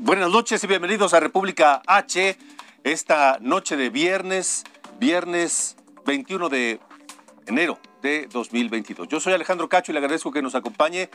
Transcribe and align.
Buenas 0.00 0.30
noches 0.30 0.64
y 0.64 0.66
bienvenidos 0.66 1.12
a 1.12 1.20
República 1.20 1.82
H. 1.86 2.38
Esta 2.84 3.36
noche 3.40 3.76
de 3.76 3.90
viernes, 3.90 4.64
viernes 4.98 5.76
21 6.06 6.48
de 6.48 6.80
enero 7.46 7.78
de 8.00 8.28
2022. 8.32 9.08
Yo 9.08 9.20
soy 9.20 9.34
Alejandro 9.34 9.68
Cacho 9.68 9.92
y 9.92 9.94
le 9.94 9.98
agradezco 9.98 10.32
que 10.32 10.40
nos 10.40 10.54
acompañe 10.54 11.10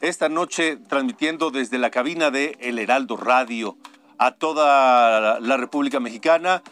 esta 0.00 0.30
noche 0.30 0.78
transmitiendo 0.88 1.50
desde 1.50 1.76
la 1.76 1.90
cabina 1.90 2.30
de 2.30 2.56
El 2.58 2.78
Heraldo 2.78 3.18
Radio 3.18 3.76
a 4.16 4.30
toda 4.30 5.38
la 5.40 5.56
República 5.58 6.00
Mexicana 6.00 6.62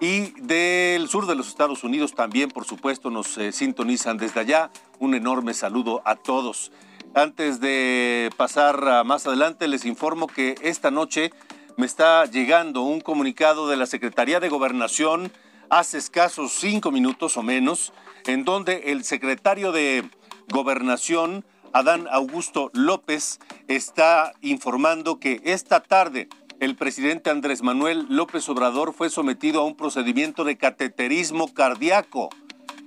y 0.00 0.38
del 0.42 1.08
sur 1.08 1.26
de 1.26 1.34
los 1.34 1.48
Estados 1.48 1.82
Unidos 1.82 2.14
también, 2.14 2.50
por 2.50 2.66
supuesto, 2.66 3.08
nos 3.08 3.38
eh, 3.38 3.52
sintonizan 3.52 4.18
desde 4.18 4.40
allá. 4.40 4.70
Un 4.98 5.14
enorme 5.14 5.54
saludo 5.54 6.02
a 6.04 6.16
todos. 6.16 6.72
Antes 7.16 7.60
de 7.60 8.28
pasar 8.36 8.86
a 8.86 9.02
más 9.02 9.26
adelante, 9.26 9.68
les 9.68 9.86
informo 9.86 10.26
que 10.26 10.54
esta 10.60 10.90
noche 10.90 11.32
me 11.78 11.86
está 11.86 12.26
llegando 12.26 12.82
un 12.82 13.00
comunicado 13.00 13.68
de 13.68 13.78
la 13.78 13.86
Secretaría 13.86 14.38
de 14.38 14.50
Gobernación 14.50 15.32
hace 15.70 15.96
escasos 15.96 16.52
cinco 16.52 16.90
minutos 16.90 17.38
o 17.38 17.42
menos, 17.42 17.94
en 18.26 18.44
donde 18.44 18.92
el 18.92 19.02
secretario 19.02 19.72
de 19.72 20.04
Gobernación, 20.50 21.46
Adán 21.72 22.06
Augusto 22.10 22.70
López, 22.74 23.40
está 23.66 24.34
informando 24.42 25.18
que 25.18 25.40
esta 25.42 25.80
tarde 25.80 26.28
el 26.60 26.76
presidente 26.76 27.30
Andrés 27.30 27.62
Manuel 27.62 28.04
López 28.10 28.46
Obrador 28.50 28.92
fue 28.92 29.08
sometido 29.08 29.62
a 29.62 29.64
un 29.64 29.74
procedimiento 29.74 30.44
de 30.44 30.58
cateterismo 30.58 31.54
cardíaco 31.54 32.28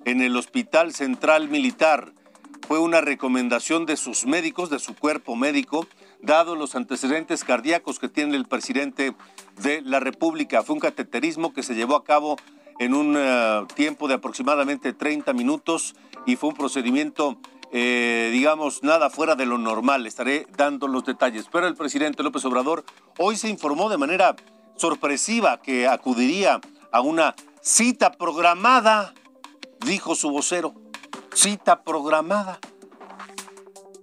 en 0.06 0.22
el 0.22 0.38
Hospital 0.38 0.94
Central 0.94 1.50
Militar. 1.50 2.14
Fue 2.70 2.78
una 2.78 3.02
recomendación 3.02 3.88
de 3.88 3.98
sus 3.98 4.28
médicos, 4.28 4.70
de 4.70 4.78
su 4.78 4.96
cuerpo 4.96 5.36
médico, 5.36 5.88
dado 6.22 6.56
los 6.56 6.76
antecedentes 6.76 7.44
cardíacos 7.44 7.98
que 7.98 8.10
tiene 8.10 8.38
el 8.38 8.46
presidente 8.46 9.16
de 9.60 9.82
la 9.82 10.00
República. 10.00 10.62
Fue 10.62 10.76
un 10.76 10.80
cateterismo 10.80 11.52
que 11.52 11.64
se 11.64 11.74
llevó 11.74 11.96
a 11.96 12.04
cabo 12.04 12.36
en 12.78 12.94
un 12.94 13.18
uh, 13.18 13.66
tiempo 13.74 14.08
de 14.08 14.14
aproximadamente 14.14 14.94
30 14.94 15.34
minutos 15.34 15.96
y 16.28 16.36
fue 16.36 16.50
un 16.50 16.56
procedimiento 16.56 17.40
eh, 17.72 18.30
digamos, 18.32 18.84
nada 18.84 19.10
fuera 19.10 19.34
de 19.34 19.48
lo 19.48 19.58
normal. 19.58 20.06
Estaré 20.06 20.46
dando 20.56 20.88
los 20.88 21.04
detalles. 21.06 21.48
Pero 21.52 21.66
el 21.66 21.74
presidente 21.74 22.22
López 22.22 22.46
Obrador 22.46 22.86
hoy 23.18 23.36
se 23.36 23.50
informó 23.50 23.90
de 23.90 23.98
manera 23.98 24.36
sorpresiva 24.76 25.60
que 25.60 25.88
acudiría 25.88 26.62
a 26.92 27.02
una 27.02 27.34
cita 27.62 28.12
programada, 28.12 29.16
dijo 29.84 30.14
su 30.14 30.30
vocero. 30.30 30.76
Cita 31.42 31.84
programada. 31.84 32.60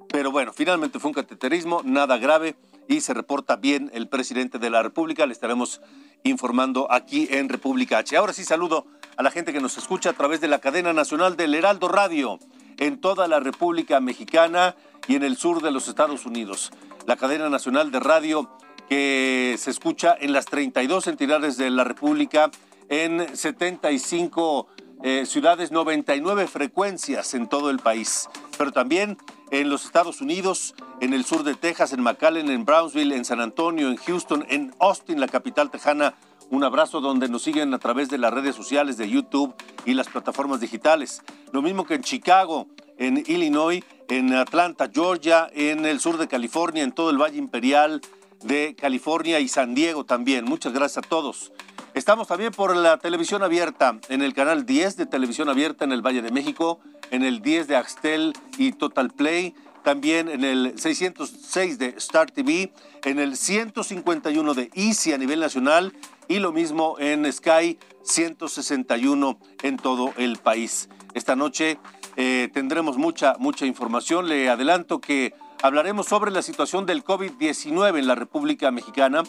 Pero 0.09 0.31
bueno, 0.31 0.55
finalmente 0.55 0.99
fue 0.99 1.11
un 1.11 1.15
cateterismo, 1.15 1.83
nada 1.85 2.17
grave 2.17 2.57
y 2.89 3.03
se 3.03 3.13
reporta 3.13 3.57
bien 3.57 3.91
el 3.93 4.09
presidente 4.09 4.59
de 4.59 4.71
la 4.71 4.83
República. 4.83 5.27
Le 5.27 5.35
estaremos 5.35 5.83
informando 6.25 6.91
aquí 6.91 7.29
en 7.31 7.51
República 7.51 7.99
H. 7.99 8.17
Ahora 8.17 8.33
sí 8.33 8.43
saludo 8.43 8.87
a 9.19 9.23
la 9.23 9.31
gente 9.31 9.53
que 9.53 9.61
nos 9.61 9.77
escucha 9.77 10.09
a 10.09 10.13
través 10.15 10.41
de 10.41 10.49
la 10.49 10.61
cadena 10.61 10.95
nacional 10.95 11.37
del 11.37 11.55
Heraldo 11.55 11.89
Radio 11.89 12.39
en 12.79 13.03
toda 13.03 13.29
la 13.29 13.39
República 13.39 14.01
Mexicana 14.01 14.75
y 15.07 15.17
en 15.17 15.23
el 15.23 15.37
sur 15.37 15.61
de 15.61 15.73
los 15.73 15.89
Estados 15.89 16.25
Unidos. 16.25 16.73
La 17.05 17.17
cadena 17.17 17.51
nacional 17.51 17.91
de 17.91 18.01
radio 18.01 18.49
que 18.89 19.57
se 19.59 19.71
escucha 19.71 20.17
en 20.19 20.33
las 20.33 20.47
32 20.47 21.07
entidades 21.07 21.59
de 21.59 21.69
la 21.69 21.85
República, 21.85 22.51
en 22.89 23.37
75 23.37 24.69
eh, 25.03 25.27
ciudades, 25.27 25.73
99 25.73 26.47
frecuencias 26.47 27.35
en 27.35 27.49
todo 27.49 27.71
el 27.71 27.79
país, 27.79 28.29
pero 28.57 28.73
también 28.73 29.19
en 29.51 29.69
los 29.69 29.85
Estados 29.85 30.21
Unidos, 30.21 30.75
en 31.01 31.13
el 31.13 31.25
sur 31.25 31.43
de 31.45 31.55
Texas, 31.55 31.93
en 31.93 32.03
McAllen, 32.03 32.51
en 32.51 32.65
Brownsville, 32.65 33.13
en 33.13 33.25
San 33.25 33.41
Antonio, 33.41 33.89
en 33.89 33.97
Houston, 33.97 34.45
en 34.49 34.75
Austin, 34.81 35.21
la 35.21 35.29
capital 35.29 35.71
tejana. 35.71 36.15
Un 36.49 36.63
abrazo 36.65 37.01
donde 37.01 37.29
nos 37.29 37.43
siguen 37.43 37.75
a 37.75 37.79
través 37.79 38.09
de 38.09 38.19
las 38.19 38.33
redes 38.33 38.55
sociales 38.55 38.97
de 38.97 39.09
YouTube 39.09 39.55
y 39.85 39.95
las 39.95 40.09
plataformas 40.09 40.61
digitales. 40.61 41.23
Lo 41.53 41.61
mismo 41.61 41.85
que 41.85 41.95
en 41.95 42.03
Chicago, 42.03 42.69
en 42.99 43.19
Illinois, 43.27 43.83
en 44.09 44.33
Atlanta, 44.33 44.89
Georgia, 44.93 45.49
en 45.53 45.85
el 45.85 46.01
sur 46.01 46.19
de 46.19 46.29
California, 46.29 46.85
en 46.85 46.93
todo 46.93 47.11
el 47.11 47.19
Valle 47.19 47.39
Imperial 47.39 48.01
de 48.45 48.77
California 48.79 49.41
y 49.41 49.49
San 49.49 49.75
Diego 49.75 50.05
también. 50.05 50.45
Muchas 50.45 50.73
gracias 50.73 51.05
a 51.05 51.09
todos. 51.09 51.53
Estamos 51.97 52.29
también 52.29 52.53
por 52.53 52.77
la 52.77 52.99
televisión 52.99 53.43
abierta, 53.43 53.99
en 54.11 54.21
el 54.21 54.35
canal 54.35 54.67
10 54.67 54.99
de 54.99 55.07
televisión 55.07 55.49
abierta 55.49 55.87
en 55.87 55.93
el 55.93 56.03
Valle 56.03 56.21
de 56.21 56.31
México, 56.31 56.79
en 57.11 57.25
el 57.25 57.41
10 57.41 57.69
de 57.69 57.77
Axtel 57.77 58.35
y 58.59 58.73
Total 58.73 59.09
Play, 59.09 59.55
también 59.83 60.29
en 60.29 60.45
el 60.45 60.79
606 60.79 61.79
de 61.79 61.95
Star 61.97 62.31
TV, 62.31 62.71
en 63.03 63.19
el 63.19 63.35
151 63.35 64.53
de 64.53 64.71
Easy 64.75 65.15
a 65.15 65.17
nivel 65.17 65.41
nacional 65.41 65.95
y 66.29 66.39
lo 66.39 66.53
mismo 66.53 66.97
en 66.99 67.33
Sky 67.33 67.79
161 68.03 69.39
en 69.63 69.79
todo 69.79 70.13
el 70.19 70.37
país. 70.37 70.91
Esta 71.15 71.35
noche 71.35 71.79
eh, 72.19 72.51
tendremos 72.53 72.99
mucha, 72.99 73.37
mucha 73.39 73.65
información. 73.65 74.29
Le 74.29 74.51
adelanto 74.51 75.01
que 75.01 75.33
hablaremos 75.63 76.05
sobre 76.05 76.31
la 76.31 76.43
situación 76.43 76.85
del 76.85 77.03
COVID-19 77.03 77.99
en 77.99 78.07
la 78.07 78.15
República 78.17 78.71
Mexicana 78.71 79.23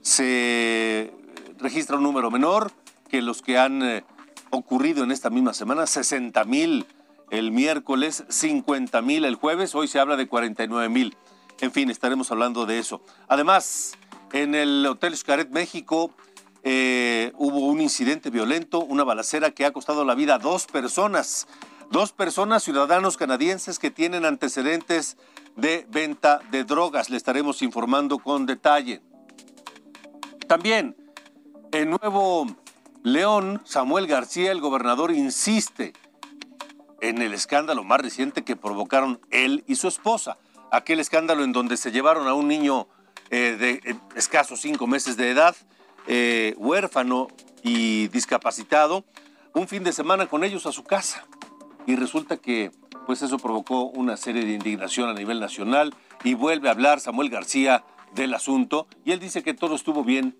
Se 0.00 1.12
registra 1.58 1.96
un 1.96 2.02
número 2.02 2.28
menor 2.30 2.72
que 3.08 3.20
los 3.22 3.42
que 3.42 3.58
han 3.58 3.82
eh, 3.82 4.04
ocurrido 4.50 5.04
en 5.04 5.12
esta 5.12 5.30
misma 5.30 5.54
semana, 5.54 5.82
60.000 5.82 6.86
el 7.30 7.52
miércoles, 7.52 8.24
50.000 8.28 9.24
el 9.24 9.36
jueves, 9.36 9.74
hoy 9.74 9.88
se 9.88 9.98
habla 9.98 10.16
de 10.16 10.28
49.000. 10.28 11.14
En 11.60 11.72
fin, 11.72 11.88
estaremos 11.90 12.30
hablando 12.30 12.66
de 12.66 12.78
eso. 12.78 13.00
Además, 13.28 13.92
en 14.32 14.54
el 14.54 14.84
Hotel 14.84 15.16
Xcaret 15.16 15.48
México 15.50 16.10
eh, 16.62 17.32
hubo 17.36 17.66
un 17.66 17.80
incidente 17.80 18.30
violento, 18.30 18.80
una 18.80 19.04
balacera 19.04 19.50
que 19.50 19.64
ha 19.64 19.72
costado 19.72 20.04
la 20.04 20.14
vida 20.14 20.36
a 20.36 20.38
dos 20.38 20.66
personas. 20.66 21.46
Dos 21.90 22.12
personas, 22.12 22.62
ciudadanos 22.62 23.16
canadienses 23.16 23.78
que 23.78 23.90
tienen 23.90 24.24
antecedentes 24.24 25.18
de 25.56 25.86
venta 25.90 26.40
de 26.50 26.64
drogas. 26.64 27.10
Le 27.10 27.16
estaremos 27.16 27.60
informando 27.60 28.18
con 28.18 28.46
detalle. 28.46 29.02
También 30.48 30.96
en 31.72 31.90
Nuevo 31.90 32.46
León, 33.02 33.60
Samuel 33.64 34.06
García, 34.06 34.52
el 34.52 34.60
gobernador, 34.60 35.10
insiste 35.10 35.92
en 37.00 37.20
el 37.20 37.34
escándalo 37.34 37.82
más 37.82 38.00
reciente 38.00 38.44
que 38.44 38.56
provocaron 38.56 39.20
él 39.30 39.64
y 39.66 39.74
su 39.74 39.88
esposa. 39.88 40.38
Aquel 40.70 41.00
escándalo 41.00 41.44
en 41.44 41.52
donde 41.52 41.76
se 41.76 41.90
llevaron 41.90 42.28
a 42.28 42.34
un 42.34 42.48
niño 42.48 42.86
eh, 43.30 43.56
de 43.58 43.90
eh, 43.90 43.96
escasos 44.14 44.60
cinco 44.60 44.86
meses 44.86 45.16
de 45.16 45.30
edad, 45.30 45.56
eh, 46.06 46.54
huérfano 46.56 47.28
y 47.62 48.08
discapacitado, 48.08 49.04
un 49.54 49.68
fin 49.68 49.84
de 49.84 49.92
semana 49.92 50.26
con 50.26 50.44
ellos 50.44 50.66
a 50.66 50.72
su 50.72 50.84
casa. 50.84 51.26
Y 51.86 51.96
resulta 51.96 52.36
que 52.36 52.70
pues 53.06 53.22
eso 53.22 53.38
provocó 53.38 53.84
una 53.84 54.16
serie 54.16 54.44
de 54.44 54.52
indignación 54.52 55.08
a 55.08 55.14
nivel 55.14 55.40
nacional 55.40 55.94
y 56.24 56.34
vuelve 56.34 56.68
a 56.68 56.72
hablar 56.72 57.00
Samuel 57.00 57.30
García 57.30 57.84
del 58.14 58.34
asunto 58.34 58.86
y 59.04 59.12
él 59.12 59.20
dice 59.20 59.42
que 59.42 59.54
todo 59.54 59.74
estuvo 59.74 60.04
bien, 60.04 60.36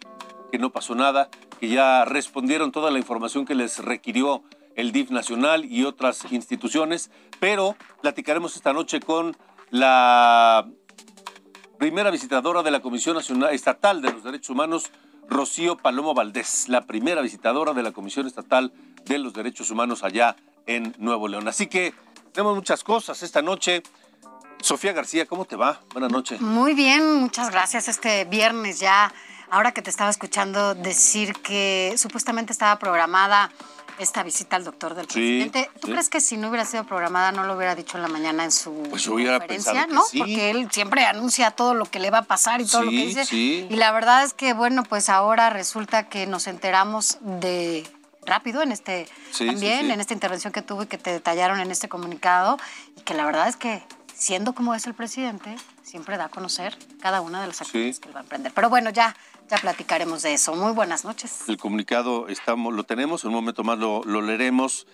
que 0.51 0.59
no 0.59 0.71
pasó 0.71 0.95
nada, 0.95 1.29
que 1.59 1.69
ya 1.69 2.05
respondieron 2.05 2.71
toda 2.71 2.91
la 2.91 2.99
información 2.99 3.45
que 3.45 3.55
les 3.55 3.79
requirió 3.79 4.43
el 4.77 4.93
DIF 4.93 5.11
nacional 5.11 5.65
y 5.65 5.85
otras 5.85 6.31
instituciones, 6.31 7.11
pero 7.41 7.77
platicaremos 8.01 8.57
esta 8.57 8.73
noche 8.73 9.01
con 9.01 9.37
la 9.71 10.67
primera 11.79 12.11
visitadora 12.11 12.63
de 12.63 12.71
la 12.71 12.81
Comisión 12.81 13.17
Nacional 13.17 13.53
Estatal 13.53 14.03
de 14.03 14.13
los 14.13 14.23
Derechos 14.23 14.51
Humanos, 14.51 14.91
Rocío 15.29 15.77
Palomo 15.77 16.15
Valdés, 16.15 16.69
la 16.69 16.83
primera 16.87 17.23
visitadora 17.23 17.73
de 17.73 17.83
la 17.83 17.93
Comisión 17.93 18.27
Estatal 18.27 18.73
de 19.05 19.19
los 19.19 19.33
Derechos 19.33 19.71
Humanos 19.71 20.05
allá 20.05 20.37
en 20.67 20.95
Nuevo 20.99 21.29
León. 21.29 21.49
Así 21.49 21.67
que 21.67 21.95
tenemos 22.33 22.55
muchas 22.55 22.85
cosas 22.85 23.23
esta 23.23 23.43
noche. 23.43 23.83
Sofía 24.61 24.93
García, 24.93 25.27
¿cómo 25.27 25.45
te 25.45 25.57
va? 25.57 25.81
Buenas 25.93 26.13
noches. 26.13 26.41
Muy 26.41 26.75
bien, 26.75 27.17
muchas 27.17 27.51
gracias. 27.51 27.89
Este 27.89 28.25
viernes 28.25 28.79
ya, 28.79 29.13
ahora 29.51 29.73
que 29.73 29.83
te 29.83 29.91
estaba 29.91 30.11
escuchando 30.11 30.75
decir 30.75 31.35
que 31.35 31.95
supuestamente 31.97 32.53
estaba 32.53 32.79
programada 32.79 33.51
esta 33.99 34.23
visita 34.23 34.57
al 34.57 34.65
doctor 34.65 34.95
del 34.95 35.07
presidente. 35.07 35.71
¿Tú 35.81 35.89
crees 35.89 36.09
que 36.09 36.21
si 36.21 36.37
no 36.37 36.49
hubiera 36.49 36.65
sido 36.65 36.85
programada 36.85 37.33
no 37.33 37.45
lo 37.45 37.57
hubiera 37.57 37.75
dicho 37.75 37.97
en 37.97 38.03
la 38.03 38.09
mañana 38.09 38.45
en 38.45 38.53
su 38.53 38.73
pues 38.91 39.03
yo 39.03 39.15
hubiera 39.15 39.39
conferencia, 39.39 39.87
no? 39.87 40.03
Porque 40.17 40.51
él 40.51 40.69
siempre 40.71 41.05
anuncia 41.05 41.51
todo 41.51 41.75
lo 41.75 41.87
que 41.87 41.99
le 41.99 42.11
va 42.11 42.19
a 42.19 42.23
pasar 42.23 42.61
y 42.61 42.67
todo 42.67 42.83
lo 42.83 42.91
que 42.91 43.07
dice. 43.07 43.35
Y 43.35 43.77
la 43.77 43.93
verdad 43.93 44.25
es 44.25 44.35
que 44.35 44.53
bueno, 44.53 44.83
pues 44.83 45.09
ahora 45.09 45.51
resulta 45.51 46.09
que 46.09 46.27
nos 46.27 46.47
enteramos 46.47 47.19
de 47.21 47.87
rápido 48.25 48.63
en 48.63 48.73
este 48.73 49.09
también 49.37 49.91
en 49.91 50.01
esta 50.01 50.15
intervención 50.15 50.53
que 50.53 50.63
tuvo 50.63 50.85
y 50.85 50.87
que 50.87 50.99
te 50.99 51.11
detallaron 51.11 51.61
en 51.61 51.71
este 51.71 51.89
comunicado 51.89 52.57
y 52.97 53.01
que 53.03 53.15
la 53.15 53.25
verdad 53.25 53.49
es 53.49 53.57
que 53.57 53.83
siendo 54.15 54.55
como 54.55 54.75
es 54.75 54.87
el 54.87 54.95
presidente, 54.95 55.57
siempre 55.83 56.17
da 56.17 56.27
a 56.27 56.29
conocer 56.29 56.77
cada 57.01 57.21
una 57.21 57.41
de 57.41 57.49
las 57.49 57.61
acciones 57.61 57.99
que 57.99 58.09
él 58.09 58.15
va 58.15 58.21
a 58.21 58.23
emprender. 58.23 58.53
Pero 58.55 58.71
bueno, 58.71 58.91
ya, 58.91 59.17
ya 59.53 59.59
platicaremos 59.59 60.23
de 60.23 60.33
eso. 60.33 60.55
Muy 60.55 60.73
buenas 60.73 61.05
noches. 61.05 61.47
El 61.47 61.59
comunicado 61.59 62.29
estamos, 62.29 62.73
lo 62.73 62.85
tenemos, 62.85 63.23
en 63.25 63.29
un 63.29 63.35
momento 63.35 63.63
más 63.63 63.79
lo, 63.79 64.03
leeremos 64.23 64.87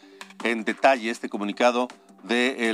en 0.42 0.64
detalle, 0.64 1.10
este 1.10 1.28
comunicado 1.28 1.86
de 2.24 2.72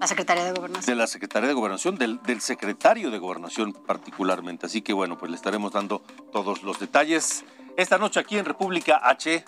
la 0.00 0.06
Secretaría 0.06 0.44
de 0.44 0.52
Gobernación. 0.52 0.86
De 0.86 0.94
la 0.94 1.06
Secretaría 1.06 1.48
de 1.48 1.54
Gobernación, 1.54 1.96
del, 1.96 2.22
del, 2.22 2.40
secretario 2.40 3.10
de 3.10 3.18
Gobernación 3.18 3.74
particularmente. 3.74 4.64
Así 4.64 4.80
que 4.80 4.94
bueno, 4.94 5.18
pues 5.18 5.30
le 5.30 5.36
estaremos 5.36 5.72
dando 5.72 5.98
todos 6.32 6.62
los 6.62 6.80
detalles. 6.80 7.44
Esta 7.76 7.98
noche 7.98 8.18
aquí 8.18 8.38
en 8.38 8.46
República 8.46 9.00
H, 9.02 9.44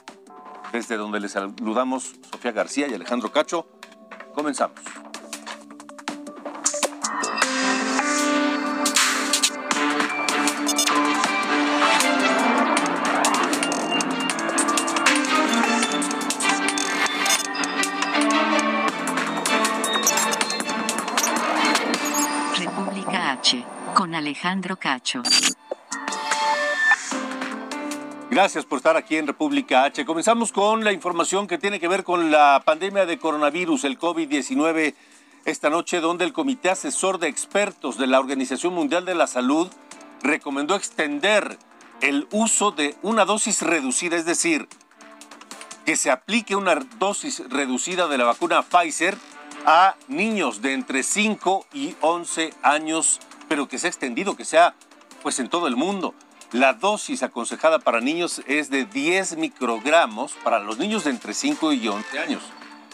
desde 0.73 0.99
donde 0.99 1.21
les 1.21 1.33
saludamos 1.33 2.17
Sofía 2.31 2.53
García 2.53 2.87
y 2.87 2.93
Alejandro 2.93 3.33
Cacho, 3.33 3.67
comenzamos. 4.35 4.79
Alejandro 24.17 24.77
Cacho. 24.77 25.23
Gracias 28.31 28.65
por 28.65 28.79
estar 28.79 28.97
aquí 28.97 29.17
en 29.17 29.27
República 29.27 29.85
H. 29.85 30.05
Comenzamos 30.05 30.53
con 30.53 30.85
la 30.85 30.93
información 30.93 31.47
que 31.47 31.59
tiene 31.59 31.79
que 31.79 31.89
ver 31.89 32.03
con 32.03 32.31
la 32.31 32.63
pandemia 32.65 33.07
de 33.07 33.19
coronavirus, 33.19 33.85
el 33.85 33.99
COVID-19, 33.99 34.95
esta 35.45 35.71
noche 35.71 36.01
donde 36.01 36.25
el 36.25 36.33
Comité 36.33 36.71
Asesor 36.71 37.19
de 37.19 37.29
Expertos 37.29 37.99
de 37.99 38.07
la 38.07 38.19
Organización 38.19 38.75
Mundial 38.75 39.05
de 39.05 39.15
la 39.15 39.27
Salud 39.27 39.69
recomendó 40.23 40.75
extender 40.75 41.57
el 42.01 42.27
uso 42.33 42.73
de 42.73 42.97
una 43.03 43.25
dosis 43.25 43.63
reducida, 43.63 44.17
es 44.17 44.25
decir, 44.25 44.69
que 45.85 45.97
se 45.97 46.11
aplique 46.11 46.57
una 46.57 46.75
dosis 46.99 47.43
reducida 47.49 48.09
de 48.09 48.19
la 48.19 48.25
vacuna 48.25 48.63
Pfizer 48.63 49.17
a 49.67 49.95
niños 50.09 50.63
de 50.63 50.73
entre 50.75 51.03
5 51.03 51.67
y 51.73 51.95
11 52.01 52.53
años 52.63 53.21
pero 53.49 53.69
que 53.69 53.79
se 53.79 53.87
ha 53.87 53.91
extendido, 53.91 54.37
que 54.37 54.45
sea 54.45 54.75
pues 55.23 55.39
en 55.39 55.49
todo 55.49 55.67
el 55.67 55.77
mundo. 55.77 56.15
La 56.53 56.75
dosis 56.75 57.23
aconsejada 57.23 57.81
para 57.81 58.01
niños 58.01 58.41
es 58.47 58.71
de 58.71 58.85
10 58.85 59.37
microgramos 59.37 60.33
para 60.45 60.61
los 60.61 60.79
niños 60.79 61.05
de 61.05 61.11
entre 61.11 61.35
5 61.35 61.73
y 61.73 61.89
11 61.89 62.19
años. 62.19 62.43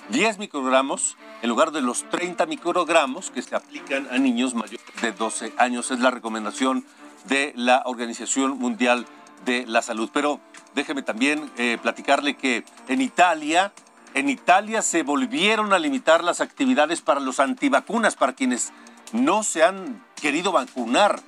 10 0.08 0.38
microgramos 0.38 1.16
en 1.42 1.50
lugar 1.50 1.70
de 1.70 1.82
los 1.82 2.08
30 2.08 2.46
microgramos 2.46 3.30
que 3.30 3.42
se 3.42 3.54
aplican 3.54 4.08
a 4.10 4.18
niños 4.18 4.54
mayores 4.54 4.86
de 5.00 5.12
12 5.12 5.52
años. 5.58 5.90
Es 5.90 6.00
la 6.00 6.10
recomendación 6.10 6.84
de 7.24 7.52
la 7.54 7.82
Organización 7.84 8.58
Mundial 8.58 9.06
de 9.44 9.66
la 9.66 9.82
Salud. 9.82 10.10
Pero 10.12 10.40
déjeme 10.74 11.02
también 11.02 11.50
eh, 11.56 11.78
platicarle 11.80 12.36
que 12.36 12.64
en 12.88 13.00
Italia, 13.00 13.72
en 14.14 14.28
Italia 14.28 14.82
se 14.82 15.02
volvieron 15.02 15.72
a 15.72 15.78
limitar 15.78 16.24
las 16.24 16.40
actividades 16.40 17.00
para 17.00 17.20
los 17.20 17.40
antivacunas, 17.40 18.16
para 18.16 18.32
quienes 18.32 18.72
no 19.12 19.42
se 19.42 19.62
han 19.62 20.02
querido 20.22 20.52
vacunar. 20.52 21.20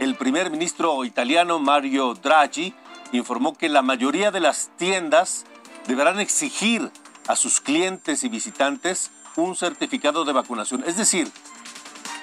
El 0.00 0.16
primer 0.16 0.50
ministro 0.50 1.04
italiano 1.04 1.60
Mario 1.60 2.14
Draghi 2.14 2.74
informó 3.12 3.56
que 3.56 3.68
la 3.68 3.80
mayoría 3.80 4.32
de 4.32 4.40
las 4.40 4.70
tiendas 4.76 5.44
deberán 5.86 6.18
exigir 6.18 6.90
a 7.28 7.36
sus 7.36 7.60
clientes 7.60 8.24
y 8.24 8.28
visitantes 8.28 9.12
un 9.36 9.54
certificado 9.54 10.24
de 10.24 10.32
vacunación. 10.32 10.82
Es 10.84 10.96
decir, 10.96 11.30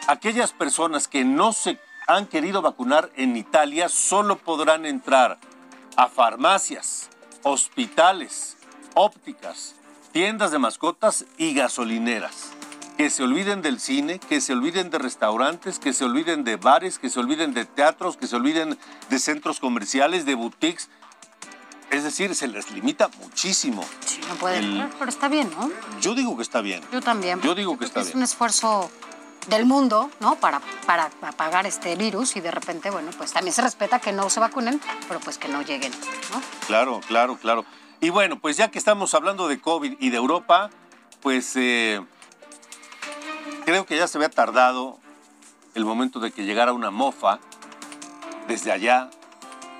aquellas 0.08 0.52
personas 0.52 1.08
que 1.08 1.24
no 1.24 1.54
se 1.54 1.80
han 2.08 2.26
querido 2.26 2.62
vacunar 2.62 3.10
en 3.16 3.38
Italia 3.38 3.88
solo 3.88 4.38
podrán 4.38 4.86
entrar 4.86 5.40
a 5.96 6.10
farmacias, 6.10 7.10
hospitales, 7.44 8.58
ópticas, 8.96 9.76
tiendas 10.12 10.52
de 10.52 10.60
mascotas 10.60 11.26
y 11.38 11.54
gasolineras 11.54 12.57
que 12.98 13.12
se 13.12 13.24
olviden 13.24 13.62
del 13.62 13.80
cine, 13.80 14.20
que 14.20 14.42
se 14.42 14.54
olviden 14.54 14.90
de 14.90 14.98
restaurantes, 14.98 15.78
que 15.78 15.94
se 15.94 16.04
olviden 16.04 16.44
de 16.44 16.56
bares, 16.56 16.98
que 16.98 17.10
se 17.10 17.20
olviden 17.20 17.54
de 17.54 17.66
teatros, 17.66 18.18
que 18.18 18.26
se 18.26 18.36
olviden 18.36 18.78
de 19.10 19.20
centros 19.20 19.60
comerciales, 19.60 20.26
de 20.26 20.34
boutiques. 20.34 20.90
Es 21.92 22.04
decir, 22.04 22.34
se 22.36 22.48
les 22.48 22.72
limita 22.72 23.10
muchísimo. 23.20 23.86
Sí, 24.04 24.20
no 24.28 24.36
pueden, 24.36 24.90
pero 24.98 25.10
está 25.10 25.30
bien, 25.30 25.50
¿no? 25.52 25.70
Yo 26.02 26.16
digo 26.16 26.36
que 26.36 26.42
está 26.42 26.62
bien. 26.62 26.82
Yo 26.92 27.00
también. 27.00 27.40
Yo 27.42 27.54
digo 27.54 27.78
que 27.78 27.86
está 27.86 28.00
bien. 28.00 28.10
Es 28.10 28.16
un 28.16 28.24
esfuerzo 28.24 28.90
del 29.48 29.66
mundo, 29.66 30.10
¿no? 30.20 30.36
Para, 30.36 30.60
para 30.86 31.12
apagar 31.22 31.68
este 31.68 31.96
virus 31.96 32.36
y 32.36 32.42
de 32.42 32.52
repente, 32.52 32.90
bueno, 32.90 33.12
pues 33.16 33.32
también 33.32 33.54
se 33.54 33.62
respeta 33.62 34.00
que 34.00 34.12
no 34.12 34.30
se 34.30 34.40
vacunen, 34.40 34.82
pero 35.08 35.20
pues 35.20 35.38
que 35.38 35.48
no 35.48 35.62
lleguen, 35.62 35.92
¿no? 36.34 36.42
Claro, 36.66 37.00
claro, 37.08 37.38
claro. 37.38 37.64
Y 38.02 38.10
bueno, 38.10 38.40
pues 38.40 38.58
ya 38.58 38.70
que 38.70 38.80
estamos 38.80 39.14
hablando 39.14 39.48
de 39.48 39.62
COVID 39.62 39.98
y 40.00 40.10
de 40.10 40.18
Europa, 40.18 40.70
pues 41.22 41.54
eh, 41.56 42.02
creo 43.68 43.86
que 43.86 43.98
ya 43.98 44.08
se 44.08 44.18
había 44.18 44.30
tardado 44.30 44.98
el 45.76 45.84
momento 45.84 46.22
de 46.22 46.32
que 46.32 46.46
llegara 46.46 46.72
una 46.72 46.90
mofa 46.90 47.40
desde 48.48 48.72
allá 48.72 49.10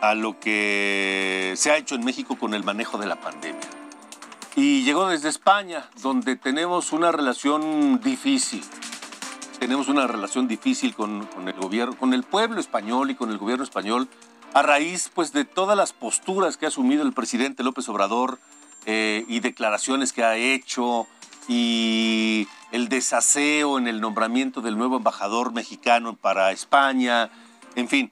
a 0.02 0.14
lo 0.14 0.38
que 0.42 1.54
se 1.56 1.72
ha 1.72 1.78
hecho 1.78 1.96
en 1.96 2.04
México 2.04 2.38
con 2.38 2.54
el 2.54 2.66
manejo 2.66 2.98
de 2.98 3.06
la 3.06 3.16
pandemia. 3.16 3.62
Y 4.58 4.84
llegó 4.84 5.08
desde 5.08 5.30
España, 5.30 5.90
donde 6.02 6.36
tenemos 6.36 6.92
una 6.92 7.14
relación 7.14 8.02
difícil. 8.02 8.62
Tenemos 9.58 9.88
una 9.88 10.06
relación 10.06 10.50
difícil 10.50 10.94
con, 10.94 11.26
el 11.46 11.54
gobierno, 11.54 11.96
con 11.96 12.14
el 12.14 12.24
pueblo 12.24 12.60
español 12.60 13.10
y 13.10 13.16
con 13.16 13.32
el 13.32 13.38
gobierno 13.38 13.64
español, 13.64 14.10
a 14.54 14.64
raíz 14.64 15.10
pues, 15.16 15.32
de 15.32 15.46
todas 15.46 15.78
las 15.78 15.94
posturas 15.94 16.58
que 16.58 16.66
ha 16.66 16.68
asumido 16.68 17.04
el 17.04 17.14
presidente 17.14 17.64
López 17.64 17.88
Obrador 17.88 18.38
eh, 18.86 19.24
y 19.30 19.40
declaraciones 19.40 20.12
que 20.12 20.26
ha 20.26 20.36
hecho 20.36 21.08
y 21.48 22.50
el 22.72 22.90
desaseo 22.90 23.78
en 23.78 23.88
el 23.88 24.02
nombramiento 24.02 24.62
del 24.62 24.78
nuevo 24.78 24.98
embajador 24.98 25.54
mexicano 25.54 26.16
para 26.16 26.52
España, 26.52 27.30
en 27.76 27.88
fin. 27.88 28.12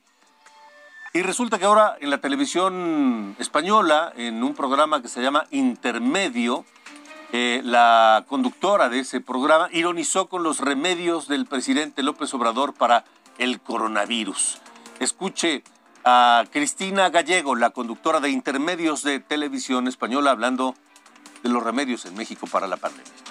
Y 1.14 1.22
resulta 1.22 1.58
que 1.58 1.66
ahora 1.66 1.96
en 2.00 2.10
la 2.10 2.20
televisión 2.20 3.36
española, 3.40 4.12
en 4.18 4.44
un 4.44 4.54
programa 4.54 5.02
que 5.02 5.08
se 5.08 5.22
llama 5.22 5.46
Intermedio, 5.52 6.66
eh, 7.32 7.62
la 7.64 8.26
conductora 8.28 8.90
de 8.90 9.00
ese 9.00 9.22
programa 9.22 9.70
ironizó 9.72 10.28
con 10.28 10.44
los 10.44 10.60
remedios 10.60 11.28
del 11.28 11.46
presidente 11.46 12.04
López 12.04 12.34
Obrador 12.34 12.74
para 12.74 13.06
el 13.38 13.60
coronavirus. 13.60 14.60
Escuche 15.00 15.64
a 16.04 16.44
Cristina 16.52 17.10
Gallego, 17.10 17.56
la 17.56 17.72
conductora 17.72 18.20
de 18.20 18.30
Intermedios 18.30 19.02
de 19.04 19.20
Televisión 19.20 19.88
Española, 19.88 20.32
hablando 20.32 20.76
de 21.44 21.50
los 21.50 21.64
remedios 21.64 22.06
en 22.06 22.16
México 22.16 22.48
para 22.48 22.68
la 22.68 22.78
pandemia 22.78 23.25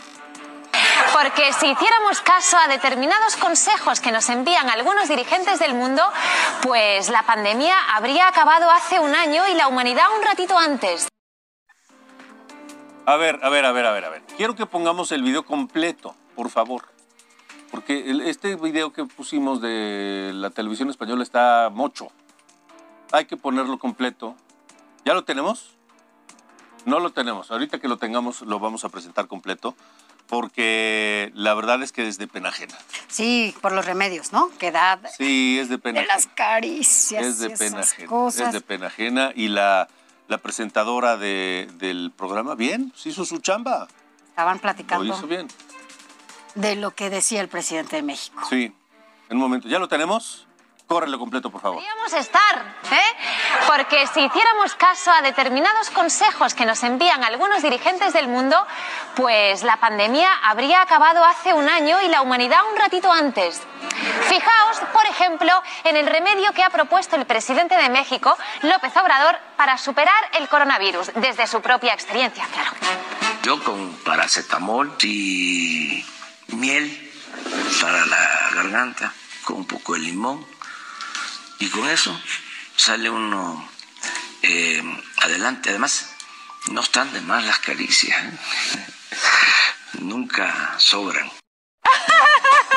porque 1.15 1.53
si 1.53 1.69
hiciéramos 1.69 2.21
caso 2.23 2.57
a 2.57 2.67
determinados 2.67 3.37
consejos 3.37 4.01
que 4.01 4.11
nos 4.11 4.29
envían 4.31 4.69
algunos 4.69 5.09
dirigentes 5.09 5.61
del 5.61 5.73
mundo, 5.73 6.03
pues 6.61 7.09
la 7.09 7.23
pandemia 7.23 7.77
habría 7.95 8.27
acabado 8.27 8.69
hace 8.69 8.99
un 8.99 9.15
año 9.15 9.47
y 9.47 9.55
la 9.55 9.69
humanidad 9.69 10.07
un 10.19 10.25
ratito 10.25 10.59
antes. 10.59 11.07
A 13.07 13.15
ver, 13.15 13.39
a 13.45 13.49
ver, 13.49 13.65
a 13.65 13.71
ver, 13.71 13.87
a 13.87 13.93
ver, 13.93 14.05
a 14.07 14.09
ver. 14.09 14.23
Quiero 14.37 14.57
que 14.57 14.67
pongamos 14.67 15.13
el 15.13 15.23
video 15.23 15.45
completo, 15.45 16.17
por 16.35 16.51
favor. 16.51 16.83
Porque 17.71 18.21
este 18.25 18.57
video 18.57 18.93
que 18.93 19.05
pusimos 19.05 19.61
de 19.61 20.33
la 20.35 20.51
televisión 20.51 20.91
española 20.91 21.23
está 21.23 21.71
mocho. 21.73 22.09
Hay 23.13 23.27
que 23.27 23.37
ponerlo 23.37 23.79
completo. 23.79 24.35
¿Ya 25.05 25.15
lo 25.15 25.23
tenemos? 25.23 25.77
No 26.87 26.99
lo 26.99 27.11
tenemos. 27.11 27.53
Ahorita 27.53 27.79
que 27.79 27.87
lo 27.87 27.99
tengamos 27.99 28.43
lo 28.43 28.59
vamos 28.59 28.85
a 28.85 28.89
presentar 28.89 29.29
completo 29.29 29.77
porque 30.29 31.31
la 31.35 31.55
verdad 31.55 31.83
es 31.83 31.93
que 31.93 32.09
es 32.09 32.19
de 32.19 32.27
pena 32.27 32.49
ajena. 32.49 32.77
Sí, 33.09 33.55
por 33.61 33.73
los 33.73 33.85
remedios, 33.85 34.33
¿no? 34.33 34.51
Que 34.59 34.71
da. 34.71 35.01
Sí, 35.17 35.59
es 35.61 35.69
de 35.69 35.79
pena 35.79 36.01
de 36.01 36.07
las 36.07 36.27
caricias. 36.27 37.25
Es 37.25 37.39
de 37.39 37.51
pena 37.51 37.81
ajena. 37.81 38.29
Es 38.29 38.53
de 38.53 38.61
pena 38.61 38.87
ajena 38.87 39.33
y 39.35 39.49
la, 39.49 39.89
la 40.29 40.39
presentadora 40.39 41.17
del 41.17 42.13
programa. 42.17 42.55
Bien, 42.55 42.93
se 42.97 43.11
hizo 43.11 43.25
su 43.25 43.39
chamba. 43.39 43.89
Estaban 44.29 44.59
platicando. 44.59 45.05
Lo 45.05 45.17
hizo 45.17 45.27
bien. 45.27 45.49
De 46.55 46.77
lo 46.77 46.93
que 46.93 47.11
decía 47.11 47.41
el 47.41 47.49
presidente 47.49 47.97
de 47.97 48.03
México. 48.03 48.43
Sí, 48.49 48.73
en 49.29 49.37
un 49.37 49.43
momento. 49.43 49.69
¿Ya 49.69 49.79
lo 49.79 49.89
tenemos? 49.89 50.47
Córrelo 50.87 51.19
completo, 51.19 51.51
por 51.51 51.63
favor. 51.63 51.79
Podríamos 51.79 52.13
estar, 52.13 52.77
¿eh? 52.93 53.67
Porque 53.67 54.07
si 54.09 54.21
hiciéramos 54.21 54.75
caso 54.75 55.11
a 55.11 55.23
determinados 55.23 55.89
consejos 55.89 56.53
que 56.53 56.67
nos 56.67 56.83
envían 56.83 57.25
algunos 57.25 57.63
dirigentes 57.63 58.13
del 58.13 58.29
mundo, 58.29 58.57
pues 59.17 59.63
la 59.63 59.79
pandemia 59.79 60.31
habría 60.43 60.83
acabado 60.83 61.25
hace 61.25 61.55
un 61.55 61.71
año 61.71 62.03
y 62.03 62.09
la 62.09 62.21
humanidad 62.21 62.61
un 62.71 62.79
ratito 62.79 63.11
antes. 63.11 63.63
Fijaos, 64.29 64.81
por 64.93 65.07
ejemplo, 65.07 65.51
en 65.85 65.97
el 65.97 66.07
remedio 66.07 66.53
que 66.53 66.63
ha 66.63 66.69
propuesto 66.69 67.17
el 67.17 67.25
presidente 67.25 67.77
de 67.77 67.89
México, 67.89 68.37
López 68.63 68.95
Obrador, 68.99 69.39
para 69.57 69.79
superar 69.79 70.31
el 70.35 70.49
coronavirus, 70.49 71.13
desde 71.15 71.47
su 71.47 71.63
propia 71.63 71.95
experiencia, 71.95 72.47
claro. 72.53 72.73
Yo 73.43 73.63
con 73.65 73.95
paracetamol 74.05 74.97
y 75.03 76.05
miel 76.49 77.13
para 77.81 78.05
la 78.05 78.51
garganta, 78.55 79.13
con 79.45 79.57
un 79.57 79.67
poco 79.67 79.95
de 79.95 80.01
limón 80.01 80.54
y 81.59 81.69
con 81.69 81.89
eso 81.89 82.19
sale 82.77 83.11
uno 83.11 83.69
eh, 84.43 84.83
adelante. 85.19 85.71
Además, 85.71 86.11
no 86.71 86.81
están 86.81 87.13
de 87.13 87.21
más 87.21 87.45
las 87.45 87.59
caricias, 87.59 88.23
¿eh? 88.25 88.39
nunca 90.01 90.75
sobran. 90.79 91.31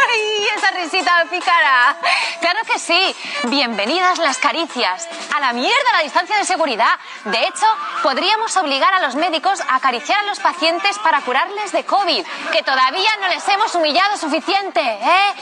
¡Ay, 0.09 0.47
esa 0.55 0.71
risita 0.71 1.25
pícara! 1.29 1.97
Claro 2.39 2.59
que 2.65 2.79
sí. 2.79 3.15
Bienvenidas 3.45 4.19
las 4.19 4.37
caricias. 4.37 5.07
A 5.35 5.39
la 5.39 5.53
mierda 5.53 5.91
la 5.93 6.03
distancia 6.03 6.37
de 6.37 6.45
seguridad. 6.45 6.99
De 7.25 7.41
hecho, 7.43 7.65
podríamos 8.03 8.55
obligar 8.57 8.93
a 8.93 9.01
los 9.01 9.15
médicos 9.15 9.59
a 9.61 9.75
acariciar 9.75 10.19
a 10.19 10.27
los 10.27 10.39
pacientes 10.39 10.97
para 10.99 11.21
curarles 11.21 11.71
de 11.71 11.83
COVID, 11.83 12.25
que 12.51 12.63
todavía 12.63 13.09
no 13.21 13.27
les 13.27 13.47
hemos 13.49 13.73
humillado 13.75 14.17
suficiente, 14.17 14.81
¿eh? 14.81 15.33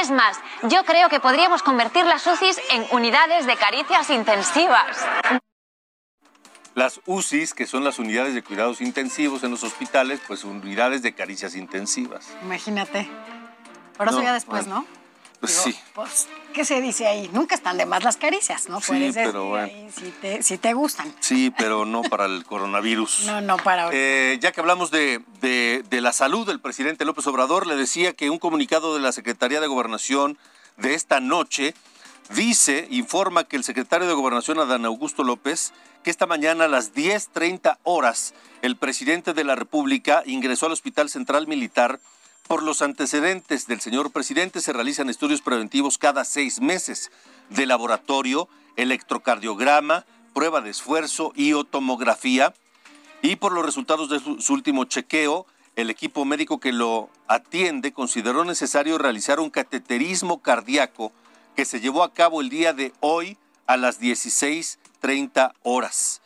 Es 0.00 0.10
más, 0.10 0.38
yo 0.64 0.84
creo 0.84 1.08
que 1.08 1.20
podríamos 1.20 1.62
convertir 1.62 2.04
las 2.04 2.26
UCIs 2.26 2.60
en 2.70 2.86
unidades 2.90 3.46
de 3.46 3.56
caricias 3.56 4.10
intensivas. 4.10 5.06
Las 6.74 7.00
UCIs, 7.06 7.54
que 7.54 7.66
son 7.66 7.84
las 7.84 7.98
unidades 7.98 8.34
de 8.34 8.42
cuidados 8.42 8.80
intensivos 8.80 9.42
en 9.42 9.50
los 9.50 9.64
hospitales, 9.64 10.20
pues 10.26 10.44
unidades 10.44 11.02
de 11.02 11.14
caricias 11.14 11.54
intensivas. 11.56 12.28
Imagínate. 12.42 13.08
Pero 14.00 14.12
eso 14.12 14.22
ya 14.22 14.32
después, 14.32 14.66
¿no? 14.66 14.86
Pues 15.40 15.52
sí. 15.52 15.78
Pues, 15.94 16.26
¿qué 16.54 16.64
se 16.64 16.80
dice 16.80 17.06
ahí? 17.06 17.28
Nunca 17.34 17.54
están 17.54 17.76
de 17.76 17.84
más 17.84 18.02
las 18.02 18.16
caricias, 18.16 18.68
¿no? 18.68 18.80
Sí, 18.80 19.10
pero 19.12 19.48
bueno. 19.48 19.70
si, 20.40 20.58
te, 20.58 20.72
gustan. 20.72 21.14
Sí, 21.20 21.52
pero 21.56 21.84
no 21.84 22.00
para 22.02 22.24
el 22.24 22.44
coronavirus. 22.44 23.22
no, 23.26 23.42
no 23.42 23.56
para 23.58 23.90
eh, 23.92 24.38
ya 24.40 24.52
que 24.52 24.60
hablamos 24.60 24.90
de, 24.90 25.22
de, 25.40 26.00
la 26.00 26.12
salud 26.12 26.46
del 26.46 26.60
presidente 26.60 27.04
López 27.04 27.26
Obrador, 27.26 27.66
le 27.66 27.76
decía 27.76 28.14
que 28.14 28.30
un 28.30 28.38
comunicado 28.38 28.94
de 28.94 29.00
la 29.00 29.12
Secretaría 29.12 29.60
de 29.60 29.66
Gobernación 29.66 30.38
de 30.78 30.94
esta 30.94 31.20
noche 31.20 31.74
dice, 32.34 32.86
informa 32.90 33.44
que 33.44 33.56
el 33.56 33.64
secretario 33.64 34.08
de 34.08 34.14
Gobernación, 34.14 34.60
Adán 34.60 34.86
Augusto 34.86 35.24
López, 35.24 35.72
que 36.02 36.10
esta 36.10 36.26
mañana 36.26 36.64
a 36.64 36.68
las 36.68 36.94
10.30 36.94 37.78
horas 37.84 38.32
el 38.62 38.76
presidente 38.76 39.34
de 39.34 39.44
la 39.44 39.56
República 39.56 40.22
ingresó 40.24 40.66
al 40.66 40.72
Hospital 40.72 41.10
Central 41.10 41.46
Militar 41.46 42.00
por 42.50 42.64
los 42.64 42.82
antecedentes 42.82 43.68
del 43.68 43.80
señor 43.80 44.10
presidente 44.10 44.60
se 44.60 44.72
realizan 44.72 45.08
estudios 45.08 45.40
preventivos 45.40 45.98
cada 45.98 46.24
seis 46.24 46.60
meses 46.60 47.12
de 47.48 47.64
laboratorio, 47.64 48.48
electrocardiograma, 48.74 50.04
prueba 50.34 50.60
de 50.60 50.70
esfuerzo 50.70 51.32
y 51.36 51.52
tomografía. 51.66 52.52
Y 53.22 53.36
por 53.36 53.52
los 53.52 53.64
resultados 53.64 54.08
de 54.08 54.18
su, 54.18 54.52
último 54.52 54.84
chequeo, 54.84 55.46
el 55.76 55.90
equipo 55.90 56.24
médico 56.24 56.58
que 56.58 56.72
lo 56.72 57.08
atiende 57.28 57.92
consideró 57.92 58.44
necesario 58.44 58.98
realizar 58.98 59.38
un 59.38 59.50
cateterismo 59.50 60.42
cardíaco 60.42 61.12
que 61.54 61.64
se 61.64 61.78
llevó 61.78 62.02
a 62.02 62.12
cabo 62.12 62.40
el 62.40 62.48
día 62.48 62.72
de 62.72 62.92
hoy 62.98 63.38
a 63.68 63.76
las 63.76 64.00
16.30 64.00 65.52
horas. 65.62 66.20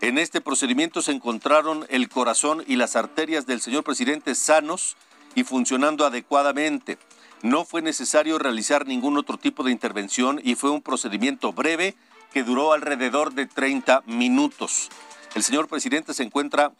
En 0.00 0.16
este 0.16 0.40
procedimiento 0.40 1.02
se 1.02 1.12
encontraron 1.12 1.84
el 1.90 2.08
corazón 2.08 2.64
y 2.66 2.76
las 2.76 2.96
arterias 2.96 3.44
del 3.44 3.60
señor 3.60 3.84
presidente 3.84 4.34
sanos 4.34 4.96
y 5.36 5.44
funcionando 5.44 6.04
adecuadamente. 6.04 6.98
No 7.42 7.64
fue 7.64 7.82
necesario 7.82 8.40
realizar 8.40 8.86
ningún 8.86 9.16
otro 9.16 9.36
tipo 9.36 9.62
de 9.62 9.70
intervención 9.70 10.40
y 10.42 10.56
fue 10.56 10.70
un 10.70 10.82
procedimiento 10.82 11.52
breve 11.52 11.94
que 12.32 12.42
duró 12.42 12.72
alrededor 12.72 13.34
de 13.34 13.46
30 13.46 14.02
minutos. 14.06 14.88
El 15.36 15.44
señor 15.44 15.68
presidente 15.68 16.14
se 16.14 16.24
encuentra 16.24 16.72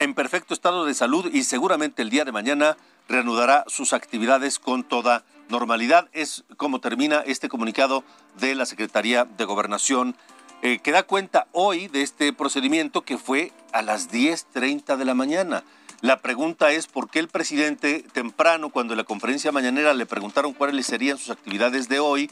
en 0.00 0.14
perfecto 0.14 0.52
estado 0.52 0.84
de 0.84 0.94
salud 0.94 1.30
y 1.32 1.44
seguramente 1.44 2.02
el 2.02 2.10
día 2.10 2.24
de 2.24 2.32
mañana 2.32 2.76
reanudará 3.08 3.64
sus 3.68 3.92
actividades 3.92 4.58
con 4.58 4.82
toda 4.82 5.24
normalidad. 5.48 6.08
Es 6.12 6.44
como 6.56 6.80
termina 6.80 7.22
este 7.24 7.48
comunicado 7.48 8.02
de 8.38 8.56
la 8.56 8.66
Secretaría 8.66 9.24
de 9.24 9.44
Gobernación, 9.44 10.16
eh, 10.62 10.80
que 10.80 10.90
da 10.90 11.04
cuenta 11.04 11.46
hoy 11.52 11.86
de 11.86 12.02
este 12.02 12.32
procedimiento 12.32 13.02
que 13.02 13.18
fue 13.18 13.52
a 13.72 13.82
las 13.82 14.10
10.30 14.10 14.96
de 14.96 15.04
la 15.04 15.14
mañana. 15.14 15.62
La 16.00 16.20
pregunta 16.20 16.70
es 16.70 16.86
por 16.86 17.08
qué 17.08 17.18
el 17.18 17.28
presidente 17.28 18.04
temprano, 18.12 18.70
cuando 18.70 18.92
en 18.94 18.98
la 18.98 19.04
conferencia 19.04 19.52
mañanera 19.52 19.94
le 19.94 20.06
preguntaron 20.06 20.52
cuáles 20.52 20.86
serían 20.86 21.18
sus 21.18 21.30
actividades 21.30 21.88
de 21.88 21.98
hoy, 21.98 22.30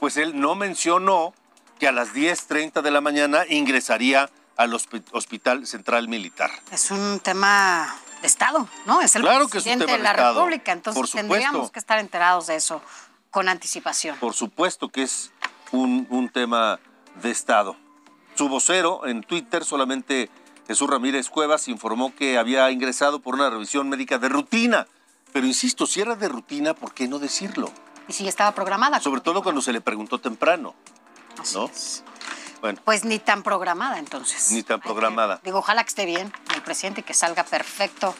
pues 0.00 0.16
él 0.16 0.40
no 0.40 0.54
mencionó 0.54 1.34
que 1.78 1.88
a 1.88 1.92
las 1.92 2.14
10.30 2.14 2.82
de 2.82 2.90
la 2.90 3.00
mañana 3.00 3.44
ingresaría 3.48 4.30
al 4.56 4.74
Hospital 4.74 5.66
Central 5.66 6.08
Militar. 6.08 6.50
Es 6.70 6.90
un 6.90 7.20
tema 7.20 7.96
de 8.20 8.26
Estado, 8.26 8.68
¿no? 8.86 9.00
Es 9.00 9.16
el 9.16 9.22
presidente 9.50 9.86
de 9.86 9.98
la 9.98 10.12
República, 10.12 10.72
entonces 10.72 11.10
tendríamos 11.10 11.70
que 11.70 11.78
estar 11.78 11.98
enterados 11.98 12.46
de 12.48 12.56
eso 12.56 12.82
con 13.30 13.48
anticipación. 13.48 14.16
Por 14.18 14.34
supuesto 14.34 14.88
que 14.88 15.02
es 15.02 15.32
un, 15.72 16.06
un 16.10 16.28
tema 16.28 16.78
de 17.22 17.30
Estado. 17.30 17.76
Su 18.34 18.48
vocero 18.48 19.06
en 19.06 19.22
Twitter 19.22 19.64
solamente 19.64 20.30
Jesús 20.66 20.88
Ramírez 20.88 21.28
Cuevas 21.28 21.68
informó 21.68 22.14
que 22.14 22.38
había 22.38 22.70
ingresado 22.70 23.20
por 23.20 23.34
una 23.34 23.50
revisión 23.50 23.88
médica 23.88 24.18
de 24.18 24.28
rutina. 24.28 24.86
Pero 25.32 25.46
insisto, 25.46 25.86
si 25.86 26.00
era 26.00 26.14
de 26.14 26.28
rutina, 26.28 26.74
¿por 26.74 26.92
qué 26.92 27.08
no 27.08 27.18
decirlo? 27.18 27.72
Y 28.08 28.12
si 28.12 28.28
estaba 28.28 28.52
programada. 28.52 29.00
Sobre 29.00 29.20
todo 29.20 29.42
cuando 29.42 29.62
se 29.62 29.72
le 29.72 29.80
preguntó 29.80 30.18
temprano. 30.18 30.74
¿no? 31.54 31.70
Bueno. 32.60 32.80
Pues 32.84 33.04
ni 33.04 33.18
tan 33.18 33.42
programada 33.42 33.98
entonces. 33.98 34.52
Ni 34.52 34.62
tan 34.62 34.80
programada. 34.80 35.40
digo, 35.42 35.58
ojalá 35.58 35.82
que 35.82 35.88
esté 35.88 36.06
bien 36.06 36.32
el 36.54 36.62
presidente, 36.62 37.02
que 37.02 37.14
salga 37.14 37.44
perfecto, 37.44 38.14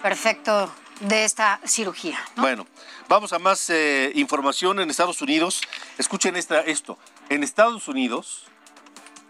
perfecto 0.00 0.72
de 1.00 1.24
esta 1.24 1.60
cirugía. 1.66 2.18
Bueno, 2.36 2.66
vamos 3.08 3.32
a 3.32 3.38
más 3.38 3.68
eh, 3.70 4.12
información 4.14 4.80
en 4.80 4.88
Estados 4.88 5.20
Unidos. 5.20 5.60
Escuchen 5.98 6.36
esta, 6.36 6.60
esto. 6.60 6.98
En 7.28 7.42
Estados 7.42 7.88
Unidos, 7.88 8.44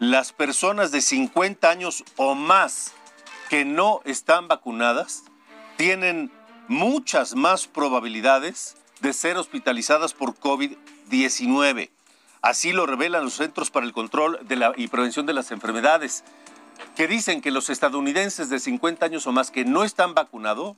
las 0.02 0.32
personas 0.32 0.90
de 0.90 1.00
50 1.00 1.70
años 1.70 2.02
o 2.16 2.34
más 2.34 2.92
que 3.48 3.64
no 3.64 4.00
están 4.04 4.48
vacunadas 4.48 5.22
tienen 5.76 6.32
muchas 6.66 7.36
más 7.36 7.68
probabilidades 7.68 8.74
de 9.00 9.12
ser 9.12 9.36
hospitalizadas 9.36 10.12
por 10.12 10.34
COVID-19. 10.34 11.90
Así 12.40 12.72
lo 12.72 12.84
revelan 12.84 13.22
los 13.22 13.34
Centros 13.34 13.70
para 13.70 13.86
el 13.86 13.92
Control 13.92 14.40
y 14.76 14.88
Prevención 14.88 15.24
de 15.24 15.34
las 15.34 15.52
Enfermedades, 15.52 16.24
que 16.96 17.06
dicen 17.06 17.40
que 17.40 17.52
los 17.52 17.70
estadounidenses 17.70 18.50
de 18.50 18.58
50 18.58 19.06
años 19.06 19.28
o 19.28 19.32
más 19.32 19.52
que 19.52 19.64
no 19.64 19.84
están 19.84 20.14
vacunados, 20.14 20.76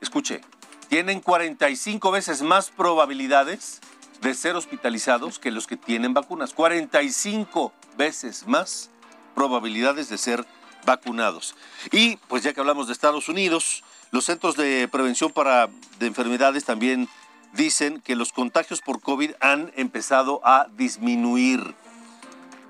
escuche, 0.00 0.40
tienen 0.88 1.20
45 1.20 2.10
veces 2.10 2.42
más 2.42 2.70
probabilidades 2.70 3.80
de 4.20 4.34
ser 4.34 4.56
hospitalizados 4.56 5.38
que 5.38 5.50
los 5.50 5.66
que 5.66 5.76
tienen 5.76 6.14
vacunas. 6.14 6.52
45 6.52 7.72
veces 7.96 8.46
más 8.46 8.90
probabilidades 9.34 10.08
de 10.08 10.18
ser 10.18 10.44
vacunados. 10.84 11.54
Y 11.92 12.16
pues 12.28 12.42
ya 12.42 12.52
que 12.52 12.60
hablamos 12.60 12.86
de 12.86 12.92
Estados 12.92 13.28
Unidos, 13.28 13.84
los 14.10 14.24
centros 14.24 14.56
de 14.56 14.88
prevención 14.88 15.30
para 15.32 15.68
de 15.98 16.06
enfermedades 16.06 16.64
también 16.64 17.08
dicen 17.52 18.00
que 18.00 18.16
los 18.16 18.32
contagios 18.32 18.80
por 18.80 19.00
COVID 19.00 19.32
han 19.40 19.72
empezado 19.76 20.40
a 20.44 20.68
disminuir. 20.76 21.74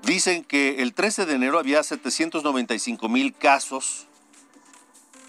Dicen 0.03 0.43
que 0.43 0.81
el 0.81 0.93
13 0.93 1.25
de 1.25 1.35
enero 1.35 1.59
había 1.59 1.83
795 1.83 3.09
mil 3.09 3.33
casos 3.33 4.07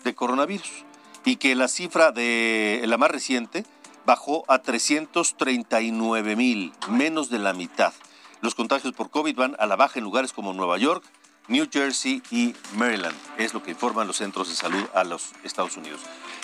de 0.04 0.14
coronavirus 0.14 0.84
y 1.24 1.36
que 1.36 1.54
la 1.54 1.68
cifra 1.68 2.12
de 2.12 2.82
la 2.86 2.96
más 2.96 3.10
reciente 3.10 3.64
bajó 4.10 4.44
a 4.48 4.58
339 4.58 6.34
mil, 6.34 6.72
menos 6.88 7.30
de 7.30 7.38
la 7.38 7.52
mitad. 7.52 7.92
Los 8.40 8.56
contagios 8.56 8.92
por 8.92 9.08
COVID 9.08 9.36
van 9.36 9.56
a 9.60 9.66
la 9.66 9.76
baja 9.76 10.00
en 10.00 10.04
lugares 10.04 10.32
como 10.32 10.52
Nueva 10.52 10.78
York, 10.78 11.04
New 11.46 11.68
Jersey 11.70 12.20
y 12.32 12.56
Maryland. 12.74 13.16
Es 13.38 13.54
lo 13.54 13.62
que 13.62 13.70
informan 13.70 14.08
los 14.08 14.16
centros 14.16 14.48
de 14.48 14.56
salud 14.56 14.84
a 14.94 15.04
los 15.04 15.30
Estados 15.44 15.76
Unidos. 15.76 16.00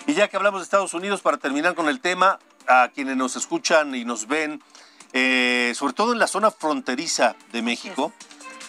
Y 0.06 0.14
ya 0.14 0.28
que 0.28 0.36
hablamos 0.36 0.60
de 0.60 0.62
Estados 0.62 0.94
Unidos, 0.94 1.22
para 1.22 1.38
terminar 1.38 1.74
con 1.74 1.88
el 1.88 1.98
tema, 1.98 2.38
a 2.68 2.90
quienes 2.94 3.16
nos 3.16 3.34
escuchan 3.34 3.96
y 3.96 4.04
nos 4.04 4.28
ven, 4.28 4.62
eh, 5.12 5.72
sobre 5.74 5.92
todo 5.92 6.12
en 6.12 6.20
la 6.20 6.28
zona 6.28 6.52
fronteriza 6.52 7.34
de 7.50 7.62
México, 7.62 8.12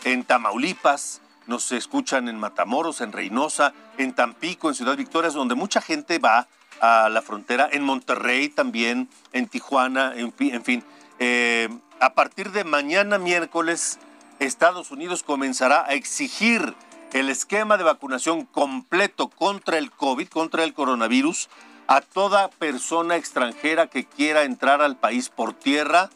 en 0.06 0.24
Tamaulipas, 0.24 1.22
nos 1.46 1.72
escuchan 1.72 2.30
en 2.30 2.40
Matamoros, 2.40 3.02
en 3.02 3.12
Reynosa, 3.12 3.76
en 4.00 4.14
Tampico, 4.14 4.70
en 4.70 4.74
Ciudad 4.74 4.98
Victoria, 4.98 5.30
donde 5.30 5.54
mucha 5.54 5.82
gente 5.82 6.18
va 6.18 6.48
a 6.82 7.10
la 7.10 7.22
frontera, 7.22 7.70
en 7.72 7.84
Monterrey 7.84 8.50
también, 8.50 9.10
en 9.34 9.48
Tijuana, 9.48 10.14
en, 10.16 10.34
fin. 10.64 10.84
Eh, 11.20 11.70
a 12.00 12.14
partir 12.14 12.52
de 12.52 12.64
mañana 12.64 13.18
miércoles, 13.18 14.00
Estados 14.40 14.92
Unidos 14.92 15.24
comenzará 15.24 15.86
a 15.86 15.94
exigir 15.94 16.76
el 17.14 17.30
esquema 17.30 17.78
de 17.78 17.84
vacunación 17.84 18.46
completo 18.46 19.30
contra 19.30 19.78
el 19.78 19.92
COVID, 19.92 20.28
contra 20.28 20.64
el 20.64 20.74
coronavirus, 20.74 21.50
a 21.88 22.02
toda 22.02 22.50
persona 22.50 23.16
extranjera 23.16 23.88
que 23.88 24.06
quiera 24.06 24.44
entrar 24.44 24.82
al 24.82 24.98
país 24.98 25.30
por 25.30 25.54
tierra 25.54 26.10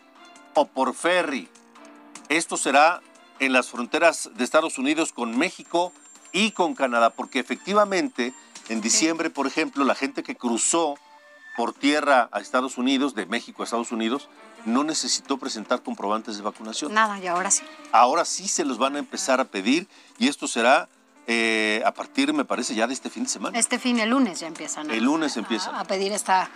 o 0.54 0.66
por 0.66 0.94
ferry. 0.94 1.48
Esto 2.30 2.58
será 2.58 3.02
en 3.40 3.54
las 3.54 3.70
fronteras 3.70 4.30
de 4.36 4.44
Estados 4.44 4.78
Unidos 4.78 5.14
con 5.14 5.38
México 5.38 5.94
y 6.32 6.52
con 6.52 6.76
Canadá, 6.76 7.10
porque 7.10 7.40
efectivamente 7.40 8.34
en 8.70 8.82
diciembre, 8.82 9.30
por 9.30 9.48
ejemplo, 9.48 9.84
la 9.84 9.96
gente 9.96 10.24
que 10.24 10.36
cruzó 10.36 10.96
por 11.58 11.74
tierra 11.74 12.30
a 12.32 12.40
Estados 12.40 12.78
Unidos, 12.78 13.16
de 13.16 13.26
México 13.26 13.64
a 13.64 13.66
Estados 13.66 13.92
Unidos, 13.92 14.30
no 14.66 14.84
necesitó 14.84 15.38
presentar 15.38 15.84
comprobantes 15.84 16.38
de 16.38 16.44
vacunación. 16.44 16.94
Nada, 16.94 17.20
y 17.20 17.28
ahora 17.28 17.52
sí. 17.52 17.64
Ahora 17.92 18.26
sí 18.26 18.48
se 18.48 18.64
los 18.64 18.78
van 18.78 18.96
a 18.96 19.00
empezar 19.00 19.40
a 19.40 19.46
pedir 19.46 19.88
y 20.18 20.28
esto 20.28 20.48
será 20.48 20.88
eh, 21.28 21.82
a 21.86 21.94
partir, 21.94 22.34
me 22.34 22.46
parece, 22.46 22.76
ya 22.76 22.88
de 22.88 22.94
este 22.94 23.10
fin 23.10 23.24
de 23.24 23.30
semana. 23.30 23.58
Este 23.58 23.80
fin, 23.80 24.00
el 24.00 24.10
lunes 24.10 24.40
ya 24.40 24.48
empiezan. 24.48 24.90
El 24.90 25.04
lunes 25.04 25.38
empiezan. 25.38 25.76
A, 25.76 25.84
pedir 25.84 26.12
esta... 26.12 26.50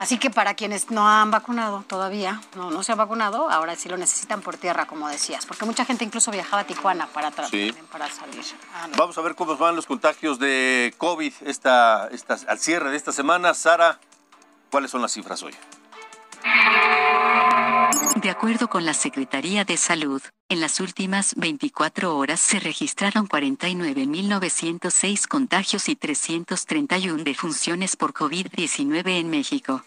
Así 0.00 0.18
que 0.18 0.30
para 0.30 0.54
quienes 0.54 0.90
no 0.90 1.08
han 1.08 1.30
vacunado 1.30 1.84
todavía, 1.86 2.40
no, 2.54 2.70
no 2.70 2.82
se 2.82 2.92
han 2.92 2.98
vacunado, 2.98 3.50
ahora 3.50 3.74
sí 3.74 3.88
lo 3.88 3.96
necesitan 3.96 4.40
por 4.40 4.56
tierra, 4.56 4.86
como 4.86 5.08
decías, 5.08 5.44
porque 5.44 5.64
mucha 5.64 5.84
gente 5.84 6.04
incluso 6.04 6.30
viajaba 6.30 6.62
a 6.62 6.66
Tijuana 6.66 7.06
para, 7.08 7.30
para 7.30 7.48
salir. 7.48 7.76
Ah, 8.74 8.86
Vamos 8.96 9.18
a 9.18 9.22
ver 9.22 9.34
cómo 9.34 9.56
van 9.56 9.74
los 9.74 9.86
contagios 9.86 10.38
de 10.38 10.94
COVID 10.98 11.32
esta, 11.44 12.08
esta, 12.12 12.36
al 12.46 12.58
cierre 12.58 12.90
de 12.90 12.96
esta 12.96 13.12
semana. 13.12 13.54
Sara, 13.54 13.98
¿cuáles 14.70 14.90
son 14.90 15.02
las 15.02 15.12
cifras 15.12 15.42
hoy? 15.42 15.54
De 18.16 18.30
acuerdo 18.30 18.68
con 18.68 18.84
la 18.84 18.92
Secretaría 18.92 19.64
de 19.64 19.76
Salud, 19.76 20.20
en 20.48 20.60
las 20.60 20.80
últimas 20.80 21.36
24 21.36 22.16
horas 22.16 22.40
se 22.40 22.58
registraron 22.60 23.28
49.906 23.28 25.26
contagios 25.26 25.88
y 25.88 25.96
331 25.96 27.24
defunciones 27.24 27.96
por 27.96 28.12
COVID-19 28.12 29.20
en 29.20 29.30
México. 29.30 29.82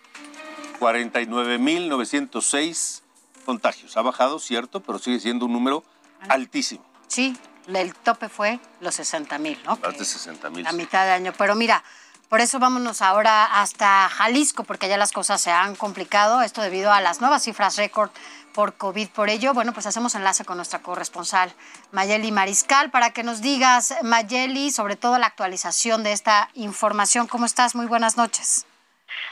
49.906 0.80 3.02
contagios. 3.46 3.96
Ha 3.98 4.02
bajado, 4.02 4.40
cierto, 4.40 4.82
pero 4.82 4.98
sigue 4.98 5.20
siendo 5.20 5.46
un 5.46 5.54
número 5.54 5.84
altísimo. 6.28 6.84
Sí, 7.08 7.38
el 7.68 7.94
tope 7.94 8.30
fue 8.30 8.60
los 8.80 9.00
60.000, 9.00 9.60
¿no? 9.66 9.78
Más 9.78 9.98
de 9.98 10.06
60.000. 10.06 10.64
La 10.64 10.72
mitad 10.72 11.06
de 11.06 11.12
año. 11.12 11.34
Pero 11.38 11.54
mira, 11.56 11.84
por 12.32 12.40
eso 12.40 12.60
vámonos 12.60 13.02
ahora 13.02 13.44
hasta 13.62 14.08
Jalisco, 14.08 14.64
porque 14.64 14.86
allá 14.86 14.96
las 14.96 15.12
cosas 15.12 15.42
se 15.42 15.52
han 15.52 15.76
complicado, 15.76 16.42
esto 16.42 16.62
debido 16.62 16.94
a 16.94 17.02
las 17.02 17.20
nuevas 17.20 17.44
cifras 17.44 17.76
récord 17.76 18.10
por 18.54 18.78
COVID. 18.78 19.10
Por 19.10 19.30
ello, 19.30 19.54
bueno, 19.54 19.74
pues 19.74 19.86
hacemos 19.86 20.16
enlace 20.16 20.46
con 20.46 20.56
nuestra 20.56 20.80
corresponsal 20.82 21.52
Mayeli 21.92 22.32
Mariscal 22.32 22.90
para 22.90 23.12
que 23.12 23.24
nos 23.24 23.42
digas, 23.42 23.98
Mayeli, 24.04 24.72
sobre 24.72 24.96
todo 24.96 25.18
la 25.18 25.26
actualización 25.26 26.04
de 26.04 26.14
esta 26.14 26.48
información. 26.54 27.28
¿Cómo 27.28 27.46
estás? 27.46 27.76
Muy 27.76 27.88
buenas 27.88 28.16
noches. 28.16 28.66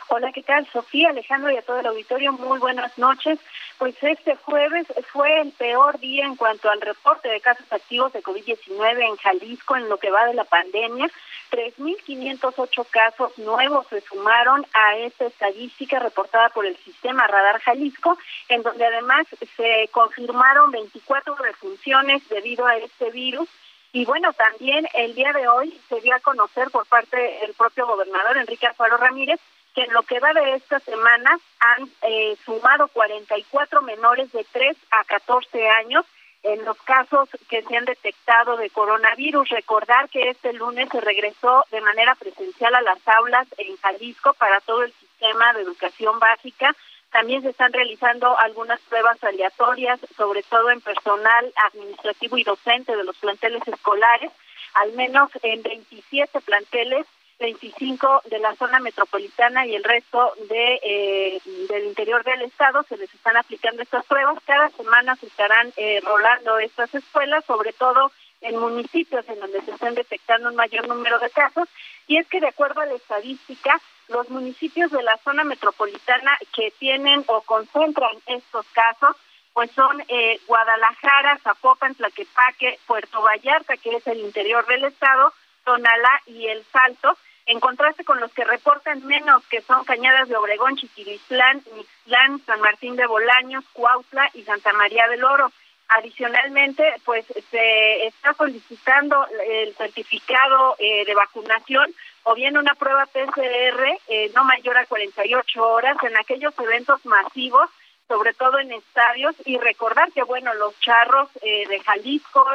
Hola, 0.10 0.34
¿qué 0.34 0.44
tal? 0.44 0.68
Sofía, 0.74 1.12
Alejandro 1.12 1.51
y 1.51 1.58
a 1.58 1.62
todo 1.62 1.79
el 1.79 1.86
auditorio, 1.86 2.34
muy 2.34 2.60
buenas 2.60 2.98
noches. 2.98 3.39
Pues 3.77 3.96
este 4.01 4.36
jueves 4.36 4.88
fue 5.13 5.39
el 5.39 5.53
peor 5.53 6.00
día 6.00 6.25
en 6.25 6.36
cuanto 6.36 6.70
al 6.70 6.82
reporte 6.82 7.29
de 7.29 7.39
casos 7.39 7.72
activos 7.72 8.12
de 8.12 8.22
COVID-19 8.22 9.08
en 9.08 9.15
Jalisco 9.15 9.77
en 9.77 9.88
lo 9.88 9.98
que 9.98 10.12
va 10.12 10.25
de 10.25 10.34
la 10.34 10.44
pandemia. 10.44 11.10
3.508 11.50 12.86
casos 12.89 13.38
nuevos 13.38 13.88
se 13.88 14.01
sumaron 14.01 14.65
a 14.74 14.98
esta 14.98 15.25
estadística 15.25 16.00
reportada 16.00 16.50
por 16.50 16.65
el 16.65 16.77
sistema 16.77 17.27
Radar 17.27 17.59
Jalisco, 17.62 18.18
en 18.48 18.64
donde 18.64 18.85
además 18.85 19.27
se 19.55 19.90
confirmaron 19.92 20.72
24 20.72 21.35
refunciones 21.35 22.27
debido 22.29 22.66
a 22.66 22.77
este 22.77 23.12
virus. 23.12 23.50
Y 23.92 24.05
bueno, 24.05 24.33
también 24.33 24.88
el 24.94 25.16
día 25.16 25.33
de 25.33 25.48
hoy 25.48 25.79
se 25.90 26.00
dio 26.01 26.16
a 26.16 26.20
conocer 26.20 26.70
por 26.70 26.85
parte 26.85 27.18
del 27.18 27.53
propio 27.53 27.88
gobernador 27.88 28.38
Enrique 28.38 28.68
Alfaro 28.68 28.98
Ramírez 28.98 29.40
que 29.74 29.83
en 29.83 29.94
lo 29.94 30.03
que 30.03 30.20
va 30.20 30.33
de 30.33 30.55
esta 30.55 30.79
semana 30.79 31.40
han 31.59 31.90
eh, 32.01 32.35
sumado 32.44 32.88
44 32.88 33.81
menores 33.81 34.31
de 34.31 34.46
3 34.51 34.75
a 34.92 35.03
14 35.03 35.70
años 35.70 36.05
en 36.43 36.63
los 36.65 36.77
casos 36.83 37.29
que 37.49 37.61
se 37.63 37.77
han 37.77 37.85
detectado 37.85 38.57
de 38.57 38.69
coronavirus. 38.69 39.49
Recordar 39.49 40.09
que 40.09 40.29
este 40.29 40.53
lunes 40.53 40.89
se 40.91 41.01
regresó 41.01 41.65
de 41.71 41.81
manera 41.81 42.15
presencial 42.15 42.73
a 42.75 42.81
las 42.81 43.05
aulas 43.07 43.47
en 43.57 43.75
Jalisco 43.77 44.33
para 44.33 44.61
todo 44.61 44.83
el 44.83 44.93
sistema 44.93 45.53
de 45.53 45.61
educación 45.61 46.19
básica. 46.19 46.75
También 47.11 47.41
se 47.41 47.49
están 47.49 47.73
realizando 47.73 48.37
algunas 48.39 48.79
pruebas 48.81 49.21
aleatorias, 49.23 49.99
sobre 50.15 50.43
todo 50.43 50.69
en 50.69 50.81
personal 50.81 51.51
administrativo 51.71 52.37
y 52.37 52.43
docente 52.43 52.95
de 52.95 53.03
los 53.03 53.17
planteles 53.17 53.67
escolares. 53.67 54.31
Al 54.75 54.93
menos 54.93 55.31
en 55.41 55.63
27 55.63 56.39
planteles 56.41 57.07
25 57.39 58.23
de 58.29 58.39
la 58.39 58.55
zona 58.55 58.79
metropolitana 58.79 59.65
y 59.65 59.75
el 59.75 59.83
resto 59.83 60.33
de 60.49 60.79
eh, 60.83 61.41
del 61.69 61.85
interior 61.85 62.23
del 62.23 62.41
estado 62.43 62.83
se 62.83 62.97
les 62.97 63.13
están 63.13 63.37
aplicando 63.37 63.81
estas 63.81 64.05
pruebas. 64.05 64.37
Cada 64.45 64.69
semana 64.69 65.15
se 65.15 65.27
estarán 65.27 65.71
eh, 65.77 66.01
rolando 66.03 66.59
estas 66.59 66.93
escuelas, 66.93 67.45
sobre 67.45 67.73
todo 67.73 68.11
en 68.41 68.57
municipios 68.57 69.27
en 69.29 69.39
donde 69.39 69.61
se 69.61 69.71
están 69.71 69.95
detectando 69.95 70.49
un 70.49 70.55
mayor 70.55 70.87
número 70.87 71.19
de 71.19 71.29
casos. 71.29 71.67
Y 72.07 72.17
es 72.17 72.27
que 72.27 72.39
de 72.39 72.47
acuerdo 72.47 72.81
a 72.81 72.85
la 72.85 72.95
estadística, 72.95 73.79
los 74.09 74.29
municipios 74.29 74.91
de 74.91 75.03
la 75.03 75.17
zona 75.17 75.43
metropolitana 75.43 76.37
que 76.55 76.71
tienen 76.79 77.23
o 77.27 77.41
concentran 77.41 78.15
estos 78.27 78.65
casos 78.73 79.15
pues 79.53 79.71
son 79.71 80.01
eh, 80.07 80.39
Guadalajara, 80.47 81.37
Zapopan, 81.39 81.95
Tlaquepaque, 81.95 82.79
Puerto 82.85 83.21
Vallarta, 83.21 83.75
que 83.77 83.95
es 83.95 84.07
el 84.07 84.19
interior 84.19 84.65
del 84.67 84.85
estado, 84.85 85.33
Tonalá 85.65 86.21
y 86.27 86.47
El 86.47 86.63
Salto, 86.71 87.17
en 87.50 87.59
contraste 87.59 88.03
con 88.05 88.20
los 88.20 88.31
que 88.31 88.44
reportan 88.44 89.03
menos, 89.07 89.44
que 89.48 89.62
son 89.62 89.83
Cañadas 89.83 90.29
de 90.29 90.38
Obregón, 90.38 90.77
Chiquilislán, 90.77 91.64
Mixlán, 91.75 92.40
San 92.46 92.62
Martín 92.62 92.96
de 92.96 93.07
Bolaños, 93.07 93.66
Cuautla 93.74 94.29
y 94.35 94.44
Santa 94.44 94.72
María 94.74 95.07
del 95.07 95.24
Oro. 95.24 95.51
Adicionalmente, 95.88 96.83
pues 97.05 97.25
se 97.50 98.05
está 98.05 98.35
solicitando 98.35 99.25
el 99.48 99.74
certificado 99.74 100.75
eh, 100.77 101.03
de 101.05 101.16
vacunación 101.16 101.92
o 102.22 102.35
bien 102.35 102.55
una 102.55 102.75
prueba 102.75 103.07
PCR 103.07 103.98
eh, 104.07 104.31
no 104.35 104.44
mayor 104.44 104.77
a 104.77 104.85
48 104.85 105.68
horas 105.68 105.98
en 106.03 106.16
aquellos 106.18 106.53
eventos 106.59 107.03
masivos, 107.07 107.68
sobre 108.07 108.35
todo 108.35 108.59
en 108.59 108.74
estadios, 108.74 109.35
y 109.46 109.57
recordar 109.57 110.12
que, 110.12 110.22
bueno, 110.22 110.53
los 110.53 110.79
charros 110.81 111.29
eh, 111.42 111.68
de 111.68 111.79
Jalisco 111.79 112.46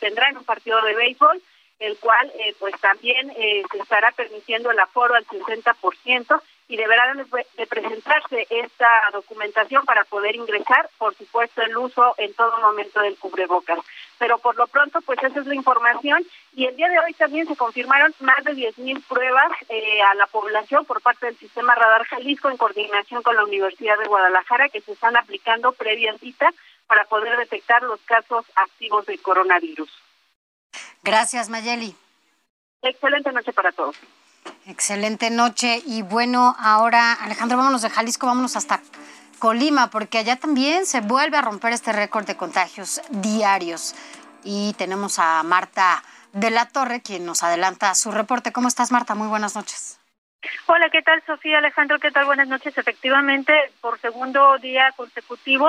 tendrán 0.00 0.38
un 0.38 0.44
partido 0.44 0.80
de 0.80 0.94
béisbol 0.94 1.42
el 1.80 1.96
cual 1.98 2.30
eh, 2.38 2.54
pues 2.58 2.78
también 2.80 3.30
eh, 3.36 3.62
se 3.72 3.78
estará 3.78 4.12
permitiendo 4.12 4.70
el 4.70 4.78
aforo 4.78 5.14
al 5.14 5.26
60% 5.26 6.40
y 6.68 6.76
deberá 6.76 7.12
de 7.14 7.66
presentarse 7.66 8.46
esta 8.48 8.86
documentación 9.12 9.84
para 9.84 10.04
poder 10.04 10.36
ingresar, 10.36 10.88
por 10.98 11.16
supuesto 11.16 11.62
el 11.62 11.76
uso 11.76 12.14
en 12.16 12.32
todo 12.34 12.60
momento 12.60 13.00
del 13.00 13.16
cubrebocas. 13.16 13.80
Pero 14.18 14.38
por 14.38 14.54
lo 14.54 14.68
pronto, 14.68 15.00
pues 15.00 15.18
esa 15.20 15.40
es 15.40 15.46
la 15.46 15.56
información 15.56 16.24
y 16.54 16.66
el 16.66 16.76
día 16.76 16.88
de 16.88 17.00
hoy 17.00 17.12
también 17.14 17.48
se 17.48 17.56
confirmaron 17.56 18.14
más 18.20 18.44
de 18.44 18.52
10.000 18.52 19.02
pruebas 19.08 19.50
eh, 19.68 20.00
a 20.02 20.14
la 20.14 20.28
población 20.28 20.84
por 20.84 21.00
parte 21.00 21.26
del 21.26 21.38
Sistema 21.38 21.74
Radar 21.74 22.04
Jalisco 22.04 22.48
en 22.48 22.56
coordinación 22.56 23.24
con 23.24 23.34
la 23.34 23.44
Universidad 23.44 23.98
de 23.98 24.06
Guadalajara 24.06 24.68
que 24.68 24.80
se 24.80 24.92
están 24.92 25.16
aplicando 25.16 25.72
previa 25.72 26.16
cita 26.18 26.52
para 26.86 27.04
poder 27.06 27.36
detectar 27.36 27.82
los 27.82 28.00
casos 28.02 28.46
activos 28.54 29.06
del 29.06 29.20
coronavirus. 29.20 29.90
Gracias, 31.02 31.48
Mayeli. 31.48 31.96
Excelente 32.82 33.32
noche 33.32 33.52
para 33.52 33.72
todos. 33.72 33.96
Excelente 34.66 35.30
noche. 35.30 35.82
Y 35.84 36.02
bueno, 36.02 36.54
ahora, 36.58 37.12
Alejandro, 37.14 37.58
vámonos 37.58 37.82
de 37.82 37.90
Jalisco, 37.90 38.26
vámonos 38.26 38.56
hasta 38.56 38.80
Colima, 39.38 39.90
porque 39.90 40.18
allá 40.18 40.36
también 40.36 40.86
se 40.86 41.00
vuelve 41.00 41.36
a 41.36 41.42
romper 41.42 41.72
este 41.72 41.92
récord 41.92 42.26
de 42.26 42.36
contagios 42.36 43.00
diarios. 43.10 43.94
Y 44.44 44.74
tenemos 44.74 45.18
a 45.18 45.42
Marta 45.42 46.02
de 46.32 46.50
la 46.50 46.66
Torre, 46.66 47.02
quien 47.02 47.26
nos 47.26 47.42
adelanta 47.42 47.94
su 47.94 48.10
reporte. 48.10 48.52
¿Cómo 48.52 48.68
estás, 48.68 48.92
Marta? 48.92 49.14
Muy 49.14 49.28
buenas 49.28 49.56
noches. 49.56 49.98
Hola, 50.66 50.88
¿qué 50.90 51.02
tal, 51.02 51.22
Sofía 51.26 51.58
Alejandro? 51.58 51.98
¿Qué 51.98 52.10
tal? 52.10 52.24
Buenas 52.24 52.48
noches. 52.48 52.76
Efectivamente, 52.76 53.52
por 53.80 54.00
segundo 54.00 54.56
día 54.58 54.92
consecutivo 54.96 55.68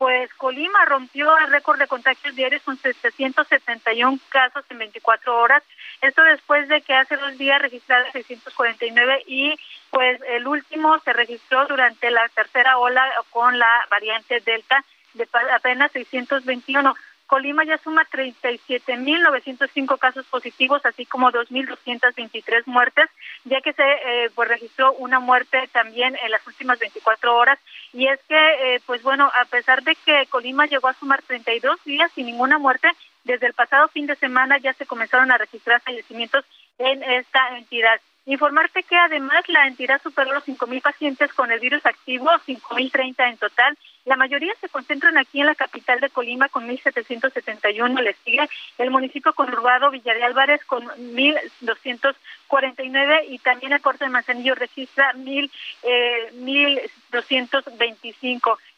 pues 0.00 0.32
Colima 0.38 0.86
rompió 0.86 1.36
el 1.36 1.50
récord 1.50 1.78
de 1.78 1.86
contagios 1.86 2.34
diarios 2.34 2.62
con 2.62 2.78
771 2.78 4.18
casos 4.30 4.64
en 4.70 4.78
24 4.78 5.38
horas. 5.38 5.62
Esto 6.00 6.22
después 6.22 6.66
de 6.68 6.80
que 6.80 6.94
hace 6.94 7.18
dos 7.18 7.36
días 7.36 7.60
registraron 7.60 8.10
649 8.10 9.24
y 9.26 9.54
pues 9.90 10.18
el 10.26 10.46
último 10.46 10.98
se 11.00 11.12
registró 11.12 11.66
durante 11.66 12.10
la 12.10 12.26
tercera 12.30 12.78
ola 12.78 13.04
con 13.28 13.58
la 13.58 13.86
variante 13.90 14.40
Delta 14.40 14.82
de 15.12 15.28
apenas 15.54 15.92
621. 15.92 16.94
Colima 17.30 17.62
ya 17.64 17.78
suma 17.78 18.04
37.905 18.10 19.98
casos 20.00 20.26
positivos, 20.26 20.84
así 20.84 21.06
como 21.06 21.30
2.223 21.30 22.64
muertes, 22.66 23.08
ya 23.44 23.60
que 23.60 23.72
se 23.72 23.84
eh, 23.84 24.30
pues 24.34 24.48
registró 24.48 24.92
una 24.94 25.20
muerte 25.20 25.68
también 25.72 26.18
en 26.24 26.32
las 26.32 26.44
últimas 26.44 26.80
24 26.80 27.36
horas. 27.36 27.60
Y 27.92 28.08
es 28.08 28.18
que, 28.28 28.34
eh, 28.34 28.80
pues 28.84 29.04
bueno, 29.04 29.30
a 29.32 29.44
pesar 29.44 29.84
de 29.84 29.94
que 29.94 30.26
Colima 30.28 30.66
llegó 30.66 30.88
a 30.88 30.94
sumar 30.94 31.22
32 31.22 31.84
días 31.84 32.10
sin 32.16 32.26
ninguna 32.26 32.58
muerte, 32.58 32.88
desde 33.22 33.46
el 33.46 33.54
pasado 33.54 33.86
fin 33.86 34.06
de 34.08 34.16
semana 34.16 34.58
ya 34.58 34.72
se 34.72 34.86
comenzaron 34.86 35.30
a 35.30 35.38
registrar 35.38 35.80
fallecimientos 35.82 36.44
en 36.78 37.00
esta 37.04 37.56
entidad. 37.56 38.00
Informarte 38.26 38.82
que 38.82 38.96
además 38.96 39.44
la 39.46 39.68
entidad 39.68 40.02
superó 40.02 40.32
los 40.32 40.44
5.000 40.44 40.82
pacientes 40.82 41.32
con 41.32 41.52
el 41.52 41.60
virus 41.60 41.86
activo, 41.86 42.28
5.030 42.44 43.30
en 43.30 43.36
total. 43.36 43.78
La 44.06 44.16
mayoría 44.16 44.54
se 44.60 44.68
concentran 44.68 45.18
aquí 45.18 45.40
en 45.40 45.46
la 45.46 45.54
capital 45.54 46.00
de 46.00 46.08
Colima 46.08 46.48
con 46.48 46.66
1.771. 46.66 48.00
Le 48.00 48.14
sigue 48.24 48.48
el 48.78 48.90
municipio 48.90 49.34
conurbado 49.34 49.90
Villa 49.90 50.14
de 50.14 50.24
Álvarez 50.24 50.64
con 50.64 50.84
1.249 50.84 53.26
y 53.28 53.38
también 53.40 53.72
el 53.72 53.80
puerto 53.80 54.04
de 54.04 54.10
Manzanillo 54.10 54.54
registra 54.54 55.12
1.225. 55.12 55.50
Eh, 55.82 56.32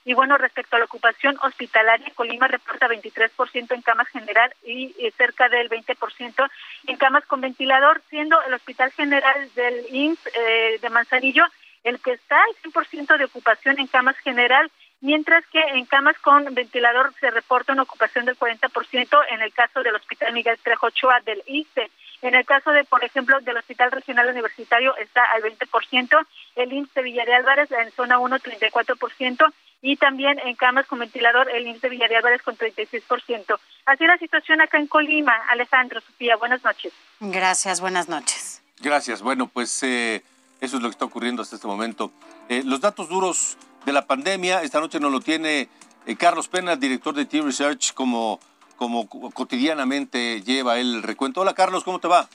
y 0.05 0.15
bueno, 0.15 0.37
respecto 0.37 0.75
a 0.75 0.81
la 0.81 0.87
ocupación 0.87 1.39
hospitalaria, 1.43 2.11
Colima 2.17 2.49
reporta 2.49 2.89
23% 2.89 3.75
en 3.75 3.83
camas 3.83 4.09
general 4.09 4.53
y 4.67 4.93
cerca 5.17 5.49
del 5.49 5.71
20% 5.71 6.51
en 6.89 6.97
camas 6.97 7.25
con 7.27 7.41
ventilador, 7.41 8.03
siendo 8.11 8.43
el 8.43 8.55
Hospital 8.55 8.91
General 8.91 9.49
del 9.55 9.87
INS 9.95 10.19
eh, 10.35 10.81
de 10.83 10.91
Manzanillo 10.91 11.45
el 11.85 12.01
que 12.01 12.13
está 12.13 12.43
al 12.43 12.73
100% 12.73 13.19
de 13.19 13.25
ocupación 13.25 13.79
en 13.79 13.87
camas 13.87 14.17
general, 14.19 14.71
mientras 15.03 15.45
que 15.49 15.61
en 15.61 15.85
camas 15.85 16.19
con 16.21 16.55
ventilador 16.55 17.13
se 17.21 17.31
reporta 17.31 17.73
una 17.73 17.83
ocupación 17.83 18.25
del 18.25 18.39
40% 18.39 19.19
en 19.31 19.43
el 19.43 19.53
caso 19.53 19.83
del 19.83 19.97
Hospital 19.97 20.33
Miguel 20.33 20.59
Trejochoa 20.63 21.21
del 21.21 21.43
ICE. 21.47 21.91
En 22.23 22.37
el 22.37 22.47
caso 22.47 22.71
de, 22.71 22.85
por 22.85 23.05
ejemplo, 23.05 23.41
del 23.41 23.57
Hospital 23.57 23.91
Regional 23.91 24.29
Universitario 24.29 24.97
está 24.97 25.25
al 25.25 25.43
20%, 25.43 26.27
el 26.55 26.73
INSS 26.73 26.95
de 26.95 27.03
Villa 27.03 27.25
de 27.25 27.35
Álvarez 27.35 27.71
en 27.73 27.91
zona 27.91 28.19
1 28.19 28.39
34% 28.39 29.53
y 29.83 29.97
también 29.97 30.39
en 30.39 30.55
camas 30.55 30.87
con 30.87 31.01
ventilador 31.01 31.51
el 31.51 31.67
INSS 31.67 31.83
de 31.83 31.89
Villa 31.89 32.07
de 32.07 32.17
Álvarez 32.17 32.41
con 32.43 32.57
36%. 32.57 33.59
Así 33.87 34.07
la 34.07 34.19
situación 34.19 34.61
acá 34.61 34.79
en 34.79 34.87
Colima. 34.87 35.35
Alejandro, 35.51 36.01
Sofía, 36.01 36.37
buenas 36.37 36.63
noches. 36.63 36.93
Gracias, 37.19 37.81
buenas 37.81 38.09
noches. 38.09 38.63
Gracias. 38.81 39.21
Bueno, 39.21 39.49
pues 39.49 39.83
eh, 39.83 40.23
eso 40.63 40.77
es 40.77 40.83
lo 40.83 40.89
que 40.89 40.93
está 40.93 41.05
ocurriendo 41.05 41.43
hasta 41.43 41.57
este 41.57 41.67
momento. 41.67 42.13
Eh, 42.49 42.63
los 42.65 42.81
datos 42.81 43.09
duros 43.09 43.59
de 43.85 43.93
la 43.93 44.07
pandemia, 44.07 44.63
esta 44.63 44.81
noche 44.81 45.01
nos 45.01 45.13
lo 45.13 45.21
tiene 45.21 45.69
eh, 46.07 46.17
Carlos 46.17 46.49
Pena, 46.49 46.77
director 46.77 47.15
de 47.15 47.27
T-Research, 47.27 47.93
como 47.93 48.41
como 48.77 49.07
cotidianamente 49.07 50.43
lleva 50.43 50.79
el 50.79 51.05
recuento. 51.05 51.41
Hola 51.41 51.55
Carlos, 51.55 51.85
¿cómo 51.85 52.01
te 52.01 52.09
va? 52.09 52.29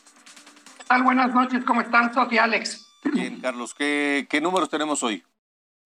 ¿Qué 0.78 0.84
tal? 0.88 1.04
Buenas 1.04 1.34
noches, 1.34 1.66
¿cómo 1.66 1.82
están, 1.82 2.14
Sofía 2.14 2.46
Alex? 2.46 2.88
Bien, 3.04 3.42
Carlos, 3.42 3.74
¿qué, 3.74 4.28
qué 4.30 4.40
números 4.40 4.70
tenemos 4.70 5.04
hoy? 5.04 5.26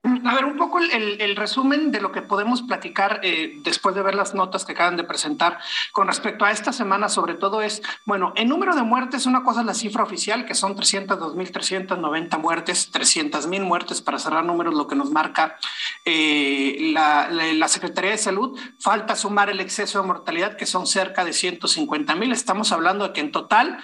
A 0.03 0.33
ver, 0.33 0.45
un 0.45 0.57
poco 0.57 0.79
el, 0.79 1.35
resumen 1.35 1.91
de 1.91 2.01
lo 2.01 2.11
que 2.11 2.23
podemos 2.23 2.63
platicar 2.63 3.19
eh, 3.21 3.59
después 3.63 3.93
de 3.93 4.01
ver 4.01 4.15
las 4.15 4.33
notas 4.33 4.65
que 4.65 4.71
acaban 4.71 4.97
de 4.97 5.03
presentar 5.03 5.59
con 5.91 6.07
respecto 6.07 6.43
a 6.43 6.51
esta 6.51 6.73
semana, 6.73 7.07
sobre 7.07 7.35
todo 7.35 7.61
es, 7.61 7.83
bueno, 8.05 8.33
en 8.35 8.49
número 8.49 8.75
de 8.75 8.81
muertes, 8.81 9.27
una 9.27 9.43
cosa 9.43 9.59
es 9.59 9.67
la 9.67 9.75
cifra 9.75 10.01
oficial, 10.01 10.45
que 10.45 10.55
son 10.55 10.75
302.390 10.75 12.39
muertes, 12.39 12.91
300.000 12.91 13.61
muertes 13.61 14.01
para 14.01 14.17
cerrar 14.17 14.43
números, 14.43 14.73
lo 14.73 14.87
que 14.87 14.95
nos 14.95 15.11
marca 15.11 15.57
eh, 16.03 16.91
la, 16.93 17.29
la, 17.29 17.67
Secretaría 17.67 18.11
de 18.11 18.17
Salud. 18.17 18.59
Falta 18.79 19.15
sumar 19.15 19.51
el 19.51 19.59
exceso 19.59 20.01
de 20.01 20.07
mortalidad, 20.07 20.57
que 20.57 20.65
son 20.65 20.87
cerca 20.87 21.23
de 21.23 21.31
150.000. 21.31 22.31
Estamos 22.31 22.71
hablando 22.71 23.07
de 23.07 23.13
que 23.13 23.21
en 23.21 23.31
total 23.31 23.77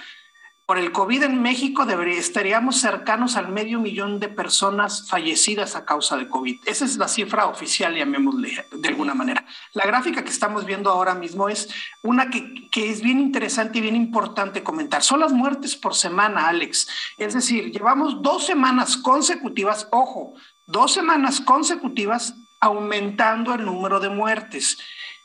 por 0.68 0.78
el 0.78 0.92
COVID 0.92 1.24
en 1.24 1.42
México 1.42 1.86
debería, 1.86 2.20
estaríamos 2.20 2.82
cercanos 2.82 3.38
al 3.38 3.48
medio 3.48 3.80
millón 3.80 4.20
de 4.20 4.28
personas 4.28 5.08
fallecidas 5.08 5.78
a 5.78 5.86
causa 5.86 6.18
de 6.18 6.28
COVID. 6.28 6.60
Esa 6.66 6.84
es 6.84 6.98
la 6.98 7.08
cifra 7.08 7.48
oficial, 7.48 7.96
llamémosle 7.96 8.66
de 8.74 8.90
alguna 8.90 9.14
manera. 9.14 9.46
La 9.72 9.86
gráfica 9.86 10.26
que 10.26 10.30
estamos 10.30 10.66
viendo 10.66 10.90
ahora 10.90 11.16
mismo 11.16 11.48
es 11.48 11.70
una 12.04 12.30
que, 12.30 12.70
que 12.70 12.90
es 12.90 13.02
bien 13.02 13.22
interesante 13.22 13.78
y 13.78 13.82
bien 13.82 13.96
importante 13.96 14.62
comentar. 14.62 15.02
Son 15.04 15.22
las 15.22 15.32
muertes 15.32 15.74
por 15.78 15.96
semana, 15.96 16.50
Alex. 16.50 16.90
Es 17.18 17.34
decir, 17.34 17.72
llevamos 17.72 18.22
dos 18.22 18.46
semanas 18.46 18.98
consecutivas, 18.98 19.88
ojo, 19.92 20.34
dos 20.66 20.94
semanas 20.94 21.40
consecutivas 21.40 22.36
aumentando 22.60 23.54
el 23.54 23.64
número 23.64 24.02
de 24.02 24.10
muertes. 24.10 24.78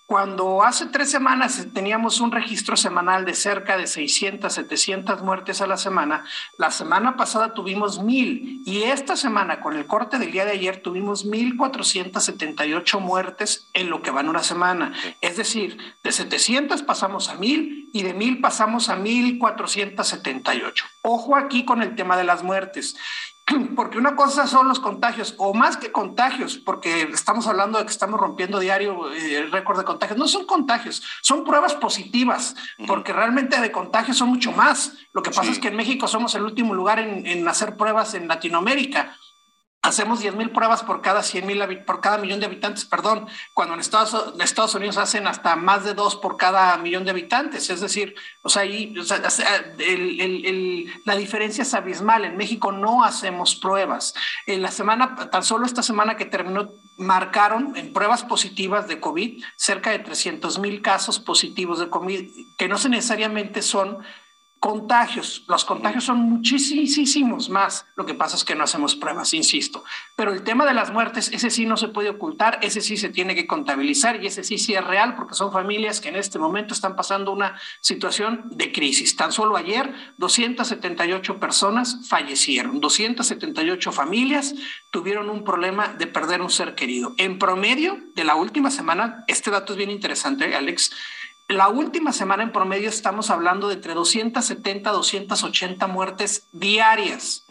Cuando 0.07 0.63
hace 0.63 0.87
tres 0.87 1.11
semanas 1.11 1.67
teníamos 1.73 2.21
un 2.21 2.33
registro 2.33 2.77
semanal 2.77 3.25
de 3.25 3.35
cerca 3.35 3.77
de 3.77 3.87
600, 3.87 4.53
700 4.53 5.23
muertes 5.23 5.63
a 5.63 5.67
la 5.67 5.77
semana, 5.77 6.25
la 6.59 6.71
semana 6.71 7.17
pasada 7.17 7.55
tuvimos 7.55 8.03
mil 8.03 8.61
y 8.67 8.83
esta 8.83 9.17
semana 9.17 9.61
con 9.61 9.77
el 9.77 9.87
corte 9.87 10.19
del 10.19 10.33
día 10.33 10.45
de 10.45 10.53
ayer 10.53 10.83
tuvimos 10.83 11.25
1.478 11.25 13.01
muertes 13.01 13.69
en 13.73 13.89
lo 13.91 14.03
que 14.03 14.11
va 14.11 14.21
en 14.21 14.29
una 14.29 14.43
semana. 14.43 14.93
Es 15.21 15.37
decir, 15.37 15.79
de 16.03 16.13
700 16.13 16.83
pasamos 16.83 17.29
a 17.29 17.37
mil 17.37 17.89
y 17.93 18.03
de 18.03 18.13
mil 18.13 18.41
pasamos 18.41 18.89
a 18.89 18.99
1.478. 18.99 20.83
Ojo 21.03 21.37
aquí 21.37 21.65
con 21.65 21.81
el 21.83 21.95
tema 21.95 22.17
de 22.17 22.25
las 22.25 22.43
muertes. 22.43 22.97
porque 23.77 23.99
una 23.99 24.17
cosa 24.17 24.47
son 24.47 24.69
los 24.69 24.81
contagios, 24.81 25.35
o 25.39 25.55
más 25.55 25.77
que 25.77 25.93
contagios, 25.93 26.59
porque 26.59 27.03
estamos 27.13 27.47
hablando 27.47 27.79
de 27.79 27.85
que 27.85 27.91
estamos 27.91 28.21
rompiendo 28.21 28.59
diario 28.61 29.11
eh, 29.13 29.37
el 29.39 29.51
récord 29.51 29.79
de 29.79 29.85
contagios, 29.85 30.19
no 30.19 30.29
son 30.29 30.47
contagios, 30.47 31.03
son 31.23 31.45
pruebas 31.45 31.75
positivas, 31.75 32.55
porque 32.87 33.13
realmente 33.13 33.61
de 33.61 33.73
contagios 33.73 34.17
son 34.17 34.29
mucho 34.29 34.53
más. 34.53 34.95
Lo 35.13 35.23
que 35.23 35.31
pasa 35.31 35.51
es 35.51 35.59
que 35.59 35.69
en 35.69 35.77
México 35.77 36.07
somos 36.09 36.35
el 36.35 36.43
último 36.43 36.75
lugar 36.75 36.99
en, 36.99 37.27
en 37.27 37.47
hacer 37.49 37.77
pruebas 37.77 38.15
en 38.15 38.29
Latinoamérica 38.29 39.17
hacemos 39.83 40.21
10 40.21 40.37
mil 40.37 40.51
pruebas 40.51 40.85
por 40.85 41.03
cada 41.03 41.23
100 41.23 41.47
mil, 41.47 41.79
por 41.85 42.01
cada 42.01 42.17
millón 42.19 42.39
de 42.39 42.47
habitantes, 42.47 42.85
perdón, 42.85 43.27
cuando 43.53 43.75
en 43.75 43.81
Estados, 43.81 44.75
Unidos 44.75 44.97
hacen 44.97 45.27
hasta 45.27 45.57
más 45.57 45.85
de 45.85 45.95
dos 45.95 46.17
por 46.17 46.37
cada 46.37 46.77
millón 46.79 47.05
de 47.05 47.11
habitantes. 47.11 47.69
Es 47.69 47.81
decir, 47.81 48.15
o 48.43 48.49
sea, 48.49 48.63
ahí, 48.63 48.95
la 51.05 51.17
diferencia 51.17 51.63
es 51.63 51.75
abismal. 51.75 52.25
En 52.25 52.37
México 52.37 52.71
no 52.71 53.03
hacemos 53.05 53.57
pruebas. 53.57 54.15
En 54.47 54.63
la 54.63 54.71
semana, 54.71 55.17
tan 55.31 55.43
solo 55.43 55.67
esta 55.67 55.83
semana 55.83 56.17
que 56.17 56.27
terminó, 56.27 56.71
marcaron 56.97 57.77
en 57.77 57.93
pruebas 57.93 58.23
positivas 58.23 58.87
de 58.87 59.01
COVID 59.01 59.43
cerca 59.57 59.91
de 59.91 59.99
300 59.99 60.59
mil 60.61 60.81
casos 60.81 61.19
positivos 61.19 61.81
de 61.81 61.91
COVID, 61.91 62.31
que 62.57 62.69
no 62.69 62.77
necesariamente 62.89 63.63
son 63.63 63.99
Contagios, 64.63 65.43
los 65.49 65.65
contagios 65.65 66.05
son 66.05 66.19
muchísimos 66.19 67.51
más. 67.51 67.85
Lo 67.97 68.07
que 68.07 68.15
pasa 68.15 68.37
es 68.37 68.45
que 68.45 68.55
no 68.55 68.63
hacemos 68.63 68.95
pruebas, 68.95 69.35
insisto. 69.35 69.83
Pero 70.15 70.33
el 70.33 70.45
tema 70.45 70.65
de 70.65 70.73
las 70.73 70.93
muertes, 70.93 71.33
ese 71.33 71.51
sí 71.51 71.67
no 71.67 71.77
se 71.77 71.89
puede 71.89 72.11
ocultar, 72.11 72.61
ese 72.63 72.81
sí 72.81 72.97
se 72.97 73.09
tiene 73.09 73.35
que 73.35 73.49
contabilizar 73.49 74.23
y 74.23 74.29
ese 74.29 74.45
sí 74.45 74.59
sí 74.59 74.75
es 74.75 74.85
real 74.85 75.17
porque 75.17 75.35
son 75.35 75.51
familias 75.51 76.01
que 76.01 76.11
en 76.11 76.15
este 76.15 76.39
momento 76.39 76.75
están 76.75 76.95
pasando 76.95 77.33
una 77.33 77.59
situación 77.81 78.45
de 78.53 78.71
crisis. 78.71 79.17
Tan 79.17 79.33
solo 79.33 79.57
ayer 79.57 79.93
278 80.19 81.41
personas 81.41 82.09
fallecieron, 82.09 82.79
278 82.79 83.91
familias 83.91 84.55
tuvieron 84.93 85.29
un 85.29 85.43
problema 85.43 85.89
de 85.89 86.07
perder 86.07 86.41
un 86.41 86.51
ser 86.51 86.77
querido. 86.77 87.15
En 87.17 87.41
promedio 87.41 87.99
de 88.15 88.23
la 88.23 88.37
última 88.37 88.71
semana, 88.71 89.25
este 89.27 89.51
dato 89.51 89.73
es 89.73 89.77
bien 89.77 89.91
interesante, 89.91 90.55
Alex, 90.55 90.93
la 91.53 91.69
última 91.69 92.13
semana 92.13 92.43
en 92.43 92.53
promedio 92.53 92.89
estamos 92.89 93.31
hablando 93.31 93.69
de 93.69 93.75
entre 93.75 93.95
270 93.95 94.91
a 94.91 94.93
280 94.93 95.87
muertes 95.87 96.49
diarias. 96.53 97.45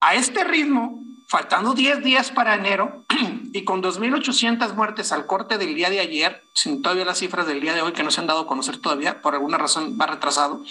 A 0.00 0.14
este 0.14 0.44
ritmo, 0.44 1.02
faltando 1.28 1.74
10 1.74 2.02
días 2.02 2.30
para 2.30 2.54
enero 2.54 3.04
y 3.52 3.64
con 3.64 3.82
2.800 3.82 4.74
muertes 4.74 5.12
al 5.12 5.26
corte 5.26 5.58
del 5.58 5.74
día 5.74 5.90
de 5.90 6.00
ayer, 6.00 6.42
sin 6.54 6.82
todavía 6.82 7.04
las 7.04 7.18
cifras 7.18 7.46
del 7.46 7.60
día 7.60 7.74
de 7.74 7.82
hoy 7.82 7.92
que 7.92 8.02
no 8.02 8.10
se 8.10 8.20
han 8.20 8.26
dado 8.26 8.40
a 8.40 8.46
conocer 8.46 8.78
todavía, 8.78 9.20
por 9.20 9.34
alguna 9.34 9.58
razón 9.58 9.98
va 10.00 10.06
retrasado, 10.06 10.62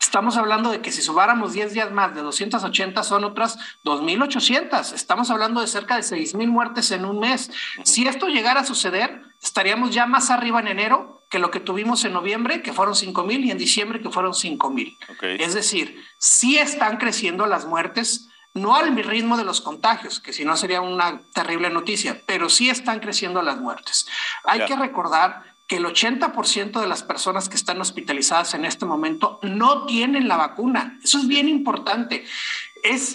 Estamos 0.00 0.38
hablando 0.38 0.70
de 0.70 0.80
que 0.80 0.90
si 0.90 1.02
subáramos 1.02 1.52
10 1.52 1.74
días 1.74 1.90
más 1.90 2.14
de 2.14 2.22
280 2.22 3.02
son 3.02 3.24
otras 3.24 3.58
2.800. 3.84 4.94
Estamos 4.94 5.28
hablando 5.28 5.60
de 5.60 5.66
cerca 5.66 5.96
de 5.96 6.02
6.000 6.02 6.46
muertes 6.46 6.92
en 6.92 7.04
un 7.04 7.18
mes. 7.18 7.50
Si 7.84 8.06
esto 8.06 8.28
llegara 8.28 8.60
a 8.60 8.64
suceder, 8.64 9.20
estaríamos 9.42 9.92
ya 9.92 10.06
más 10.06 10.30
arriba 10.30 10.60
en 10.60 10.68
enero 10.68 11.17
que 11.28 11.38
lo 11.38 11.50
que 11.50 11.60
tuvimos 11.60 12.04
en 12.04 12.12
noviembre, 12.12 12.62
que 12.62 12.72
fueron 12.72 12.94
5.000, 12.94 13.44
y 13.44 13.50
en 13.50 13.58
diciembre, 13.58 14.00
que 14.00 14.10
fueron 14.10 14.32
5.000. 14.32 14.96
Es 15.38 15.54
decir, 15.54 16.02
sí 16.18 16.58
están 16.58 16.96
creciendo 16.96 17.46
las 17.46 17.66
muertes, 17.66 18.28
no 18.54 18.74
al 18.76 18.96
ritmo 19.04 19.36
de 19.36 19.44
los 19.44 19.60
contagios, 19.60 20.20
que 20.20 20.32
si 20.32 20.44
no 20.44 20.56
sería 20.56 20.80
una 20.80 21.20
terrible 21.34 21.70
noticia, 21.70 22.22
pero 22.26 22.48
sí 22.48 22.70
están 22.70 23.00
creciendo 23.00 23.42
las 23.42 23.58
muertes. 23.58 24.06
Hay 24.44 24.64
que 24.64 24.76
recordar 24.76 25.58
que 25.68 25.76
el 25.76 25.84
80% 25.84 26.80
de 26.80 26.88
las 26.88 27.02
personas 27.02 27.50
que 27.50 27.56
están 27.56 27.78
hospitalizadas 27.78 28.54
en 28.54 28.64
este 28.64 28.86
momento 28.86 29.38
no 29.42 29.84
tienen 29.84 30.26
la 30.26 30.38
vacuna. 30.38 30.98
Eso 31.04 31.18
es 31.18 31.28
bien 31.28 31.46
importante. 31.46 32.24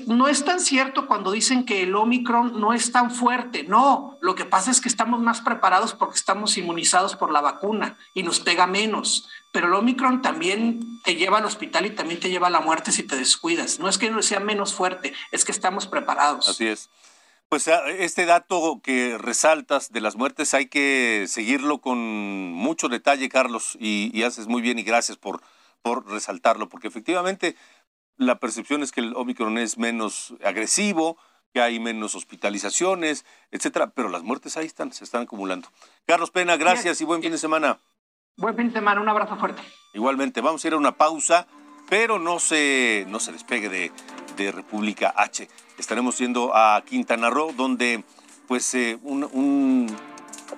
No 0.08 0.28
es 0.28 0.46
tan 0.46 0.60
cierto 0.60 1.08
cuando 1.08 1.32
dicen 1.32 1.66
que 1.66 1.84
el 1.84 1.96
Omicron 1.96 2.60
no 2.60 2.74
es 2.74 2.92
tan 2.92 3.12
fuerte. 3.12 3.64
No, 3.64 4.18
lo 4.22 4.36
que 4.36 4.46
pasa 4.46 4.72
es 4.72 4.82
que 4.82 4.90
estamos 4.90 5.20
más 5.20 5.42
preparados 5.42 5.94
porque 5.94 6.16
estamos 6.16 6.58
inmunizados 6.58 7.16
por 7.16 7.32
la 7.32 7.42
vacuna 7.42 7.98
y 8.14 8.24
nos 8.24 8.40
pega 8.40 8.68
menos. 8.68 9.28
Pero 9.52 9.68
el 9.68 9.74
Omicron 9.74 10.22
también 10.22 11.02
te 11.04 11.16
lleva 11.16 11.38
al 11.38 11.46
hospital 11.46 11.86
y 11.86 11.92
también 11.92 12.20
te 12.20 12.30
lleva 12.30 12.48
a 12.48 12.52
la 12.52 12.62
muerte 12.62 12.92
si 12.92 13.04
te 13.04 13.16
descuidas. 13.16 13.80
No 13.80 13.88
es 13.88 13.98
que 13.98 14.22
sea 14.22 14.40
menos 14.40 14.74
fuerte, 14.74 15.14
es 15.32 15.46
que 15.46 15.52
estamos 15.52 15.88
preparados. 15.88 16.50
Así 16.50 16.68
es. 16.68 16.90
Pues 17.54 17.68
ah, 17.68 17.84
este 17.88 18.26
dato 18.26 18.82
que 18.84 19.18
resaltas 19.20 19.92
de 19.92 20.02
las 20.02 20.16
muertes 20.16 20.56
hay 20.56 20.66
que 20.66 21.26
seguirlo 21.28 21.82
con 21.82 22.00
mucho 22.00 22.90
detalle, 22.90 23.30
Carlos, 23.30 23.78
y, 23.80 24.24
haces 24.24 24.48
muy 24.48 24.62
bien 24.62 24.80
y 24.80 24.84
gracias 24.84 25.18
por, 25.18 25.42
por 25.84 26.10
resaltarlo, 26.10 26.68
porque 26.68 26.88
efectivamente 26.88 27.56
la 28.18 28.40
percepción 28.40 28.84
es 28.84 28.92
que 28.92 29.02
el 29.02 29.16
Omicron 29.16 29.58
es 29.58 29.78
menos 29.78 30.34
agresivo, 30.44 31.18
que 31.54 31.62
hay 31.62 31.80
menos 31.80 32.16
hospitalizaciones, 32.16 33.26
etcétera, 33.52 33.92
pero 33.92 34.10
las 34.10 34.24
muertes 34.24 34.58
ahí 34.58 34.66
están, 34.66 34.92
se 34.92 35.04
están 35.04 35.24
acumulando. 35.24 35.70
Carlos 36.06 36.32
Pena, 36.32 36.58
gracias 36.58 37.00
y 37.02 37.06
buen 37.06 37.22
fin 37.22 37.32
de 37.32 37.38
semana. 37.38 37.80
Buen 38.38 38.56
fin 38.56 38.68
de 38.68 38.74
semana, 38.74 39.00
un 39.00 39.10
abrazo 39.10 39.36
fuerte. 39.38 39.62
Igualmente, 39.94 40.42
vamos 40.42 40.64
a 40.64 40.68
ir 40.68 40.74
a 40.74 40.78
una 40.78 40.94
pausa, 40.94 41.46
pero 41.90 42.18
no 42.18 42.40
se, 42.40 43.06
no 43.08 43.20
se 43.20 43.32
despegue 43.32 43.70
de, 43.70 43.92
de 44.36 44.52
República 44.52 45.14
H. 45.16 45.48
Estaremos 45.78 46.18
yendo 46.18 46.56
a 46.56 46.82
Quintana 46.84 47.30
Roo, 47.30 47.54
donde 47.54 48.04
pues 48.48 48.74
eh, 48.74 48.98
un, 49.04 49.24
un, 49.26 49.96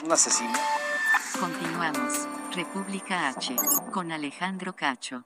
un 0.04 0.12
asesino. 0.12 0.54
Continuamos. 1.40 2.28
República 2.54 3.28
H 3.28 3.54
con 3.92 4.14
Alejandro 4.14 4.74
Cacho. 4.74 5.26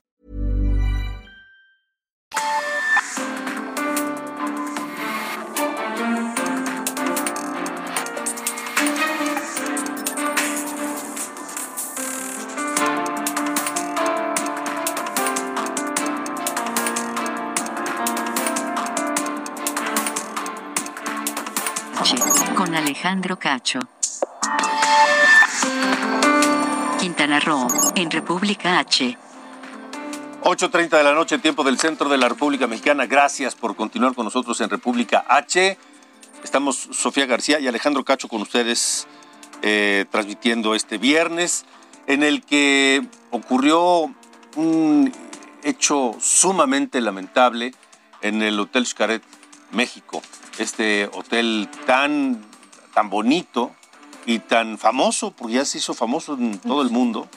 Alejandro 23.11 23.37
Cacho. 23.37 23.79
Quintana 26.97 27.41
Roo, 27.41 27.67
en 27.93 28.09
República 28.09 28.79
H. 28.79 29.17
8.30 30.43 30.89
de 30.91 31.03
la 31.03 31.13
noche, 31.13 31.37
tiempo 31.39 31.65
del 31.65 31.77
centro 31.77 32.07
de 32.07 32.17
la 32.17 32.29
República 32.29 32.67
Mexicana. 32.67 33.07
Gracias 33.07 33.53
por 33.55 33.75
continuar 33.75 34.15
con 34.15 34.23
nosotros 34.23 34.61
en 34.61 34.69
República 34.69 35.25
H. 35.27 35.77
Estamos 36.41 36.87
Sofía 36.93 37.25
García 37.25 37.59
y 37.59 37.67
Alejandro 37.67 38.05
Cacho 38.05 38.29
con 38.29 38.41
ustedes 38.41 39.09
eh, 39.61 40.05
transmitiendo 40.09 40.73
este 40.73 40.97
viernes 40.97 41.65
en 42.07 42.23
el 42.23 42.45
que 42.45 43.05
ocurrió 43.31 44.09
un 44.55 45.11
hecho 45.63 46.15
sumamente 46.21 47.01
lamentable 47.01 47.73
en 48.21 48.41
el 48.41 48.57
Hotel 48.57 48.85
Xcaret, 48.85 49.21
México. 49.71 50.21
Este 50.59 51.09
hotel 51.11 51.67
tan 51.85 52.49
tan 52.93 53.09
bonito 53.09 53.71
y 54.25 54.39
tan 54.39 54.77
famoso, 54.77 55.31
porque 55.31 55.55
ya 55.55 55.65
se 55.65 55.79
hizo 55.79 55.93
famoso 55.93 56.35
en 56.35 56.59
todo 56.59 56.81
el 56.81 56.89
mundo, 56.89 57.27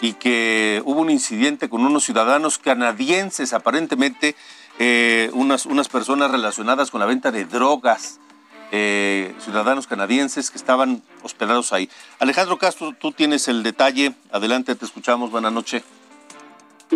y 0.00 0.14
que 0.14 0.82
hubo 0.84 1.00
un 1.00 1.10
incidente 1.10 1.68
con 1.68 1.84
unos 1.84 2.04
ciudadanos 2.04 2.58
canadienses, 2.58 3.52
aparentemente 3.52 4.36
eh, 4.78 5.30
unas, 5.32 5.66
unas 5.66 5.88
personas 5.88 6.30
relacionadas 6.30 6.90
con 6.90 7.00
la 7.00 7.06
venta 7.06 7.32
de 7.32 7.44
drogas, 7.44 8.20
eh, 8.70 9.34
ciudadanos 9.40 9.86
canadienses 9.86 10.50
que 10.50 10.58
estaban 10.58 11.02
hospedados 11.22 11.72
ahí. 11.72 11.88
Alejandro 12.20 12.58
Castro, 12.58 12.92
tú 12.92 13.12
tienes 13.12 13.48
el 13.48 13.62
detalle, 13.62 14.14
adelante, 14.30 14.74
te 14.74 14.84
escuchamos, 14.84 15.30
buenas 15.30 15.52
noches. 15.52 15.82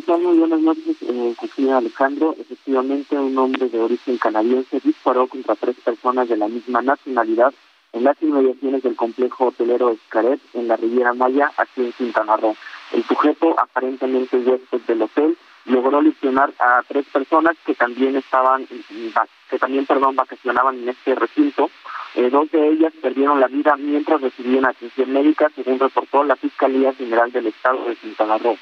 Muy 0.07 0.38
buenas 0.38 0.61
noches, 0.61 0.96
eh, 1.03 1.35
Alejandro. 1.70 2.35
Efectivamente, 2.38 3.18
un 3.18 3.37
hombre 3.37 3.68
de 3.68 3.79
origen 3.79 4.16
canadiense 4.16 4.81
disparó 4.83 5.27
contra 5.27 5.55
tres 5.55 5.77
personas 5.85 6.29
de 6.29 6.37
la 6.37 6.48
misma 6.48 6.81
nacionalidad 6.81 7.53
en 7.92 8.05
las 8.05 8.20
inmediaciones 8.22 8.83
del 8.83 8.96
complejo 8.96 9.46
hotelero 9.46 9.90
Escaret 9.90 10.40
en 10.55 10.68
la 10.68 10.76
Riviera 10.76 11.12
Maya, 11.12 11.52
aquí 11.57 11.83
en 11.83 11.92
Quintana 11.92 12.37
Roo. 12.37 12.57
El 12.92 13.05
sujeto, 13.05 13.55
aparentemente 13.59 14.38
huésped 14.38 14.81
del 14.87 15.02
hotel, 15.02 15.37
logró 15.66 16.00
lesionar 16.00 16.52
a 16.59 16.83
tres 16.88 17.07
personas 17.12 17.57
que 17.64 17.74
también 17.74 18.16
estaban, 18.16 18.66
que 18.66 19.59
también, 19.59 19.87
perdón, 19.87 20.16
vacacionaban 20.16 20.78
en 20.78 20.88
este 20.88 21.14
recinto. 21.14 21.70
Eh, 22.14 22.28
dos 22.31 22.50
de 22.50 22.68
ellas 22.68 22.92
perdieron 23.00 23.40
la 23.40 23.46
vida 23.46 23.76
mientras 23.76 24.20
recibían 24.20 24.66
atención 24.66 25.12
médica, 25.12 25.50
según 25.55 25.78
reportó 25.78 26.24
la 26.24 26.37
Fiscalía 26.37 26.92
General 26.94 27.31
del 27.31 27.46
Estado 27.46 27.85
de 27.87 27.96
Quintana 27.96 28.38
Roo. 28.38 28.57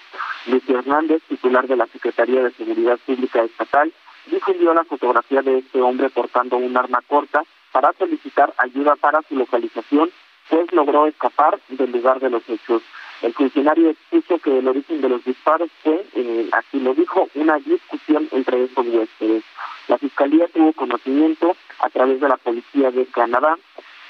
Luis 0.46 0.68
Hernández, 0.68 1.22
titular 1.28 1.66
de 1.66 1.76
la 1.76 1.86
Secretaría 1.86 2.42
de 2.42 2.52
Seguridad 2.52 2.98
Pública 3.04 3.42
Estatal, 3.42 3.92
difundió 4.26 4.74
la 4.74 4.84
fotografía 4.84 5.42
de 5.42 5.58
este 5.58 5.80
hombre 5.80 6.10
portando 6.10 6.56
un 6.56 6.76
arma 6.76 7.00
corta 7.06 7.42
para 7.72 7.92
solicitar 7.94 8.52
ayuda 8.58 8.96
para 8.96 9.22
su 9.22 9.36
localización, 9.36 10.10
pues 10.48 10.72
logró 10.72 11.06
escapar 11.06 11.58
del 11.68 11.92
lugar 11.92 12.20
de 12.20 12.30
los 12.30 12.48
hechos. 12.48 12.82
El 13.22 13.34
funcionario 13.34 13.90
expuso 13.90 14.38
que 14.38 14.58
el 14.58 14.66
origen 14.66 15.00
de 15.00 15.08
los 15.08 15.24
disparos 15.24 15.70
fue, 15.82 16.06
eh, 16.14 16.48
así 16.52 16.80
lo 16.80 16.94
dijo, 16.94 17.28
una 17.34 17.58
discusión 17.58 18.28
entre 18.32 18.64
estos 18.64 18.86
huéspedes. 18.86 19.44
La 19.88 19.98
Fiscalía 19.98 20.48
tuvo 20.48 20.72
conocimiento 20.72 21.54
a 21.80 21.90
través 21.90 22.20
de 22.20 22.28
la 22.28 22.36
Policía 22.38 22.90
de 22.90 23.06
Canadá 23.06 23.56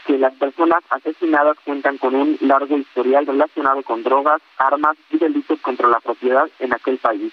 que 0.06 0.16
las 0.18 0.34
personas 0.34 0.82
asesinadas 0.90 1.56
cuentan 1.64 1.98
con 1.98 2.14
un 2.14 2.36
largo 2.40 2.76
historial 2.76 3.26
relacionado 3.26 3.82
con 3.82 4.02
drogas, 4.02 4.40
armas 4.58 4.96
y 5.10 5.18
delitos 5.18 5.60
contra 5.60 5.88
la 5.88 6.00
propiedad 6.00 6.48
en 6.58 6.72
aquel 6.72 6.98
país. 6.98 7.32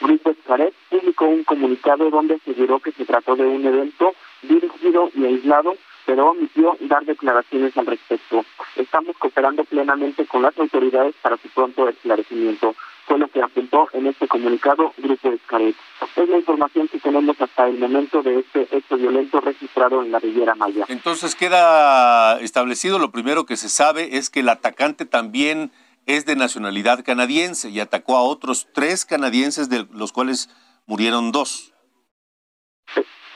Grupo 0.00 0.30
Escaret 0.30 0.74
publicó 0.90 1.26
un 1.26 1.44
comunicado 1.44 2.10
donde 2.10 2.34
aseguró 2.34 2.80
que 2.80 2.92
se 2.92 3.04
trató 3.04 3.34
de 3.34 3.44
un 3.44 3.64
evento 3.64 4.14
dirigido 4.42 5.10
y 5.14 5.24
aislado, 5.24 5.74
pero 6.04 6.30
omitió 6.30 6.76
dar 6.80 7.04
declaraciones 7.04 7.76
al 7.76 7.86
respecto. 7.86 8.44
Estamos 8.76 9.16
cooperando 9.18 9.64
plenamente 9.64 10.26
con 10.26 10.42
las 10.42 10.56
autoridades 10.58 11.14
para 11.20 11.36
su 11.36 11.48
pronto 11.48 11.88
esclarecimiento. 11.88 12.74
Fue 13.06 13.18
lo 13.18 13.28
que 13.28 13.42
apuntó 13.42 13.88
en 13.92 14.06
este 14.06 14.26
comunicado 14.26 14.92
Grupo 14.98 15.30
Escaret. 15.30 15.76
Es 16.16 16.28
la 16.28 16.38
información 16.38 16.88
que 16.88 16.98
tenemos 16.98 17.40
hasta 17.40 17.68
el 17.68 17.78
momento 17.78 18.22
de 18.22 18.40
este 18.40 18.68
hecho 18.76 18.96
violento 18.96 19.40
registrado 19.40 20.02
en 20.02 20.10
la 20.10 20.18
Riviera 20.18 20.54
Maya. 20.54 20.86
Entonces 20.88 21.34
queda 21.34 22.40
establecido, 22.40 22.98
lo 22.98 23.12
primero 23.12 23.46
que 23.46 23.56
se 23.56 23.68
sabe 23.68 24.16
es 24.16 24.30
que 24.30 24.40
el 24.40 24.48
atacante 24.48 25.06
también 25.06 25.70
es 26.06 26.24
de 26.24 26.36
nacionalidad 26.36 27.04
canadiense 27.04 27.68
y 27.68 27.80
atacó 27.80 28.16
a 28.16 28.22
otros 28.22 28.68
tres 28.72 29.04
canadienses, 29.04 29.68
de 29.68 29.86
los 29.92 30.12
cuales 30.12 30.48
murieron 30.86 31.32
dos. 31.32 31.72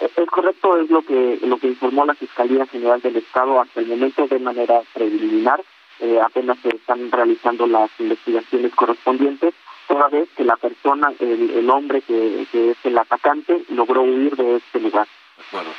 Es 0.00 0.30
correcto, 0.30 0.78
es 0.78 0.90
lo 0.90 1.02
que 1.02 1.38
lo 1.42 1.58
que 1.58 1.68
informó 1.68 2.06
la 2.06 2.14
Fiscalía 2.14 2.66
General 2.66 3.00
del 3.02 3.16
Estado 3.16 3.60
hasta 3.60 3.80
el 3.80 3.86
momento 3.86 4.26
de 4.26 4.38
manera 4.38 4.80
preliminar. 4.94 5.62
Eh, 6.00 6.18
apenas 6.24 6.58
se 6.62 6.70
están 6.70 7.10
realizando 7.12 7.66
las 7.66 7.90
investigaciones 7.98 8.74
correspondientes, 8.74 9.52
toda 9.86 10.08
vez 10.08 10.30
que 10.34 10.44
la 10.44 10.56
persona, 10.56 11.12
el, 11.18 11.68
hombre 11.68 12.00
que, 12.00 12.46
que, 12.50 12.70
es 12.70 12.78
el 12.84 12.96
atacante, 12.96 13.64
logró 13.68 14.00
huir 14.02 14.34
de 14.34 14.56
este 14.56 14.80
lugar. 14.80 15.06
De 15.36 15.44
acuerdo. 15.44 15.70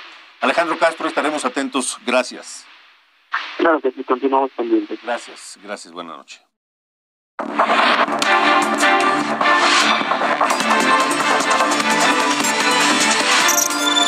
Alejandro 0.41 0.77
Castro, 0.77 1.07
estaremos 1.07 1.43
atentos. 1.43 1.97
Gracias. 2.05 2.67
Claro 3.57 3.79
que 3.81 3.91
sí, 3.91 4.03
continuamos 4.03 4.51
pendientes. 4.51 4.99
Gracias, 5.01 5.57
gracias, 5.63 5.91
buenas 5.91 6.17
noches. 6.17 6.41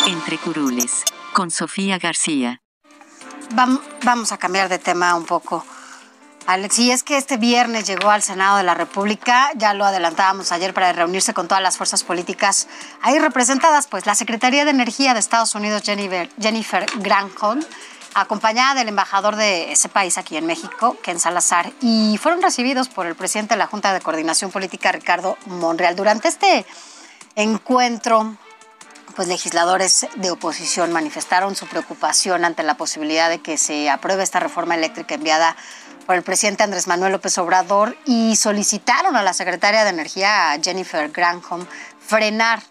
Entre 0.06 0.38
curules, 0.38 1.04
con 1.32 1.50
Sofía 1.50 1.98
García. 1.98 2.62
Vamos 4.04 4.32
a 4.34 4.38
cambiar 4.38 4.68
de 4.68 4.78
tema 4.78 5.16
un 5.16 5.26
poco. 5.26 5.66
Alex, 6.46 6.80
y 6.80 6.92
es 6.92 7.04
que 7.04 7.16
este 7.16 7.38
viernes 7.38 7.88
llegó 7.88 8.10
al 8.10 8.22
Senado 8.22 8.58
de 8.58 8.64
la 8.64 8.74
República, 8.74 9.52
ya 9.56 9.74
lo 9.74 9.86
adelantábamos 9.86 10.52
ayer 10.52 10.74
para 10.74 10.92
reunirse 10.92 11.34
con 11.34 11.48
todas 11.48 11.64
las 11.64 11.78
fuerzas 11.78 12.04
políticas 12.04 12.68
ahí 13.02 13.18
representadas, 13.18 13.88
pues 13.88 14.06
la 14.06 14.14
Secretaría 14.14 14.66
de 14.66 14.72
Energía 14.72 15.14
de 15.14 15.22
Estados 15.22 15.56
Unidos, 15.56 15.84
Jennifer, 15.86 16.30
Jennifer 16.38 16.86
Granholm, 16.98 17.64
acompañada 18.14 18.76
del 18.76 18.90
embajador 18.90 19.38
de 19.38 19.72
ese 19.72 19.88
país 19.88 20.18
aquí 20.18 20.36
en 20.36 20.46
México, 20.46 20.98
Ken 21.02 21.18
Salazar, 21.18 21.72
y 21.80 22.20
fueron 22.22 22.42
recibidos 22.42 22.90
por 22.90 23.06
el 23.06 23.16
presidente 23.16 23.54
de 23.54 23.60
la 23.60 23.68
Junta 23.68 23.94
de 23.94 24.02
Coordinación 24.02 24.52
Política, 24.52 24.92
Ricardo 24.92 25.38
Monreal. 25.46 25.96
Durante 25.96 26.28
este 26.28 26.66
encuentro, 27.36 28.38
pues 29.16 29.28
legisladores 29.28 30.08
de 30.16 30.32
oposición 30.32 30.92
manifestaron 30.92 31.56
su 31.56 31.68
preocupación 31.68 32.46
ante 32.46 32.64
la 32.64 32.76
posibilidad 32.76 33.30
de 33.30 33.40
que 33.40 33.58
se 33.58 33.90
apruebe 33.90 34.24
esta 34.24 34.40
reforma 34.40 34.76
eléctrica 34.76 35.16
enviada 35.16 35.56
por 36.06 36.16
el 36.16 36.24
presidente 36.24 36.64
Andrés 36.64 36.88
Manuel 36.88 37.14
López 37.14 37.38
Obrador 37.38 37.96
y 38.06 38.36
solicitaron 38.36 39.16
a 39.16 39.24
la 39.24 39.34
secretaria 39.34 39.84
de 39.84 39.92
Energía, 39.92 40.58
Jennifer 40.62 41.10
Granholm, 41.12 41.66
frenar 42.00 42.62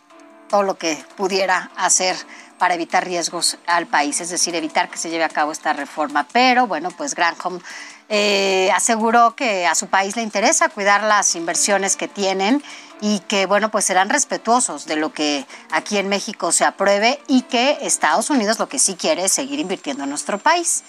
todo 0.48 0.62
lo 0.62 0.76
que 0.76 1.02
pudiera 1.16 1.70
hacer 1.76 2.16
para 2.58 2.74
evitar 2.74 3.04
riesgos 3.04 3.58
al 3.66 3.86
país, 3.86 4.20
es 4.20 4.28
decir, 4.28 4.54
evitar 4.54 4.88
que 4.88 4.98
se 4.98 5.10
lleve 5.10 5.24
a 5.24 5.28
cabo 5.28 5.50
esta 5.50 5.72
reforma. 5.72 6.26
Pero 6.32 6.66
bueno, 6.66 6.90
pues 6.90 7.14
Granholm 7.14 7.60
eh, 8.08 8.70
aseguró 8.74 9.34
que 9.34 9.66
a 9.66 9.74
su 9.74 9.86
país 9.86 10.14
le 10.16 10.22
interesa 10.22 10.68
cuidar 10.68 11.02
las 11.02 11.34
inversiones 11.34 11.96
que 11.96 12.08
tienen 12.08 12.62
y 13.02 13.18
que, 13.18 13.46
bueno, 13.46 13.68
pues 13.72 13.84
serán 13.84 14.08
respetuosos 14.08 14.86
de 14.86 14.94
lo 14.94 15.12
que 15.12 15.44
aquí 15.72 15.98
en 15.98 16.08
México 16.08 16.52
se 16.52 16.64
apruebe 16.64 17.20
y 17.26 17.42
que 17.42 17.78
Estados 17.82 18.30
Unidos 18.30 18.60
lo 18.60 18.68
que 18.68 18.78
sí 18.78 18.94
quiere 18.94 19.24
es 19.24 19.32
seguir 19.32 19.58
invirtiendo 19.58 20.04
en 20.04 20.10
nuestro 20.10 20.38
país. 20.38 20.84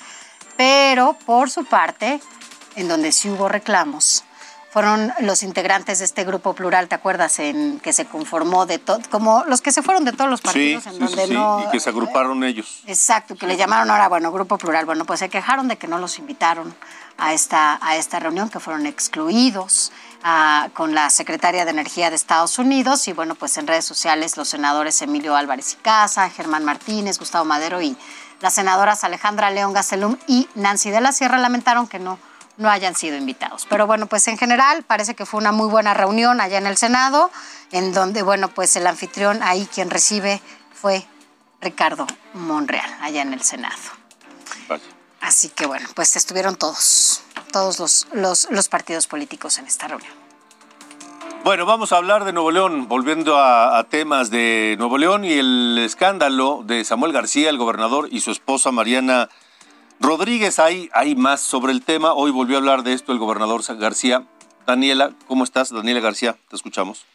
Pero, 0.55 1.17
por 1.25 1.49
su 1.49 1.65
parte, 1.65 2.21
en 2.75 2.87
donde 2.87 3.11
sí 3.11 3.31
hubo 3.31 3.49
reclamos, 3.49 4.23
fueron 4.69 5.11
los 5.21 5.41
integrantes 5.41 5.99
de 5.99 6.05
este 6.05 6.23
grupo 6.23 6.53
plural, 6.53 6.87
¿te 6.87 6.93
acuerdas? 6.93 7.39
En 7.39 7.79
que 7.79 7.93
se 7.93 8.05
conformó 8.05 8.67
de 8.67 8.77
todo, 8.77 8.99
como 9.09 9.43
los 9.45 9.61
que 9.61 9.71
se 9.71 9.81
fueron 9.81 10.05
de 10.05 10.11
todos 10.11 10.29
los 10.29 10.41
partidos, 10.41 10.85
en 10.85 10.99
donde 10.99 11.27
no. 11.27 11.63
Y 11.67 11.71
que 11.71 11.79
se 11.79 11.89
agruparon 11.89 12.43
ellos. 12.43 12.83
Exacto, 12.85 13.35
que 13.35 13.47
le 13.47 13.57
llamaron 13.57 13.89
ahora, 13.89 14.07
bueno, 14.07 14.31
grupo 14.31 14.59
plural. 14.59 14.85
Bueno, 14.85 15.05
pues 15.05 15.19
se 15.19 15.29
quejaron 15.29 15.67
de 15.67 15.77
que 15.77 15.87
no 15.87 15.97
los 15.97 16.19
invitaron 16.19 16.75
a 17.17 17.33
esta, 17.33 17.79
a 17.81 17.95
esta 17.97 18.19
reunión, 18.19 18.49
que 18.49 18.59
fueron 18.59 18.85
excluidos 18.85 19.91
con 20.73 20.95
la 20.95 21.09
secretaria 21.09 21.65
de 21.65 21.71
Energía 21.71 22.09
de 22.09 22.15
Estados 22.15 22.57
Unidos. 22.59 23.07
Y 23.07 23.13
bueno, 23.13 23.35
pues 23.35 23.57
en 23.57 23.67
redes 23.67 23.85
sociales 23.85 24.37
los 24.37 24.49
senadores 24.49 25.01
Emilio 25.01 25.35
Álvarez 25.35 25.73
y 25.73 25.75
Casa, 25.77 26.29
Germán 26.29 26.63
Martínez, 26.63 27.19
Gustavo 27.19 27.45
Madero 27.45 27.81
y 27.81 27.97
las 28.41 28.55
senadoras 28.55 29.03
Alejandra 29.03 29.51
León 29.51 29.73
Gacelum 29.73 30.17
y 30.27 30.47
Nancy 30.55 30.89
de 30.91 31.01
la 31.01 31.11
Sierra 31.11 31.37
lamentaron 31.37 31.87
que 31.87 31.99
no 31.99 32.19
no 32.57 32.69
hayan 32.69 32.95
sido 32.95 33.17
invitados. 33.17 33.65
Pero 33.69 33.87
bueno, 33.87 34.07
pues 34.07 34.27
en 34.27 34.37
general 34.37 34.83
parece 34.83 35.15
que 35.15 35.25
fue 35.25 35.39
una 35.39 35.51
muy 35.51 35.67
buena 35.67 35.93
reunión 35.93 36.41
allá 36.41 36.57
en 36.57 36.67
el 36.67 36.77
Senado, 36.77 37.31
en 37.71 37.93
donde, 37.93 38.21
bueno, 38.21 38.49
pues 38.49 38.75
el 38.75 38.87
anfitrión 38.87 39.41
ahí 39.43 39.67
quien 39.73 39.89
recibe 39.89 40.41
fue 40.73 41.05
Ricardo 41.61 42.05
Monreal, 42.33 42.89
allá 43.01 43.21
en 43.21 43.33
el 43.33 43.41
Senado. 43.41 43.75
Así 45.21 45.49
que 45.49 45.65
bueno, 45.65 45.87
pues 45.95 46.15
estuvieron 46.17 46.55
todos, 46.57 47.23
todos 47.53 47.79
los, 47.79 48.07
los, 48.11 48.51
los 48.51 48.67
partidos 48.67 49.07
políticos 49.07 49.57
en 49.59 49.67
esta 49.67 49.87
reunión. 49.87 50.11
Bueno, 51.45 51.65
vamos 51.65 51.93
a 51.93 51.97
hablar 51.97 52.25
de 52.25 52.33
Nuevo 52.33 52.51
León, 52.51 52.89
volviendo 52.89 53.37
a, 53.37 53.77
a, 53.77 53.83
temas 53.85 54.29
de 54.29 54.75
Nuevo 54.77 54.97
León 54.97 55.23
y 55.23 55.33
el 55.33 55.77
escándalo 55.79 56.61
de 56.65 56.83
Samuel 56.83 57.13
García, 57.13 57.49
el 57.49 57.57
gobernador, 57.57 58.07
y 58.11 58.19
su 58.19 58.31
esposa 58.31 58.71
Mariana 58.71 59.29
Rodríguez, 60.03 60.59
hay, 60.59 60.89
hay 60.93 61.15
más 61.15 61.39
sobre 61.39 61.71
el 61.71 61.83
tema. 61.83 62.13
Hoy 62.13 62.31
volvió 62.31 62.57
a 62.57 62.59
hablar 62.59 62.83
de 62.83 62.91
esto 62.91 63.13
el 63.13 63.19
gobernador 63.19 63.61
García. 63.77 64.23
Daniela, 64.65 65.11
¿cómo 65.27 65.45
estás? 65.45 65.73
Daniela 65.73 66.01
García, 66.01 66.35
te 66.49 66.55
escuchamos. 66.55 67.05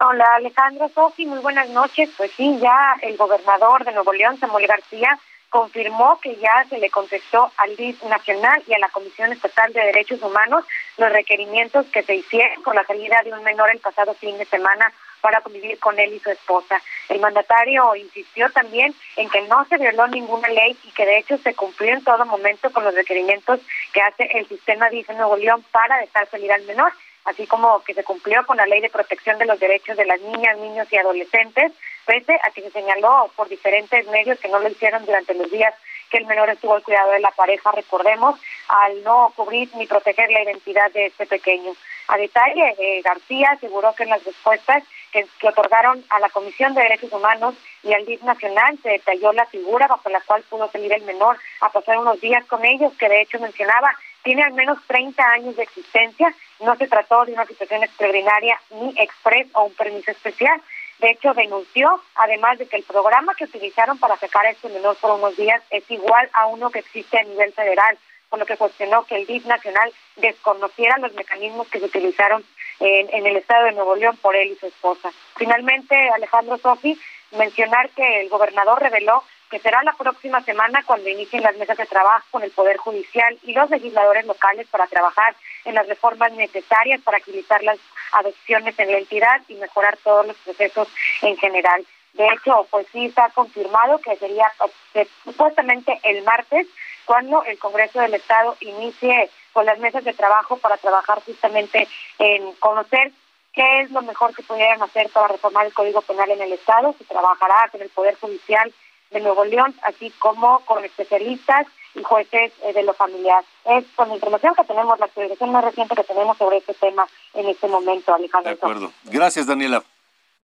Hola 0.00 0.24
Alejandro 0.36 0.88
Sofi, 0.88 1.26
muy 1.26 1.40
buenas 1.40 1.68
noches. 1.68 2.10
Pues 2.16 2.30
sí, 2.36 2.58
ya 2.60 2.94
el 3.02 3.16
gobernador 3.16 3.84
de 3.84 3.92
Nuevo 3.92 4.12
León, 4.12 4.38
Samuel 4.40 4.66
García, 4.66 5.18
confirmó 5.50 6.18
que 6.20 6.36
ya 6.36 6.64
se 6.68 6.78
le 6.78 6.90
contestó 6.90 7.50
al 7.56 7.76
DIF 7.76 8.02
nacional 8.04 8.62
y 8.66 8.72
a 8.72 8.78
la 8.78 8.88
Comisión 8.88 9.32
Estatal 9.32 9.72
de 9.72 9.80
Derechos 9.80 10.22
Humanos 10.22 10.64
los 10.96 11.12
requerimientos 11.12 11.86
que 11.86 12.02
se 12.02 12.14
hicieron 12.14 12.62
por 12.62 12.74
la 12.74 12.84
salida 12.84 13.20
de 13.24 13.32
un 13.32 13.42
menor 13.42 13.70
el 13.70 13.80
pasado 13.80 14.14
fin 14.14 14.38
de 14.38 14.44
semana 14.46 14.92
para 15.20 15.40
convivir 15.40 15.78
con 15.78 15.98
él 15.98 16.14
y 16.14 16.20
su 16.20 16.30
esposa. 16.30 16.80
El 17.08 17.20
mandatario 17.20 17.94
insistió 17.96 18.48
también 18.50 18.94
en 19.16 19.28
que 19.28 19.42
no 19.42 19.64
se 19.66 19.76
violó 19.76 20.06
ninguna 20.06 20.48
ley 20.48 20.78
y 20.84 20.90
que 20.92 21.04
de 21.04 21.18
hecho 21.18 21.36
se 21.38 21.54
cumplió 21.54 21.92
en 21.92 22.04
todo 22.04 22.24
momento 22.24 22.72
con 22.72 22.84
los 22.84 22.94
requerimientos 22.94 23.60
que 23.92 24.00
hace 24.00 24.30
el 24.32 24.48
sistema 24.48 24.88
de 24.88 25.04
Nuevo 25.14 25.36
León 25.36 25.64
para 25.72 25.98
dejar 25.98 26.28
salir 26.28 26.52
al 26.52 26.62
menor, 26.62 26.92
así 27.24 27.46
como 27.46 27.82
que 27.84 27.94
se 27.94 28.04
cumplió 28.04 28.44
con 28.46 28.56
la 28.56 28.66
ley 28.66 28.80
de 28.80 28.90
protección 28.90 29.38
de 29.38 29.46
los 29.46 29.60
derechos 29.60 29.96
de 29.96 30.06
las 30.06 30.20
niñas, 30.20 30.58
niños 30.58 30.88
y 30.90 30.96
adolescentes, 30.96 31.72
pese 32.06 32.34
a 32.42 32.50
que 32.50 32.62
se 32.62 32.70
señaló 32.70 33.30
por 33.36 33.48
diferentes 33.48 34.06
medios 34.08 34.38
que 34.38 34.48
no 34.48 34.58
lo 34.58 34.68
hicieron 34.68 35.04
durante 35.04 35.34
los 35.34 35.50
días 35.50 35.74
que 36.10 36.18
el 36.18 36.26
menor 36.26 36.50
estuvo 36.50 36.74
al 36.74 36.82
cuidado 36.82 37.12
de 37.12 37.20
la 37.20 37.30
pareja, 37.30 37.70
recordemos, 37.70 38.38
al 38.68 39.02
no 39.04 39.32
cubrir 39.36 39.70
ni 39.76 39.86
proteger 39.86 40.30
la 40.30 40.42
identidad 40.42 40.90
de 40.92 41.06
este 41.06 41.24
pequeño. 41.26 41.72
A 42.08 42.16
detalle, 42.16 42.74
eh, 42.78 43.00
García 43.02 43.50
aseguró 43.52 43.94
que 43.94 44.02
en 44.02 44.10
las 44.10 44.24
respuestas 44.24 44.82
que, 45.12 45.26
otorgaron 45.46 46.04
a 46.10 46.18
la 46.18 46.28
Comisión 46.28 46.74
de 46.74 46.82
Derechos 46.82 47.12
Humanos 47.12 47.54
y 47.82 47.92
al 47.92 48.04
DIF 48.04 48.22
Nacional 48.22 48.78
se 48.82 48.90
detalló 48.90 49.32
la 49.32 49.46
figura 49.46 49.86
bajo 49.86 50.08
la 50.10 50.20
cual 50.20 50.42
pudo 50.50 50.68
salir 50.70 50.92
el 50.92 51.02
menor 51.02 51.38
a 51.60 51.70
pasar 51.70 51.98
unos 51.98 52.20
días 52.20 52.44
con 52.46 52.64
ellos, 52.64 52.92
que 52.98 53.08
de 53.08 53.22
hecho 53.22 53.38
mencionaba 53.38 53.94
tiene 54.22 54.42
al 54.42 54.52
menos 54.52 54.78
30 54.86 55.22
años 55.22 55.56
de 55.56 55.62
existencia, 55.62 56.34
no 56.60 56.76
se 56.76 56.88
trató 56.88 57.24
de 57.24 57.32
una 57.32 57.46
situación 57.46 57.82
extraordinaria 57.82 58.60
ni 58.70 58.94
express 58.98 59.48
o 59.54 59.64
un 59.64 59.74
permiso 59.74 60.10
especial. 60.10 60.60
De 60.98 61.10
hecho, 61.10 61.32
denunció, 61.32 62.02
además 62.14 62.58
de 62.58 62.66
que 62.66 62.76
el 62.76 62.82
programa 62.82 63.34
que 63.34 63.44
utilizaron 63.44 63.98
para 63.98 64.18
sacar 64.18 64.44
a 64.44 64.50
este 64.50 64.68
menor 64.68 64.96
por 64.96 65.12
unos 65.12 65.36
días 65.36 65.62
es 65.70 65.90
igual 65.90 66.28
a 66.34 66.46
uno 66.46 66.70
que 66.70 66.80
existe 66.80 67.18
a 67.18 67.24
nivel 67.24 67.52
federal, 67.52 67.98
por 68.28 68.38
lo 68.38 68.46
que 68.46 68.56
cuestionó 68.56 69.04
que 69.04 69.16
el 69.16 69.26
DIF 69.26 69.46
nacional 69.46 69.92
desconociera 70.16 70.98
los 70.98 71.12
mecanismos 71.14 71.68
que 71.68 71.80
se 71.80 71.86
utilizaron 71.86 72.44
en, 72.80 73.26
el 73.26 73.36
estado 73.36 73.66
de 73.66 73.72
Nuevo 73.72 73.96
León 73.96 74.16
por 74.22 74.36
él 74.36 74.52
y 74.52 74.56
su 74.56 74.66
esposa. 74.66 75.10
Finalmente, 75.36 75.94
Alejandro 76.10 76.56
Sofi, 76.58 76.98
mencionar 77.32 77.90
que 77.90 78.22
el 78.22 78.28
gobernador 78.28 78.80
reveló 78.80 79.22
que 79.50 79.58
será 79.58 79.82
la 79.82 79.92
próxima 79.92 80.40
semana 80.42 80.82
cuando 80.86 81.08
inicien 81.08 81.42
las 81.42 81.56
mesas 81.56 81.76
de 81.76 81.86
trabajo 81.86 82.24
con 82.30 82.42
el 82.42 82.52
Poder 82.52 82.76
Judicial 82.76 83.36
y 83.42 83.52
los 83.52 83.68
legisladores 83.68 84.24
locales 84.24 84.66
para 84.68 84.86
trabajar 84.86 85.34
en 85.64 85.74
las 85.74 85.88
reformas 85.88 86.32
necesarias 86.32 87.00
para 87.02 87.18
agilizar 87.18 87.62
las 87.64 87.78
adopciones 88.12 88.78
en 88.78 88.92
la 88.92 88.98
entidad 88.98 89.42
y 89.48 89.54
mejorar 89.54 89.96
todos 89.98 90.26
los 90.26 90.36
procesos 90.38 90.88
en 91.22 91.36
general. 91.36 91.84
De 92.14 92.26
hecho, 92.28 92.66
pues 92.70 92.86
sí 92.92 93.06
está 93.06 93.28
confirmado 93.30 93.98
que 93.98 94.16
sería 94.16 94.50
eh, 94.94 95.06
supuestamente 95.24 95.98
el 96.04 96.22
martes 96.22 96.66
cuando 97.04 97.42
el 97.44 97.58
Congreso 97.58 98.00
del 98.00 98.14
Estado 98.14 98.56
inicie 98.60 99.30
con 99.52 99.66
las 99.66 99.78
mesas 99.80 100.04
de 100.04 100.12
trabajo 100.12 100.58
para 100.58 100.76
trabajar 100.76 101.20
justamente 101.24 101.88
en 102.18 102.52
conocer 102.54 103.12
qué 103.52 103.80
es 103.80 103.90
lo 103.90 104.02
mejor 104.02 104.34
que 104.34 104.44
pudieran 104.44 104.80
hacer 104.82 105.08
para 105.10 105.28
reformar 105.28 105.66
el 105.66 105.72
Código 105.72 106.02
Penal 106.02 106.30
en 106.30 106.42
el 106.42 106.52
Estado. 106.52 106.94
Se 106.98 107.04
trabajará 107.04 107.68
con 107.70 107.82
el 107.82 107.88
Poder 107.88 108.14
Judicial 108.20 108.72
de 109.10 109.20
Nuevo 109.20 109.44
León, 109.44 109.74
así 109.82 110.10
como 110.18 110.60
con 110.60 110.84
especialistas 110.84 111.66
y 111.94 112.02
jueces 112.02 112.52
eh, 112.62 112.72
de 112.72 112.82
lo 112.82 112.94
familiar. 112.94 113.44
Es 113.64 113.84
con 113.96 114.08
la 114.08 114.14
información 114.14 114.54
que 114.54 114.64
tenemos, 114.64 114.98
la 114.98 115.06
actualización 115.06 115.52
más 115.52 115.64
reciente 115.64 115.94
que 115.96 116.04
tenemos 116.04 116.36
sobre 116.38 116.58
este 116.58 116.74
tema 116.74 117.06
en 117.34 117.48
este 117.48 117.66
momento, 117.68 118.14
Alejandro. 118.14 118.50
De 118.50 118.56
acuerdo. 118.56 118.92
Gracias, 119.04 119.46
Daniela. 119.46 119.82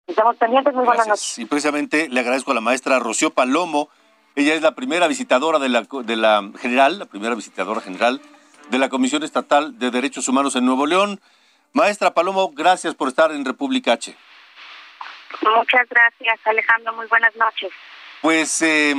Estamos 0.07 0.37
pendientes, 0.37 0.75
muy 0.75 0.85
buenas 0.85 1.07
noches. 1.07 1.39
Y 1.39 1.45
precisamente 1.45 2.09
le 2.09 2.21
agradezco 2.21 2.51
a 2.51 2.55
la 2.55 2.61
maestra 2.61 2.99
Rocío 2.99 3.31
Palomo. 3.31 3.89
Ella 4.35 4.55
es 4.55 4.63
la 4.63 4.75
primera 4.75 5.07
visitadora 5.07 5.59
de 5.59 5.69
la, 5.69 5.83
de 5.83 6.17
la 6.17 6.51
general, 6.59 6.99
la 6.99 7.07
primera 7.07 7.35
visitadora 7.35 7.81
general 7.81 8.21
de 8.71 8.79
la 8.79 8.89
Comisión 8.89 9.23
Estatal 9.23 9.79
de 9.79 9.91
Derechos 9.91 10.29
Humanos 10.29 10.57
en 10.57 10.65
Nuevo 10.65 10.87
León. 10.87 11.21
Maestra 11.73 12.13
Palomo, 12.13 12.51
gracias 12.51 12.95
por 12.95 13.09
estar 13.09 13.31
en 13.31 13.45
República 13.45 13.93
H. 13.93 14.17
Muchas 15.43 15.89
gracias, 15.89 16.41
Alejandro. 16.45 16.93
Muy 16.95 17.07
buenas 17.07 17.35
noches. 17.37 17.71
Pues, 18.21 18.61
eh, 18.61 18.95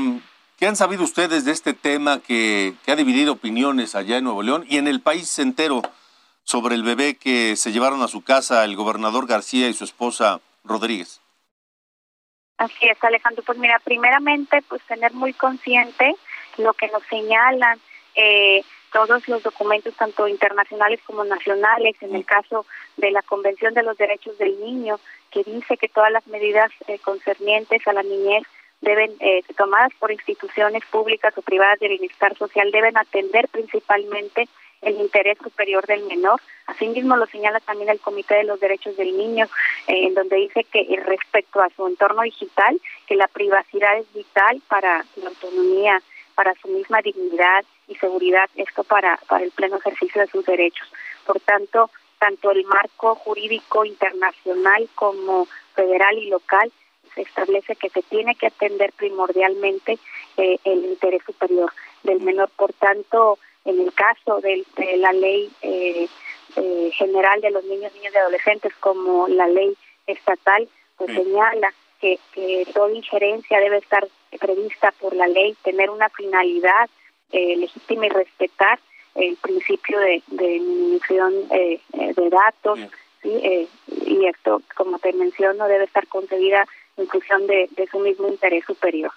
¿qué 0.58 0.66
han 0.66 0.76
sabido 0.76 1.04
ustedes 1.04 1.46
de 1.46 1.52
este 1.52 1.74
tema 1.74 2.22
que, 2.24 2.74
ha 2.88 2.96
dividido 2.96 3.34
opiniones 3.34 3.94
allá 3.94 4.18
en 4.18 4.24
Nuevo 4.24 4.42
León 4.42 4.66
y 4.68 4.78
en 4.78 4.88
el 4.88 5.00
país 5.00 5.38
entero 5.38 5.84
sobre 6.44 6.74
el 6.74 6.82
bebé 6.82 7.18
que 7.18 7.56
se 7.56 7.72
llevaron 7.72 8.02
a 8.02 8.08
su 8.08 8.24
casa 8.24 8.66
el 8.66 8.76
gobernador 8.76 9.28
García 9.28 9.70
y 9.70 9.74
su 9.74 9.84
esposa 9.84 10.42
Rodríguez? 10.64 11.22
Así 12.58 12.88
es, 12.88 13.04
Alejandro. 13.04 13.44
Pues 13.46 13.60
mira, 13.60 13.80
primeramente, 13.84 14.64
pues 14.68 14.82
tener 14.88 15.14
muy 15.14 15.34
consciente 15.34 16.16
lo 16.58 16.74
que 16.74 16.88
nos 16.88 17.04
señalan 17.04 17.80
eh, 18.16 18.64
todos 18.92 19.28
los 19.28 19.44
documentos, 19.44 19.96
tanto 19.96 20.28
internacionales 20.28 21.00
como 21.06 21.24
nacionales, 21.26 21.96
en 22.02 22.16
el 22.16 22.26
caso 22.26 22.66
de 22.98 23.12
la 23.12 23.22
Convención 23.22 23.76
de 23.76 23.84
los 23.84 23.98
Derechos 23.98 24.38
del 24.40 24.60
Niño, 24.60 25.00
que 25.30 25.44
dice 25.44 25.78
que 25.78 25.90
todas 25.90 26.12
las 26.12 26.26
medidas 26.26 26.72
eh, 26.88 26.98
concernientes 27.00 27.88
a 27.88 27.94
la 27.94 28.02
niñez 28.02 28.44
deben 28.82 29.12
eh, 29.20 29.42
tomadas 29.56 29.92
por 30.00 30.12
instituciones 30.12 30.84
públicas 30.86 31.38
o 31.38 31.42
privadas 31.42 31.80
de 31.80 31.88
bienestar 31.88 32.36
social 32.38 32.72
deben 32.72 32.98
atender 32.98 33.48
principalmente 33.48 34.48
el 34.82 34.96
interés 34.96 35.38
superior 35.38 35.86
del 35.86 36.04
menor. 36.06 36.42
Asimismo 36.66 37.16
lo 37.16 37.28
señala 37.28 37.60
también 37.60 37.90
el 37.90 38.00
Comité 38.00 38.36
de 38.36 38.44
los 38.44 38.60
Derechos 38.60 38.98
del 38.98 39.16
Niño, 39.16 39.46
eh, 39.88 40.08
en 40.08 40.16
donde 40.16 40.38
dice 40.38 40.64
que 40.64 41.00
respecto 41.06 41.62
a 41.62 41.70
su 41.70 41.86
entorno 41.88 42.24
digital, 42.24 42.80
que 43.08 43.16
la 43.16 43.28
privacidad 43.28 43.98
es 43.98 44.12
vital 44.14 44.62
para 44.68 45.06
la 45.16 45.30
autonomía, 45.30 46.02
para 46.34 46.54
su 46.56 46.68
misma 46.70 47.02
dignidad 47.02 47.64
y 47.88 47.96
seguridad, 47.96 48.50
esto 48.56 48.84
para, 48.84 49.18
para 49.28 49.44
el 49.44 49.52
pleno 49.52 49.78
ejercicio 49.78 50.22
de 50.22 50.28
sus 50.28 50.46
derechos. 50.46 50.92
Por 51.26 51.40
tanto, 51.42 51.92
tanto 52.18 52.52
el 52.52 52.66
marco 52.66 53.16
jurídico 53.16 53.86
internacional 53.86 54.88
como 54.96 55.48
federal 55.76 56.18
y 56.18 56.30
local 56.30 56.72
se 57.16 57.22
establece 57.22 57.76
que 57.76 57.90
se 57.90 58.02
tiene 58.04 58.36
que 58.36 58.48
atender 58.48 58.92
primordialmente 58.94 59.98
eh, 60.38 60.58
el 60.64 60.86
interés 60.86 61.22
superior 61.26 61.72
del 62.04 62.22
menor. 62.22 62.50
Por 62.56 62.74
tanto, 62.74 63.38
en 63.66 63.80
el 63.80 63.94
caso 63.94 64.40
de, 64.42 64.66
la 64.98 65.14
ley 65.14 65.50
eh, 65.62 66.08
eh, 66.56 66.92
general 66.94 67.42
de 67.42 67.52
los 67.52 67.64
niños, 67.66 67.94
niñas 67.94 68.14
y 68.14 68.18
adolescentes, 68.18 68.74
como 68.80 69.28
la 69.28 69.48
ley 69.48 69.76
estatal, 70.08 70.68
pues 70.98 71.14
señala 71.14 71.74
que, 72.00 72.20
toda 72.74 72.92
injerencia 72.92 73.60
debe 73.60 73.78
estar 73.78 74.08
prevista 74.40 74.92
por 74.94 75.16
la 75.16 75.28
ley, 75.28 75.56
tener 75.64 75.90
una 75.90 76.10
finalidad 76.10 76.90
legítima 77.32 78.08
y 78.08 78.10
respetar 78.10 78.80
el 79.16 79.38
principio 79.38 80.00
de, 80.00 80.24
de 80.28 80.60
minimización 80.60 81.48
de 81.50 82.30
datos, 82.30 82.80
y 83.24 84.26
esto, 84.26 84.62
como 84.76 84.98
te 84.98 85.14
menciono, 85.14 85.68
debe 85.68 85.86
estar 85.86 86.08
concebida 86.08 86.68
en 86.98 87.08
función 87.08 87.48
de, 87.48 87.70
su 87.90 88.00
mismo 88.00 88.28
interés 88.28 88.66
superior. 88.66 89.12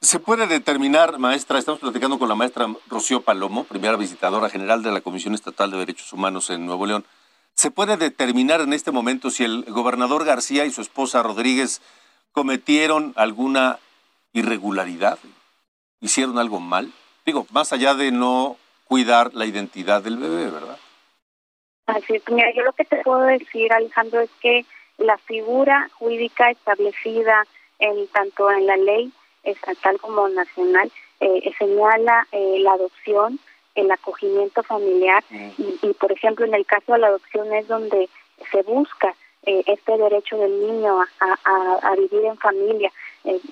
¿Se 0.00 0.18
puede 0.18 0.46
determinar, 0.46 1.18
maestra, 1.18 1.58
estamos 1.58 1.80
platicando 1.80 2.18
con 2.18 2.28
la 2.28 2.34
maestra 2.34 2.66
Rocío 2.88 3.22
Palomo, 3.22 3.64
primera 3.64 3.96
visitadora 3.96 4.50
general 4.50 4.82
de 4.82 4.92
la 4.92 5.00
Comisión 5.00 5.34
Estatal 5.34 5.70
de 5.70 5.78
Derechos 5.78 6.12
Humanos 6.12 6.50
en 6.50 6.66
Nuevo 6.66 6.84
León, 6.84 7.04
¿se 7.54 7.70
puede 7.70 7.96
determinar 7.96 8.60
en 8.60 8.74
este 8.74 8.90
momento 8.90 9.30
si 9.30 9.44
el 9.44 9.64
gobernador 9.64 10.24
García 10.24 10.66
y 10.66 10.70
su 10.70 10.82
esposa 10.82 11.22
Rodríguez 11.22 11.80
cometieron 12.32 13.14
alguna 13.16 13.78
irregularidad? 14.34 15.18
¿Hicieron 16.00 16.38
algo 16.38 16.60
mal? 16.60 16.92
Digo, 17.24 17.46
más 17.50 17.72
allá 17.72 17.94
de 17.94 18.12
no 18.12 18.58
cuidar 18.86 19.32
la 19.32 19.46
identidad 19.46 20.02
del 20.02 20.18
bebé, 20.18 20.50
¿verdad? 20.50 20.78
Así 21.86 22.14
es, 22.14 22.22
mira, 22.28 22.52
yo 22.54 22.62
lo 22.62 22.72
que 22.72 22.84
te 22.84 22.96
puedo 22.98 23.22
decir, 23.22 23.72
Alejandro, 23.72 24.20
es 24.20 24.30
que 24.40 24.64
la 24.98 25.18
figura 25.18 25.88
jurídica 25.94 26.50
establecida 26.50 27.44
en 27.78 28.06
tanto 28.08 28.50
en 28.50 28.66
la 28.66 28.76
ley 28.76 29.12
estatal 29.42 29.98
como 30.00 30.28
nacional 30.28 30.90
eh, 31.20 31.52
señala 31.58 32.26
eh, 32.32 32.58
la 32.60 32.72
adopción, 32.72 33.38
el 33.74 33.90
acogimiento 33.90 34.62
familiar 34.62 35.22
mm. 35.30 35.50
y, 35.82 35.92
por 35.94 36.12
ejemplo 36.12 36.46
en 36.46 36.54
el 36.54 36.66
caso 36.66 36.92
de 36.92 36.98
la 36.98 37.08
adopción 37.08 37.52
es 37.52 37.66
donde 37.68 38.08
se 38.50 38.62
busca 38.62 39.14
eh, 39.46 39.62
este 39.66 39.96
derecho 39.98 40.36
del 40.38 40.58
niño 40.66 41.00
a, 41.20 41.94
vivir 41.96 42.24
en 42.24 42.38
familia 42.38 42.90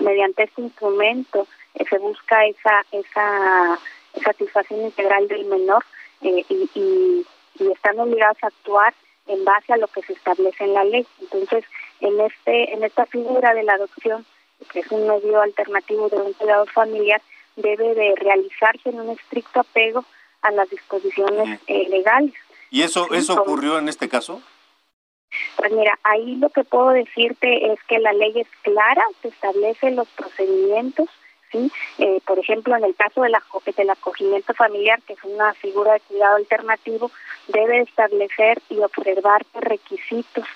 mediante 0.00 0.44
este 0.44 0.62
instrumento 0.62 1.46
se 1.88 1.98
busca 1.98 2.44
esa 2.46 2.84
esa 2.90 3.78
satisfacción 4.24 4.82
integral 4.82 5.28
del 5.28 5.44
menor 5.46 5.84
y, 6.20 6.44
y, 6.48 7.26
y 7.58 7.70
están 7.70 7.98
obligados 8.00 8.36
a 8.42 8.48
actuar 8.48 8.94
en 9.26 9.44
base 9.44 9.72
a 9.72 9.76
lo 9.76 9.88
que 9.88 10.02
se 10.02 10.12
establece 10.12 10.64
en 10.64 10.74
la 10.74 10.84
ley. 10.84 11.06
Entonces, 11.20 11.64
en 12.00 12.20
este 12.20 12.72
en 12.74 12.84
esta 12.84 13.06
figura 13.06 13.54
de 13.54 13.62
la 13.62 13.74
adopción, 13.74 14.24
que 14.72 14.80
es 14.80 14.90
un 14.90 15.06
medio 15.06 15.40
alternativo 15.40 16.08
de 16.08 16.16
un 16.16 16.32
cuidado 16.32 16.66
familiar, 16.66 17.20
debe 17.56 17.94
de 17.94 18.14
realizarse 18.16 18.88
en 18.90 19.00
un 19.00 19.10
estricto 19.10 19.60
apego 19.60 20.04
a 20.42 20.50
las 20.50 20.68
disposiciones 20.70 21.60
eh, 21.66 21.88
legales. 21.88 22.34
¿Y 22.70 22.82
eso 22.82 23.12
eso 23.12 23.34
ocurrió 23.34 23.78
en 23.78 23.88
este 23.88 24.08
caso? 24.08 24.42
Pues 25.56 25.72
mira, 25.72 25.98
ahí 26.02 26.36
lo 26.36 26.50
que 26.50 26.64
puedo 26.64 26.90
decirte 26.90 27.72
es 27.72 27.82
que 27.84 27.98
la 27.98 28.12
ley 28.12 28.32
es 28.40 28.48
clara, 28.62 29.02
se 29.22 29.28
establecen 29.28 29.96
los 29.96 30.08
procedimientos, 30.08 31.08
¿sí? 31.52 31.70
Eh, 31.98 32.20
por 32.26 32.38
ejemplo, 32.38 32.76
en 32.76 32.84
el 32.84 32.94
caso 32.96 33.22
de 33.22 33.28
la, 33.28 33.42
del 33.76 33.90
acogimiento 33.90 34.54
familiar, 34.54 35.00
que 35.02 35.12
es 35.12 35.24
una 35.24 35.52
figura 35.54 35.92
de 35.92 36.00
cuidado 36.00 36.36
alternativo, 36.36 37.10
debe 37.48 37.82
establecer 37.82 38.60
y 38.70 38.78
observar 38.78 39.44
requisitos, 39.54 40.46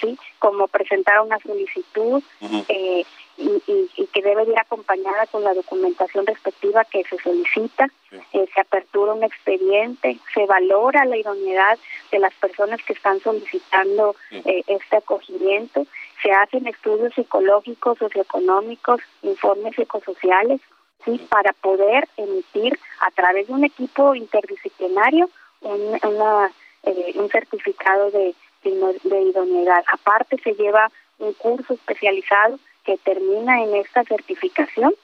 ¿sí? 0.00 0.18
Como 0.38 0.66
presentar 0.68 1.20
una 1.20 1.38
solicitud 1.38 2.22
eh, 2.68 3.04
y, 3.36 3.62
y, 3.96 4.06
que 4.06 4.22
debe 4.22 4.44
ir 4.44 4.58
acompañada 4.58 5.26
con 5.26 5.44
la 5.44 5.52
documentación 5.52 6.26
respectiva 6.26 6.84
que 6.84 7.04
se 7.04 7.18
solicita, 7.18 7.88
eh, 8.32 8.46
se 8.54 8.60
apertura 8.60 9.12
un 9.12 9.22
expediente, 9.24 10.18
se 10.32 10.46
valora 10.46 11.04
la 11.04 11.16
idoneidad 11.16 11.78
de 12.10 12.18
las 12.18 12.32
personas 12.34 12.82
que 12.82 12.94
están 12.94 13.20
solicitando 13.20 14.16
eh, 14.30 14.62
este 14.66 14.96
acogimiento, 14.96 15.86
se 16.22 16.30
hacen 16.32 16.66
estudios 16.66 17.12
psicológicos, 17.14 17.98
socioeconómicos, 17.98 19.00
informes 19.22 19.76
psicosociales, 19.76 20.60
¿sí? 21.04 21.18
para 21.28 21.52
poder 21.52 22.08
emitir 22.16 22.78
a 23.00 23.10
través 23.10 23.48
de 23.48 23.52
un 23.52 23.64
equipo 23.64 24.14
interdisciplinario 24.14 25.28
un, 25.60 25.98
una, 26.02 26.50
eh, 26.84 27.12
un 27.16 27.28
certificado 27.28 28.10
de, 28.10 28.34
de 28.62 29.22
idoneidad. 29.22 29.84
Aparte 29.92 30.36
se 30.42 30.54
lleva 30.54 30.90
un 31.18 31.32
curso 31.34 31.74
especializado 31.74 32.58
que 32.86 32.96
termina 32.98 33.62
en 33.62 33.74
esta 33.74 34.04
certificación. 34.04 34.94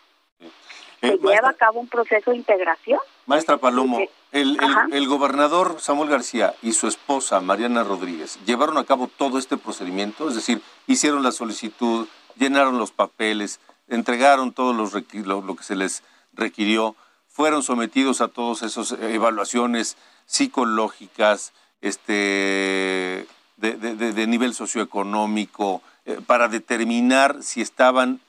Eh, 1.02 1.18
se 1.20 1.26
lleva 1.26 1.48
a 1.48 1.54
cabo 1.54 1.80
un 1.80 1.88
proceso 1.88 2.30
de 2.30 2.36
integración. 2.36 3.00
Maestra 3.26 3.58
Palomo, 3.58 3.98
el, 4.30 4.56
el, 4.92 5.08
gobernador 5.08 5.80
Samuel 5.80 6.08
García 6.08 6.54
y 6.62 6.72
su 6.72 6.86
esposa 6.86 7.40
Mariana 7.40 7.82
Rodríguez 7.82 8.38
llevaron 8.46 8.78
a 8.78 8.84
cabo 8.84 9.08
todo 9.08 9.38
este 9.38 9.56
procedimiento, 9.56 10.28
es 10.28 10.36
decir, 10.36 10.62
hicieron 10.86 11.24
la 11.24 11.32
solicitud, 11.32 12.06
llenaron 12.36 12.78
los 12.78 12.92
papeles, 12.92 13.58
entregaron 13.88 14.52
todo 14.52 14.72
los 14.72 14.92
lo 14.94 15.56
que 15.56 15.64
se 15.64 15.74
les 15.74 16.04
requirió, 16.34 16.94
fueron 17.26 17.64
sometidos 17.64 18.20
a 18.20 18.28
todas 18.28 18.62
esas 18.62 18.92
evaluaciones 18.92 19.96
psicológicas, 20.26 21.52
este, 21.80 23.26
de, 23.56 23.76
de, 23.76 24.26
nivel 24.26 24.54
socioeconómico, 24.54 25.76
eh, 25.76 25.91
para 26.26 26.48
determinar 26.48 27.42
si 27.42 27.60
estaban 27.60 28.20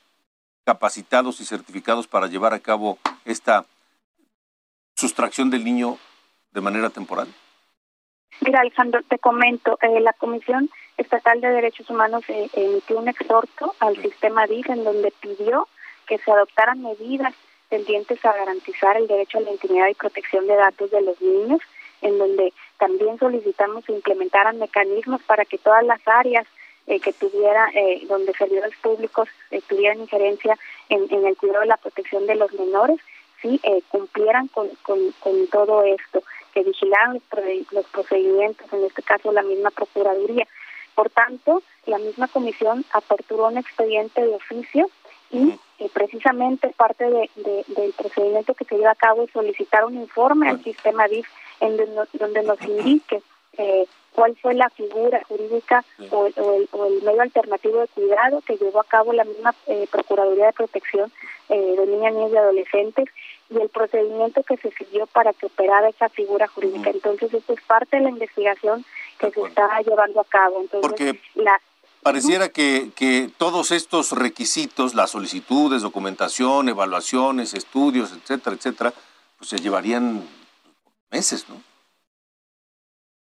capacitados 0.65 1.41
y 1.41 1.45
certificados 1.45 2.07
para 2.07 2.27
llevar 2.27 2.53
a 2.53 2.59
cabo 2.59 2.97
esta 3.25 3.65
sustracción 4.95 5.49
del 5.49 5.63
niño 5.63 5.97
de 6.51 6.61
manera 6.61 6.89
temporal? 6.89 7.27
Mira, 8.41 8.61
Alejandro, 8.61 9.01
te 9.07 9.19
comento, 9.19 9.77
eh, 9.81 9.99
la 9.99 10.13
Comisión 10.13 10.69
Estatal 10.97 11.41
de 11.41 11.49
Derechos 11.49 11.89
Humanos 11.89 12.23
eh, 12.27 12.49
emitió 12.53 12.99
un 12.99 13.07
exhorto 13.07 13.75
al 13.79 13.95
sistema 14.01 14.47
DIF 14.47 14.69
en 14.69 14.83
donde 14.83 15.13
pidió 15.19 15.67
que 16.07 16.17
se 16.19 16.31
adoptaran 16.31 16.81
medidas 16.81 17.33
tendientes 17.69 18.23
a 18.25 18.33
garantizar 18.33 18.97
el 18.97 19.07
derecho 19.07 19.37
a 19.37 19.41
la 19.41 19.51
intimidad 19.51 19.87
y 19.87 19.95
protección 19.95 20.45
de 20.47 20.55
datos 20.55 20.91
de 20.91 21.01
los 21.01 21.19
niños 21.21 21.61
en 22.01 22.17
donde 22.17 22.53
también 22.77 23.17
solicitamos 23.17 23.85
que 23.85 23.93
implementaran 23.93 24.59
mecanismos 24.59 25.21
para 25.23 25.45
que 25.45 25.57
todas 25.57 25.83
las 25.85 26.05
áreas 26.05 26.45
eh, 26.85 26.99
que 26.99 27.13
tuviera, 27.13 27.69
eh, 27.73 28.05
donde 28.09 28.33
servidores 28.33 28.75
públicos 28.81 29.29
eh, 29.51 29.61
tuvieran 29.69 30.01
injerencia 30.01 30.57
en, 30.89 31.07
en, 31.09 31.25
el 31.25 31.37
cuidado 31.37 31.61
de 31.61 31.67
la 31.67 31.77
protección 31.77 32.27
de 32.27 32.35
los 32.35 32.51
menores, 32.53 32.99
sí 33.41 33.59
cumplieran 33.87 34.49
con, 34.49 34.67
con, 34.83 34.99
con, 35.19 35.47
todo 35.47 35.83
esto, 35.83 36.23
que 36.53 36.63
vigilaran 36.63 37.21
los, 37.71 37.85
procedimientos, 37.87 38.71
en 38.73 38.83
este 38.83 39.01
caso 39.01 39.31
la 39.31 39.43
misma 39.43 39.69
Procuraduría. 39.71 40.45
Por 40.93 41.09
tanto, 41.09 41.63
la 41.85 41.99
misma 41.99 42.27
comisión 42.27 42.85
aperturó 42.91 43.47
un 43.47 43.57
expediente 43.57 44.25
de 44.25 44.35
oficio 44.35 44.89
y 45.31 45.57
precisamente 45.93 46.69
parte 46.69 47.09
de, 47.09 47.29
del 47.67 47.93
procedimiento 47.93 48.53
que 48.53 48.65
se 48.65 48.77
lleva 48.77 48.91
a 48.91 48.95
cabo 48.95 49.23
es 49.23 49.31
solicitar 49.31 49.85
un 49.85 49.95
informe 49.95 50.49
al 50.49 50.63
sistema 50.63 51.07
DIF 51.07 51.27
en 51.59 51.77
donde 52.13 52.43
nos 52.43 52.61
indique 52.61 53.21
eh, 53.57 53.85
cuál 54.13 54.35
fue 54.41 54.53
la 54.53 54.69
figura 54.69 55.21
jurídica 55.27 55.83
o, 56.11 56.27
el, 56.27 57.01
medio 57.03 57.21
alternativo 57.21 57.79
de 57.79 57.87
cuidado 57.87 58.41
que 58.41 58.57
llevó 58.57 58.79
a 58.79 58.85
cabo 58.85 59.13
la 59.13 59.23
misma 59.23 59.53
eh, 59.67 59.87
Procuraduría 59.91 60.47
de 60.47 60.53
Protección 60.53 61.11
eh, 61.49 61.75
de 61.77 61.85
Niñas, 61.87 62.13
Niños 62.13 62.31
y 62.31 62.37
Adolescentes 62.37 63.09
y 63.49 63.57
el 63.57 63.69
procedimiento 63.69 64.43
que 64.43 64.57
se 64.57 64.71
siguió 64.71 65.05
para 65.07 65.33
que 65.33 65.47
operara 65.47 65.89
esa 65.89 66.09
figura 66.09 66.47
jurídica. 66.47 66.89
Entonces, 66.89 67.33
esto 67.33 67.53
es 67.53 67.61
parte 67.61 67.97
de 67.97 68.03
la 68.03 68.09
investigación 68.09 68.85
que 69.19 69.31
se 69.31 69.41
está 69.41 69.81
llevando 69.81 70.21
a 70.21 70.25
cabo. 70.25 70.61
Entonces, 70.61 70.81
Porque 70.81 71.19
pareciera 72.01 72.49
que, 72.49 72.89
que 72.95 73.29
todos 73.37 73.71
estos 73.71 74.11
requisitos, 74.11 74.95
las 74.95 75.11
solicitudes, 75.11 75.81
documentación, 75.81 76.69
evaluaciones, 76.69 77.53
estudios, 77.53 78.11
etcétera, 78.11 78.55
etcétera, 78.55 78.93
pues 79.37 79.49
se 79.49 79.57
llevarían 79.57 80.27
meses, 81.11 81.47
¿no? 81.49 81.72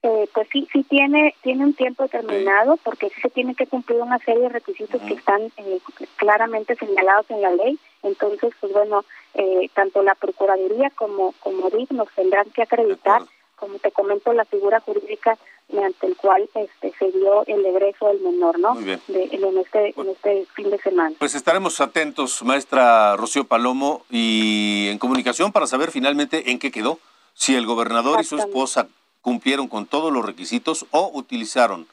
Eh, 0.05 0.29
pues 0.35 0.49
sí, 0.53 0.67
sí 0.73 0.83
tiene 0.83 1.33
tiene 1.43 1.65
un 1.65 1.75
tiempo 1.75 2.03
determinado 2.03 2.77
porque 2.79 3.09
sí 3.11 3.21
se 3.21 3.31
tiene 3.31 3.55
que 3.55 3.69
cumplir 3.69 4.01
una 4.01 4.19
serie 4.19 4.43
de 4.43 4.49
requisitos 4.49 5.01
que 5.01 5.15
están 5.15 5.43
eh, 5.57 5.79
claramente 6.17 6.75
señalados 6.75 7.31
en 7.31 7.41
la 7.41 7.53
ley. 7.53 7.79
Entonces, 8.03 8.53
pues 8.61 8.73
bueno, 8.73 9.05
eh, 9.35 9.71
tanto 9.75 10.03
la 10.03 10.17
Procuraduría 10.17 10.91
como, 10.91 11.35
como 11.39 11.71
DIC 11.71 11.93
nos 11.93 12.09
tendrán 12.17 12.51
que 12.51 12.63
acreditar, 12.63 13.23
como 13.55 13.79
te 13.79 13.93
comento, 13.93 14.33
la 14.33 14.45
figura 14.45 14.81
jurídica 14.81 15.39
mediante 15.69 16.07
el 16.09 16.17
cual 16.17 16.49
este, 16.53 16.93
se 16.99 17.11
dio 17.13 17.47
el 17.47 17.65
egreso 17.65 18.09
del 18.09 18.21
menor, 18.21 18.59
¿no? 18.59 18.75
Muy 18.75 18.85
bien. 18.85 19.01
en, 19.09 19.59
este, 19.59 19.95
en 19.97 20.09
este 20.09 20.47
fin 20.55 20.69
de 20.71 20.79
semana. 20.79 21.15
Pues 21.21 21.37
estaremos 21.37 21.81
atentos, 21.81 22.43
maestra 22.43 23.17
Rocío 23.17 23.45
Palomo, 23.45 24.05
y 24.11 24.89
en 24.91 24.99
comunicación 24.99 25.53
para 25.53 25.69
saber 25.69 25.93
finalmente 25.93 26.51
en 26.51 26.59
qué 26.59 26.73
quedó 26.73 26.99
si 27.35 27.55
el 27.55 27.67
gobernador 27.67 28.21
y 28.21 28.25
su 28.25 28.37
esposa 28.37 28.89
cumplieron 29.23 29.69
con 29.69 29.87
todos 29.87 30.13
los 30.13 30.25
requisitos 30.27 30.87
o 30.91 31.11
utilizaron 31.15 31.87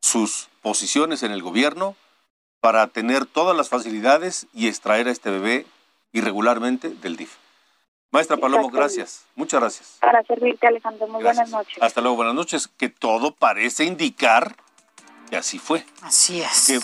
sus 0.00 0.48
posiciones 0.60 1.22
en 1.22 1.32
el 1.32 1.42
gobierno 1.42 1.96
para 2.60 2.86
tener 2.88 3.24
todas 3.24 3.56
las 3.56 3.68
facilidades 3.68 4.46
y 4.52 4.68
extraer 4.68 5.08
a 5.08 5.12
este 5.12 5.30
bebé 5.30 5.64
irregularmente 6.12 6.90
del 6.90 7.16
DIF. 7.16 7.36
Maestra 8.10 8.36
Palomo, 8.36 8.70
gracias. 8.70 9.26
Muchas 9.34 9.60
gracias. 9.60 9.98
Para 10.00 10.22
servirte, 10.24 10.66
Alejandro. 10.66 11.06
Muy 11.08 11.22
buenas 11.22 11.50
noches. 11.50 11.76
Hasta 11.80 12.00
luego, 12.00 12.16
buenas 12.16 12.34
noches. 12.34 12.66
Que 12.66 12.88
todo 12.88 13.32
parece 13.32 13.84
indicar 13.84 14.56
que 15.28 15.36
así 15.36 15.58
fue. 15.58 15.84
Así 16.02 16.40
es. 16.40 16.70
Eh, 16.70 16.80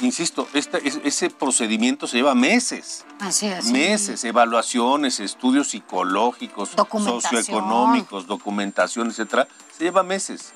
insisto, 0.00 0.48
ese 0.52 1.30
procedimiento 1.30 2.06
se 2.06 2.16
lleva 2.18 2.34
meses. 2.34 3.04
Así 3.20 3.46
es. 3.46 3.66
Meses, 3.66 4.24
evaluaciones, 4.24 5.20
estudios 5.20 5.68
psicológicos, 5.70 6.70
socioeconómicos, 6.70 8.26
documentación, 8.26 9.08
etcétera. 9.08 9.48
Se 9.76 9.84
lleva 9.84 10.02
meses. 10.02 10.52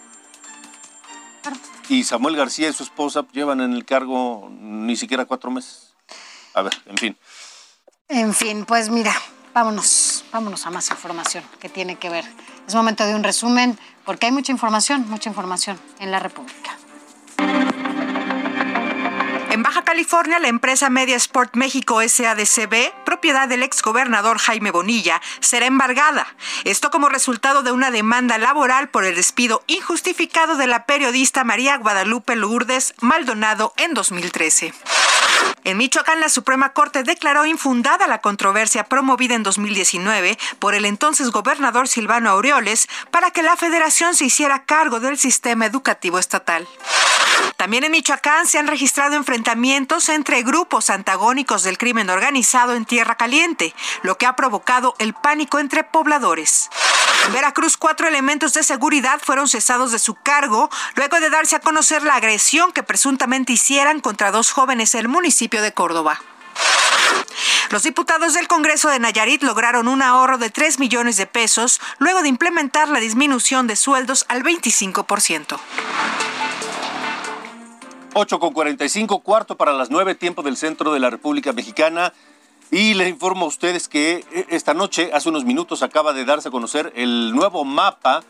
Y 1.88 2.04
Samuel 2.04 2.36
García 2.36 2.68
y 2.68 2.72
su 2.72 2.82
esposa 2.82 3.26
llevan 3.32 3.60
en 3.60 3.74
el 3.74 3.84
cargo 3.84 4.48
ni 4.50 4.96
siquiera 4.96 5.26
cuatro 5.26 5.50
meses. 5.50 5.94
A 6.54 6.62
ver, 6.62 6.72
en 6.86 6.96
fin. 6.96 7.16
En 8.08 8.32
fin, 8.32 8.64
pues 8.64 8.88
mira, 8.88 9.14
vámonos, 9.52 10.24
vámonos 10.32 10.66
a 10.66 10.70
más 10.70 10.90
información 10.90 11.44
que 11.60 11.68
tiene 11.68 11.96
que 11.96 12.08
ver. 12.08 12.24
Es 12.66 12.74
momento 12.74 13.04
de 13.04 13.14
un 13.14 13.22
resumen, 13.22 13.78
porque 14.04 14.26
hay 14.26 14.32
mucha 14.32 14.52
información, 14.52 15.08
mucha 15.08 15.28
información 15.28 15.78
en 16.00 16.10
la 16.10 16.18
República. 16.20 16.63
En 19.54 19.62
Baja 19.62 19.84
California, 19.84 20.40
la 20.40 20.48
empresa 20.48 20.90
Media 20.90 21.14
Sport 21.14 21.54
México 21.54 22.00
SADCB, 22.02 22.92
propiedad 23.04 23.48
del 23.48 23.62
exgobernador 23.62 24.38
Jaime 24.38 24.72
Bonilla, 24.72 25.22
será 25.38 25.66
embargada. 25.66 26.26
Esto 26.64 26.90
como 26.90 27.08
resultado 27.08 27.62
de 27.62 27.70
una 27.70 27.92
demanda 27.92 28.36
laboral 28.36 28.88
por 28.88 29.04
el 29.04 29.14
despido 29.14 29.62
injustificado 29.68 30.56
de 30.56 30.66
la 30.66 30.86
periodista 30.86 31.44
María 31.44 31.76
Guadalupe 31.76 32.34
Lourdes 32.34 32.94
Maldonado 33.00 33.72
en 33.76 33.94
2013. 33.94 34.74
En 35.64 35.78
Michoacán, 35.78 36.20
la 36.20 36.28
Suprema 36.28 36.74
Corte 36.74 37.04
declaró 37.04 37.46
infundada 37.46 38.06
la 38.06 38.20
controversia 38.20 38.84
promovida 38.84 39.34
en 39.34 39.42
2019 39.42 40.38
por 40.58 40.74
el 40.74 40.84
entonces 40.84 41.30
gobernador 41.30 41.88
Silvano 41.88 42.30
Aureoles 42.30 42.86
para 43.10 43.30
que 43.30 43.42
la 43.42 43.56
federación 43.56 44.14
se 44.14 44.26
hiciera 44.26 44.64
cargo 44.64 45.00
del 45.00 45.16
sistema 45.16 45.64
educativo 45.64 46.18
estatal. 46.18 46.68
También 47.56 47.84
en 47.84 47.92
Michoacán 47.92 48.46
se 48.46 48.58
han 48.58 48.66
registrado 48.66 49.16
enfrentamientos 49.16 50.08
entre 50.10 50.42
grupos 50.42 50.90
antagónicos 50.90 51.62
del 51.62 51.78
crimen 51.78 52.10
organizado 52.10 52.74
en 52.74 52.84
Tierra 52.84 53.16
Caliente, 53.16 53.74
lo 54.02 54.18
que 54.18 54.26
ha 54.26 54.36
provocado 54.36 54.94
el 54.98 55.14
pánico 55.14 55.58
entre 55.58 55.84
pobladores. 55.84 56.68
En 57.26 57.32
Veracruz, 57.32 57.78
cuatro 57.78 58.06
elementos 58.06 58.52
de 58.52 58.62
seguridad 58.62 59.18
fueron 59.22 59.48
cesados 59.48 59.92
de 59.92 59.98
su 59.98 60.14
cargo 60.14 60.68
luego 60.94 61.20
de 61.20 61.30
darse 61.30 61.56
a 61.56 61.60
conocer 61.60 62.02
la 62.02 62.16
agresión 62.16 62.70
que 62.72 62.82
presuntamente 62.82 63.54
hicieran 63.54 64.00
contra 64.00 64.30
dos 64.30 64.50
jóvenes 64.50 64.92
del 64.92 65.08
municipio 65.08 65.33
de 65.34 65.72
Córdoba. 65.74 66.20
Los 67.70 67.82
diputados 67.82 68.34
del 68.34 68.46
Congreso 68.46 68.88
de 68.88 69.00
Nayarit 69.00 69.42
lograron 69.42 69.88
un 69.88 70.00
ahorro 70.00 70.38
de 70.38 70.48
3 70.48 70.78
millones 70.78 71.16
de 71.16 71.26
pesos 71.26 71.80
luego 71.98 72.22
de 72.22 72.28
implementar 72.28 72.88
la 72.88 73.00
disminución 73.00 73.66
de 73.66 73.74
sueldos 73.74 74.26
al 74.28 74.44
25%. 74.44 75.58
8 78.14 78.38
con 78.38 78.52
45, 78.52 79.18
cuarto 79.20 79.56
para 79.56 79.72
las 79.72 79.90
9, 79.90 80.14
tiempo 80.14 80.42
del 80.44 80.56
centro 80.56 80.92
de 80.92 81.00
la 81.00 81.10
República 81.10 81.52
Mexicana. 81.52 82.12
Y 82.70 82.94
les 82.94 83.08
informo 83.08 83.46
a 83.46 83.48
ustedes 83.48 83.88
que 83.88 84.24
eh, 84.32 84.46
esta 84.50 84.72
noche, 84.72 85.10
hace 85.12 85.28
unos 85.28 85.44
minutos, 85.44 85.82
acaba 85.82 86.12
de 86.12 86.24
darse 86.24 86.48
a 86.48 86.52
conocer 86.52 86.92
el 86.94 87.32
nuevo 87.34 87.64
mapa 87.64 88.22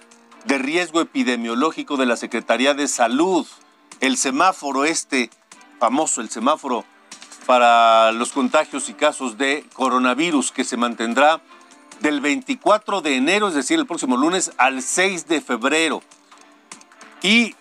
de 0.47 0.57
riesgo 0.57 1.03
epidemiológico 1.03 1.99
de 1.99 2.07
la 2.07 2.17
Secretaría 2.17 2.73
de 2.73 2.89
Salud. 2.89 3.47
El 4.01 4.17
semáforo 4.17 4.87
este, 4.87 5.29
famoso, 5.79 6.23
el 6.23 6.31
semáforo 6.31 6.87
para 7.47 8.13
los 8.13 8.33
contagios 8.33 8.89
y 8.89 8.95
casos 8.95 9.39
de 9.39 9.65
coronavirus 9.75 10.53
que 10.53 10.65
se 10.65 10.77
mantendrá 10.77 11.41
del 12.01 12.21
24 12.21 13.01
de 13.01 13.17
enero, 13.17 13.49
es 13.49 13.55
decir, 13.55 13.79
el 13.79 13.87
próximo 13.87 14.17
lunes, 14.17 14.53
al 14.59 14.83
6 14.83 15.27
de 15.27 15.41
febrero. 15.41 16.03
Y 17.23 17.55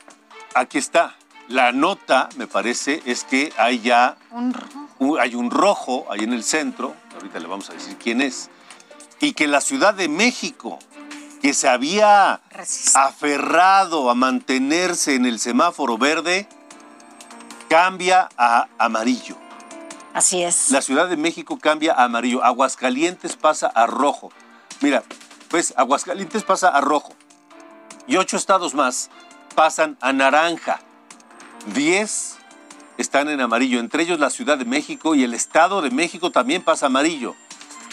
aquí 0.54 0.78
está, 0.78 1.16
la 1.48 1.72
nota, 1.72 2.30
me 2.38 2.48
parece, 2.48 3.02
es 3.06 3.24
que 3.24 3.54
hay 3.58 3.80
ya 3.80 4.18
un 4.32 4.54
hay 5.20 5.36
un 5.36 5.52
rojo 5.52 6.06
ahí 6.10 6.22
en 6.22 6.34
el 6.34 6.44
centro, 6.44 6.96
ahorita 7.16 7.40
le 7.40 7.48
vamos 7.48 7.70
a 7.70 7.74
decir 7.74 7.98
quién 7.98 8.22
es, 8.22 8.50
y 9.20 9.34
que 9.34 9.48
la 9.48 9.62
Ciudad 9.62 9.94
de 9.94 10.08
México, 10.08 10.80
que 11.42 11.54
se 11.54 11.68
había 11.68 12.42
aferrado 12.96 14.10
a 14.10 14.16
mantenerse 14.16 15.16
en 15.16 15.26
el 15.26 15.40
semáforo 15.40 15.98
verde, 15.98 16.48
cambia 17.68 18.30
a 18.38 18.68
amarillo. 18.78 19.43
Así 20.14 20.44
es. 20.44 20.70
La 20.70 20.82
Ciudad 20.82 21.10
de 21.10 21.18
México 21.18 21.58
cambia 21.60 21.94
a 21.94 22.06
amarillo. 22.06 22.44
Aguascalientes 22.44 23.36
pasa 23.36 23.68
a 23.68 23.88
rojo. 23.88 24.32
Mira, 24.82 25.04
pues 25.50 25.74
Aguascalientes 25.76 26.44
pasa 26.44 26.70
a 26.70 26.82
rojo. 26.82 27.14
Y 28.08 28.18
ocho 28.18 28.38
estados 28.38 28.74
más 28.74 29.10
pasan 29.56 29.98
a 30.02 30.14
naranja. 30.14 30.82
10 31.74 32.38
están 32.98 33.30
en 33.30 33.42
amarillo, 33.42 33.80
entre 33.80 34.04
ellos 34.04 34.20
la 34.20 34.30
Ciudad 34.30 34.58
de 34.58 34.66
México 34.66 35.16
y 35.16 35.24
el 35.24 35.34
Estado 35.34 35.82
de 35.82 35.90
México 35.90 36.32
también 36.32 36.62
pasa 36.62 36.88
amarillo. 36.88 37.36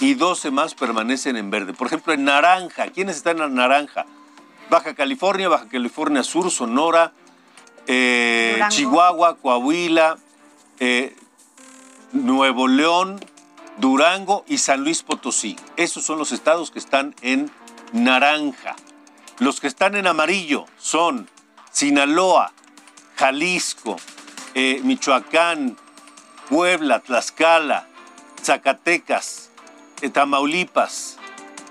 Y 0.01 0.15
12 0.15 0.51
más 0.51 0.75
permanecen 0.75 1.37
en 1.37 1.51
verde. 1.51 1.75
Por 1.75 1.87
ejemplo, 1.87 2.13
en 2.13 2.25
naranja. 2.25 2.89
¿Quiénes 2.89 3.17
están 3.17 3.39
en 3.41 3.55
naranja? 3.55 4.07
Baja 4.71 4.95
California, 4.95 5.49
Baja 5.49 5.69
California 5.69 6.23
Sur, 6.23 6.51
Sonora, 6.51 7.13
eh, 7.87 8.61
Chihuahua, 8.69 9.37
Coahuila, 9.37 10.17
eh, 10.79 11.15
Nuevo 12.13 12.67
León, 12.67 13.21
Durango 13.79 14.45
y 14.49 14.59
San 14.59 14.83
Luis 14.83 15.03
Potosí. 15.03 15.57
Esos 15.77 16.05
son 16.05 16.19
los 16.19 16.33
estados 16.33 16.71
que 16.71 16.79
están 16.79 17.15
en 17.23 17.51
naranja. 17.93 18.77
Los 19.39 19.61
que 19.61 19.69
están 19.69 19.95
en 19.95 20.07
amarillo 20.07 20.67
son 20.77 21.29
Sinaloa, 21.71 22.53
Jalisco, 23.17 23.97
eh, 24.55 24.81
Michoacán, 24.83 25.77
Puebla, 26.49 26.99
Tlaxcala, 27.01 27.87
Zacatecas, 28.43 29.51
eh, 30.03 30.11
Tamaulipas, 30.11 31.17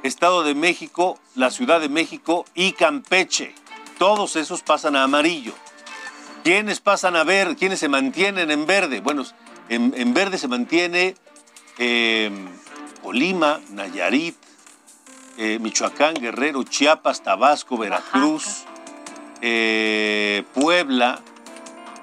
Estado 0.03 0.43
de 0.43 0.55
México, 0.55 1.19
la 1.35 1.51
Ciudad 1.51 1.81
de 1.81 1.89
México 1.89 2.45
y 2.55 2.71
Campeche. 2.71 3.53
Todos 3.97 4.37
esos 4.37 4.61
pasan 4.61 4.95
a 4.95 5.03
amarillo. 5.03 5.53
¿Quiénes 6.43 6.79
pasan 6.79 7.17
a 7.17 7.25
ver? 7.25 7.57
¿Quiénes 7.57 7.79
se 7.79 7.89
mantienen 7.89 8.49
en 8.49 8.65
verde? 8.65 9.01
Bueno, 9.01 9.25
en, 9.69 10.13
verde 10.13 10.37
se 10.37 10.47
mantiene 10.47 11.15
eh, 11.77 12.31
Colima, 13.01 13.59
Nayarit, 13.69 14.35
Michoacán, 15.61 16.15
Guerrero, 16.15 16.63
Chiapas, 16.63 17.23
Tabasco, 17.23 17.77
Veracruz, 17.77 18.65
Puebla, 20.53 21.21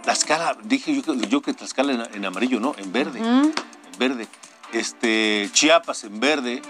Tlaxcala, 0.04 0.56
dije 0.62 1.02
yo, 1.28 1.42
que 1.42 1.52
Tlaxcala 1.52 2.08
en, 2.14 2.24
amarillo, 2.24 2.60
no, 2.60 2.74
en 2.78 2.92
verde. 2.92 3.18
En 3.18 3.52
verde. 3.98 4.28
Este, 4.72 5.50
Chiapas 5.52 6.04
en 6.04 6.18
verde. 6.18 6.62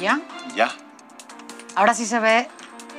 ¿Ya? 0.00 0.20
Ya. 0.54 0.70
Ahora 1.74 1.94
sí 1.94 2.06
se 2.06 2.20
ve 2.20 2.48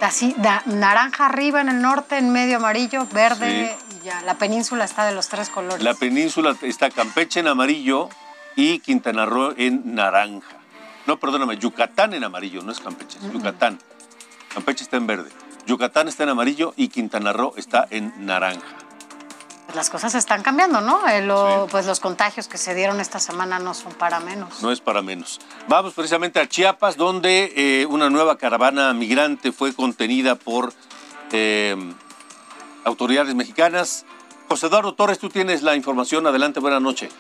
así, 0.02 0.36
naranja 0.66 1.28
arriba 1.28 1.62
en 1.62 1.70
el 1.70 1.82
norte, 1.82 2.18
en 2.18 2.32
medio 2.32 2.58
amarillo, 2.58 3.08
verde 3.14 3.76
ya. 4.04 4.22
La 4.22 4.38
península 4.38 4.86
está 4.86 5.06
de 5.06 5.14
los 5.14 5.30
tres 5.30 5.50
colores. 5.50 5.82
La 5.82 5.94
península 5.94 6.56
está 6.62 6.90
Campeche 6.90 7.40
en 7.40 7.48
amarillo 7.48 8.10
y 8.56 8.80
Quintana 8.80 9.26
Roo 9.26 9.54
en 9.58 9.96
naranja. 9.96 10.58
No, 11.06 11.18
perdóname, 11.20 11.58
Yucatán 11.58 12.14
en 12.14 12.24
amarillo, 12.24 12.62
no 12.62 12.72
es 12.72 12.80
Campeche, 12.80 13.18
es 13.18 13.32
Yucatán. 13.34 13.80
Campeche 14.54 14.84
está 14.84 14.98
en 14.98 15.08
verde. 15.08 15.32
Yucatán 15.66 16.08
está 16.08 16.24
en 16.24 16.30
amarillo 16.30 16.74
y 16.78 16.90
Quintana 16.90 17.34
Roo 17.34 17.54
está 17.58 17.88
en 17.90 18.14
naranja. 18.26 18.78
Pues 19.66 19.76
las 19.76 19.90
cosas 19.90 20.14
están 20.16 20.44
cambiando, 20.44 20.82
¿no? 20.82 21.08
Eh, 21.08 21.26
pues 21.72 21.86
los 21.86 22.00
contagios 22.00 22.48
que 22.48 22.58
se 22.58 22.76
dieron 22.76 23.00
esta 23.00 23.20
semana 23.20 23.60
no 23.60 23.74
son 23.74 23.94
para 23.94 24.20
menos. 24.20 24.62
No 24.62 24.72
es 24.72 24.82
para 24.82 25.02
menos. 25.02 25.40
Vamos 25.68 25.94
precisamente 25.94 26.40
a 26.40 26.48
Chiapas, 26.48 26.98
donde 26.98 27.54
eh, 27.56 27.86
una 27.86 28.10
nueva 28.10 28.38
caravana 28.38 28.94
migrante 28.94 29.52
fue 29.52 29.74
contenida 29.74 30.36
por 30.36 30.74
eh, 31.32 31.76
autoridades 32.86 33.36
mexicanas. 33.36 34.06
José 34.48 34.68
Eduardo 34.68 34.94
Torres, 34.94 35.20
tú 35.20 35.30
tienes 35.30 35.64
la 35.64 35.76
información. 35.76 36.28
Adelante, 36.28 36.60
buenas 36.60 36.82
noches. 36.82 37.16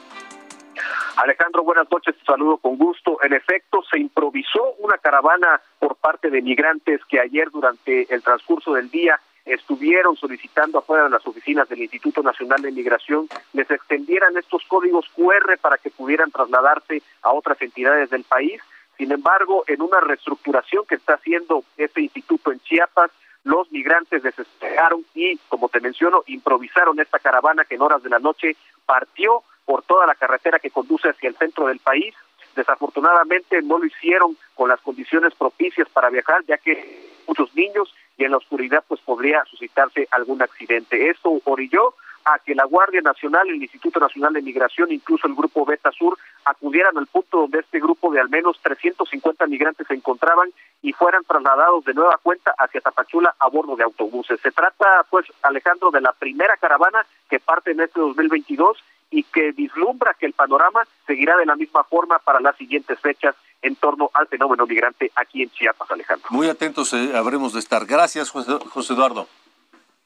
Alejandro, 1.16 1.64
buenas 1.64 1.89
noches, 1.91 2.16
te 2.18 2.26
saludo 2.26 2.57
con 2.57 2.78
gusto. 2.78 3.20
En 3.24 3.34
efecto, 3.34 3.84
se 3.89 3.99
improvisó 3.99 4.74
una 4.80 4.97
caravana 4.97 5.61
por 5.80 5.95
parte 5.95 6.30
de 6.30 6.41
migrantes 6.41 7.01
que 7.05 7.20
ayer 7.20 7.49
durante 7.51 8.14
el 8.14 8.24
transcurso 8.24 8.74
del 8.74 8.89
día 8.89 9.20
estuvieron 9.45 10.16
solicitando 10.16 10.80
afuera 10.80 11.03
de 11.03 11.09
las 11.09 11.26
oficinas 11.28 11.68
del 11.68 11.82
Instituto 11.82 12.24
Nacional 12.24 12.61
de 12.61 12.72
Migración 12.72 13.28
les 13.51 13.70
extendieran 13.70 14.38
estos 14.38 14.64
códigos 14.68 15.05
QR 15.16 15.57
para 15.59 15.78
que 15.78 15.89
pudieran 15.89 16.32
trasladarse 16.32 17.01
a 17.22 17.34
otras 17.34 17.61
entidades 17.61 18.09
del 18.09 18.24
país. 18.24 18.61
Sin 18.97 19.11
embargo, 19.11 19.66
en 19.68 19.82
una 19.82 19.99
reestructuración 19.99 20.86
que 20.88 20.95
está 20.95 21.16
haciendo 21.16 21.64
este 21.78 22.01
instituto 22.01 22.51
en 22.51 22.59
Chiapas, 22.61 23.11
los 23.43 23.71
migrantes 23.71 24.23
desesperaron 24.23 25.05
y, 25.13 25.37
como 25.49 25.69
te 25.69 25.81
menciono, 25.81 26.23
improvisaron 26.27 26.99
esta 26.99 27.19
caravana 27.19 27.65
que 27.65 27.75
en 27.75 27.81
horas 27.81 28.01
de 28.03 28.09
la 28.09 28.19
noche 28.19 28.55
partió 28.85 29.43
por 29.65 29.83
toda 29.83 30.05
la 30.05 30.15
carretera 30.15 30.59
que 30.59 30.69
conduce 30.71 31.09
hacia 31.09 31.29
el 31.29 31.35
centro 31.35 31.67
del 31.67 31.79
país. 31.79 32.13
Desafortunadamente 32.55 33.61
no 33.61 33.79
lo 33.79 33.85
hicieron 33.85 34.37
con 34.55 34.69
las 34.69 34.79
condiciones 34.81 35.33
propicias 35.35 35.89
para 35.89 36.09
viajar, 36.09 36.43
ya 36.45 36.57
que 36.57 37.11
muchos 37.27 37.53
niños 37.55 37.93
y 38.17 38.25
en 38.25 38.31
la 38.31 38.37
oscuridad 38.37 38.83
pues 38.87 39.01
podría 39.01 39.43
suscitarse 39.45 40.07
algún 40.11 40.41
accidente. 40.41 41.09
Esto 41.09 41.41
orilló 41.45 41.95
a 42.26 42.39
que 42.39 42.55
la 42.55 42.65
Guardia 42.65 43.01
Nacional, 43.01 43.49
el 43.49 43.61
Instituto 43.61 43.99
Nacional 43.99 44.34
de 44.34 44.41
Migración, 44.41 44.91
incluso 44.91 45.28
el 45.28 45.36
Grupo 45.36 45.65
Beta 45.65 45.91
Sur, 45.91 46.17
acudieran 46.45 46.97
al 46.97 47.07
punto 47.07 47.41
donde 47.41 47.59
este 47.59 47.80
grupo 47.80 48.11
de 48.11 48.19
al 48.19 48.30
menos 48.30 48.59
350 48.61 49.45
migrantes 49.47 49.88
se 49.88 49.93
encontraban 49.93 50.49
y 50.82 50.93
fueran 50.93 51.24
trasladados 51.24 51.86
de 51.86 51.93
nueva 51.93 52.19
cuenta 52.21 52.53
hacia 52.57 52.82
Tapachula 52.82 53.36
a 53.39 53.47
bordo 53.47 53.76
de 53.76 53.84
autobuses. 53.84 54.39
Se 54.41 54.51
trata, 54.51 55.05
pues, 55.09 55.26
Alejandro, 55.41 55.91
de 55.91 56.01
la 56.01 56.13
primera 56.13 56.55
caravana 56.57 57.05
que 57.30 57.39
parte 57.39 57.71
en 57.71 57.82
este 57.82 57.99
2022 57.99 58.78
y 59.09 59.24
que 59.24 59.51
vislumbra 59.51 60.15
que 60.19 60.26
el 60.26 60.34
panorama 60.34 60.84
seguirá 61.05 61.38
de 61.38 61.45
la 61.45 61.55
misma 61.55 61.84
forma 61.84 62.19
para 62.19 62.39
las 62.39 62.57
siguientes 62.57 62.99
fechas 62.99 63.36
en 63.61 63.76
torno 63.76 64.09
al 64.13 64.28
fenómeno 64.28 64.65
migrante 64.65 65.11
aquí 65.15 65.43
en 65.43 65.49
Chiapas, 65.51 65.89
Alejandro. 65.91 66.28
Muy 66.32 66.49
atentos 66.49 66.91
eh, 66.93 67.15
habremos 67.15 67.53
de 67.53 67.59
estar. 67.59 67.86
Gracias, 67.86 68.32
José 68.32 68.93
Eduardo. 68.93 69.28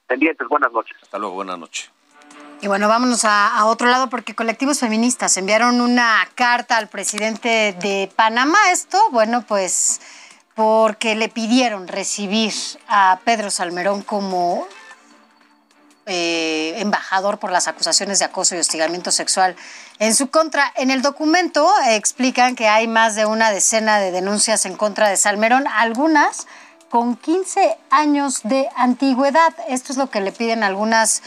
Pendientes, 0.07 0.47
buenas 0.47 0.71
noches. 0.71 0.97
Hasta 1.01 1.17
luego, 1.17 1.35
buenas 1.35 1.57
noches. 1.57 1.91
Y 2.59 2.67
bueno, 2.67 2.87
vámonos 2.87 3.23
a, 3.23 3.65
otro 3.65 3.87
lado 3.87 4.09
porque 4.09 4.33
colectivos 4.33 4.79
feministas 4.79 5.37
enviaron 5.37 5.79
una 5.79 6.27
carta 6.33 6.77
al 6.77 6.87
presidente 6.87 7.75
de 7.79 8.11
Panamá. 8.15 8.57
Esto, 8.71 8.99
bueno, 9.11 9.43
pues 9.47 10.01
porque 10.55 11.15
le 11.15 11.29
pidieron 11.29 11.87
recibir 11.87 12.51
a 12.87 13.19
Pedro 13.23 13.51
Salmerón 13.51 14.01
como 14.01 14.67
eh, 16.07 16.73
embajador 16.77 17.37
por 17.37 17.51
las 17.51 17.67
acusaciones 17.67 18.17
de 18.17 18.25
acoso 18.25 18.55
y 18.55 18.59
hostigamiento 18.59 19.11
sexual 19.11 19.55
en 19.99 20.15
su 20.15 20.31
contra. 20.31 20.73
En 20.77 20.89
el 20.89 21.03
documento 21.03 21.71
explican 21.89 22.55
que 22.55 22.67
hay 22.67 22.87
más 22.87 23.13
de 23.13 23.27
una 23.27 23.51
decena 23.51 23.99
de 23.99 24.09
denuncias 24.09 24.65
en 24.65 24.75
contra 24.75 25.09
de 25.09 25.17
Salmerón, 25.17 25.67
algunas 25.67 26.47
con 26.89 27.17
15 27.17 27.77
años 27.91 28.41
de 28.43 28.67
antigüedad. 28.75 29.53
Esto 29.67 29.91
es 29.91 29.99
lo 29.99 30.09
que 30.09 30.21
le 30.21 30.31
piden 30.31 30.63
algunas 30.63 31.21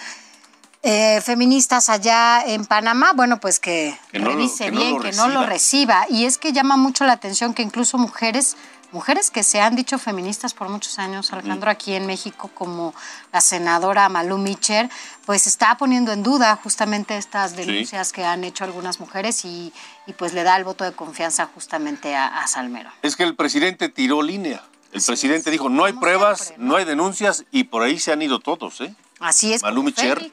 eh, 0.83 1.20
feministas 1.20 1.91
allá 1.91 2.43
en 2.47 2.64
Panamá, 2.64 3.12
bueno, 3.14 3.39
pues 3.39 3.61
que, 3.61 3.99
revise 4.12 4.70
bien, 4.70 4.99
que 4.99 5.12
no 5.12 5.28
lo 5.28 5.45
reciba. 5.45 6.07
Y 6.09 6.24
es 6.24 6.39
que 6.39 6.53
llama 6.53 6.76
mucho 6.76 7.05
la 7.05 7.12
atención 7.12 7.53
que 7.53 7.62
incluso 7.62 7.99
mujeres, 7.99 8.57
mujeres 8.91 9.31
que 9.31 9.43
se 9.43 9.61
han 9.61 9.76
dicho 9.76 9.99
feministas 9.99 10.55
por 10.55 10.70
muchos 10.70 10.99
años, 10.99 11.35
Alejandro, 11.35 11.70
aquí 11.70 11.93
en 11.93 12.07
México, 12.07 12.51
como 12.55 12.95
la 13.31 13.43
senadora 13.43 14.09
Malú 14.09 14.39
Micher, 14.39 14.89
pues 15.26 15.47
está 15.47 15.76
poniendo 15.76 16.12
en 16.12 16.22
duda 16.22 16.59
justamente 16.62 17.18
estas 17.18 17.57
denuncias 17.57 18.11
que 18.12 18.24
han 18.24 18.43
hecho 18.45 18.64
algunas 18.64 19.01
mujeres 19.01 19.45
y, 19.45 19.74
pues 20.16 20.33
le 20.33 20.45
da 20.45 20.57
el 20.57 20.64
voto 20.64 20.85
de 20.85 20.93
confianza 20.93 21.47
justamente 21.55 22.16
a, 22.16 22.47
Salmero. 22.47 22.91
Es 23.03 23.16
que 23.16 23.22
el 23.24 23.37
presidente 23.37 23.91
tiró 23.91 24.22
línea. 24.22 24.62
El 24.93 25.03
presidente 25.03 25.51
dijo, 25.51 25.68
no 25.68 25.85
hay 25.85 25.93
pruebas, 25.93 26.55
¿no? 26.57 26.76
hay 26.76 26.85
denuncias 26.85 27.45
y 27.53 27.64
por 27.64 27.83
ahí 27.83 28.01
se 28.01 28.12
han 28.12 28.22
ido 28.22 28.41
todos, 28.41 28.81
¿eh? 28.81 28.93
Así 29.20 29.53
es. 29.53 29.62
Malú 29.62 29.83
Micher. 29.83 30.33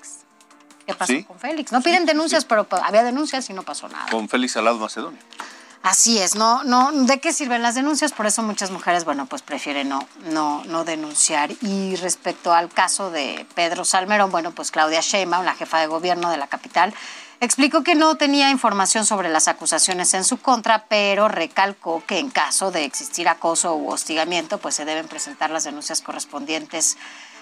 ¿Qué 0.88 0.94
pasó 0.94 1.14
con 1.28 1.38
Félix? 1.38 1.74
No 1.74 1.82
piden 1.82 2.06
denuncias, 2.06 2.46
pero 2.46 2.66
había 2.82 3.04
denuncias 3.04 3.50
y 3.50 3.54
no 3.54 3.64
pasó 3.64 3.90
nada. 3.90 4.06
Con 4.10 4.30
Félix 4.30 4.54
Salado 4.54 4.78
Macedonio. 4.78 5.20
Así 5.84 6.18
es, 6.18 6.36
no, 6.36 6.64
no, 6.64 6.92
¿de 6.92 7.20
qué 7.20 7.34
sirven 7.34 7.62
las 7.62 7.76
denuncias? 7.76 8.14
Por 8.14 8.26
eso 8.26 8.42
muchas 8.42 8.72
mujeres, 8.72 9.06
bueno, 9.06 9.26
pues 9.26 9.42
prefieren 9.42 9.90
no, 9.90 10.08
no, 10.32 10.64
no 10.66 10.86
denunciar. 10.86 11.52
Y 11.62 11.96
respecto 11.98 12.54
al 12.54 12.70
caso 12.70 13.12
de 13.12 13.46
Pedro 13.54 13.84
Salmerón, 13.84 14.32
bueno, 14.32 14.52
pues 14.52 14.72
Claudia 14.72 15.02
Sheinbaum, 15.02 15.46
la 15.46 15.56
jefa 15.56 15.80
de 15.80 15.88
gobierno 15.88 16.30
de 16.30 16.38
la 16.38 16.48
capital, 16.48 16.94
explicó 17.42 17.84
que 17.84 17.96
no 17.96 18.16
tenía 18.16 18.50
información 18.50 19.06
sobre 19.06 19.30
las 19.30 19.50
acusaciones 19.50 20.14
en 20.14 20.24
su 20.24 20.38
contra, 20.38 20.86
pero 20.86 21.28
recalcó 21.28 22.02
que 22.06 22.20
en 22.20 22.32
caso 22.32 22.72
de 22.72 22.86
existir 22.86 23.28
acoso 23.28 23.76
u 23.76 23.90
hostigamiento, 23.90 24.58
pues 24.58 24.76
se 24.76 24.86
deben 24.86 25.08
presentar 25.08 25.50
las 25.52 25.66
denuncias 25.66 26.02
correspondientes 26.02 26.98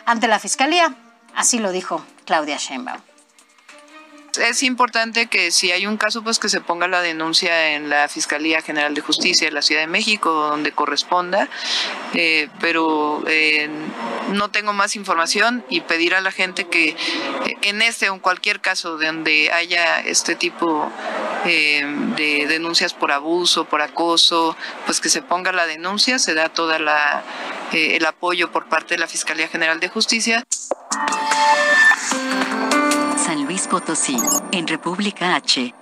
ante 0.06 0.28
la 0.28 0.40
fiscalía. 0.40 0.96
Así 1.36 1.60
lo 1.60 1.72
dijo 1.72 2.04
Claudia 2.26 2.58
Sheinbaum 2.58 3.02
es 4.38 4.64
importante 4.64 5.28
que 5.28 5.52
si 5.52 5.72
hay 5.72 5.86
un 5.86 5.98
caso, 5.98 6.24
pues 6.24 6.40
que 6.40 6.50
se 6.50 6.62
ponga 6.62 6.88
la 6.88 7.02
denuncia 7.02 7.76
en 7.76 7.90
la 7.90 8.08
Fiscalía 8.08 8.62
General 8.62 8.94
de 8.94 9.02
Justicia 9.02 9.48
de 9.48 9.54
la 9.54 9.62
Ciudad 9.62 9.82
de 9.82 9.88
México, 9.88 10.32
donde 10.32 10.72
corresponda, 10.72 11.48
eh, 12.14 12.50
pero 12.60 13.24
eh, 13.28 13.70
no 14.30 14.50
tengo 14.50 14.74
más 14.74 14.96
información 14.96 15.66
y 15.70 15.82
pedir 15.82 16.16
a 16.16 16.22
la 16.22 16.32
gente 16.32 16.66
que 16.66 16.90
eh, 16.90 16.98
en 17.62 17.82
este 17.82 18.10
o 18.10 18.14
en 18.14 18.20
cualquier 18.20 18.62
caso 18.62 18.98
donde 18.98 19.52
haya 19.52 20.00
este 20.02 20.36
tipo 20.36 20.92
de 21.46 22.46
denuncias 22.50 22.96
por 22.96 23.12
abuso, 23.12 23.66
por 23.66 23.82
acoso, 23.82 24.58
pues 24.86 25.00
que 25.00 25.10
se 25.10 25.22
ponga 25.22 25.52
la 25.52 25.68
denuncia, 25.68 26.18
se 26.18 26.34
da 26.34 26.50
toda 26.50 26.80
la 26.80 27.24
el 27.72 28.06
apoyo 28.06 28.52
por 28.52 28.68
parte 28.68 28.96
de 28.96 29.00
la 29.00 29.08
Fiscalía 29.08 29.48
General 29.48 29.80
de 29.80 29.90
Justicia. 29.90 30.44
Potosí, 33.64 34.18
en 34.52 34.68
República 34.68 35.36
H. 35.36 35.74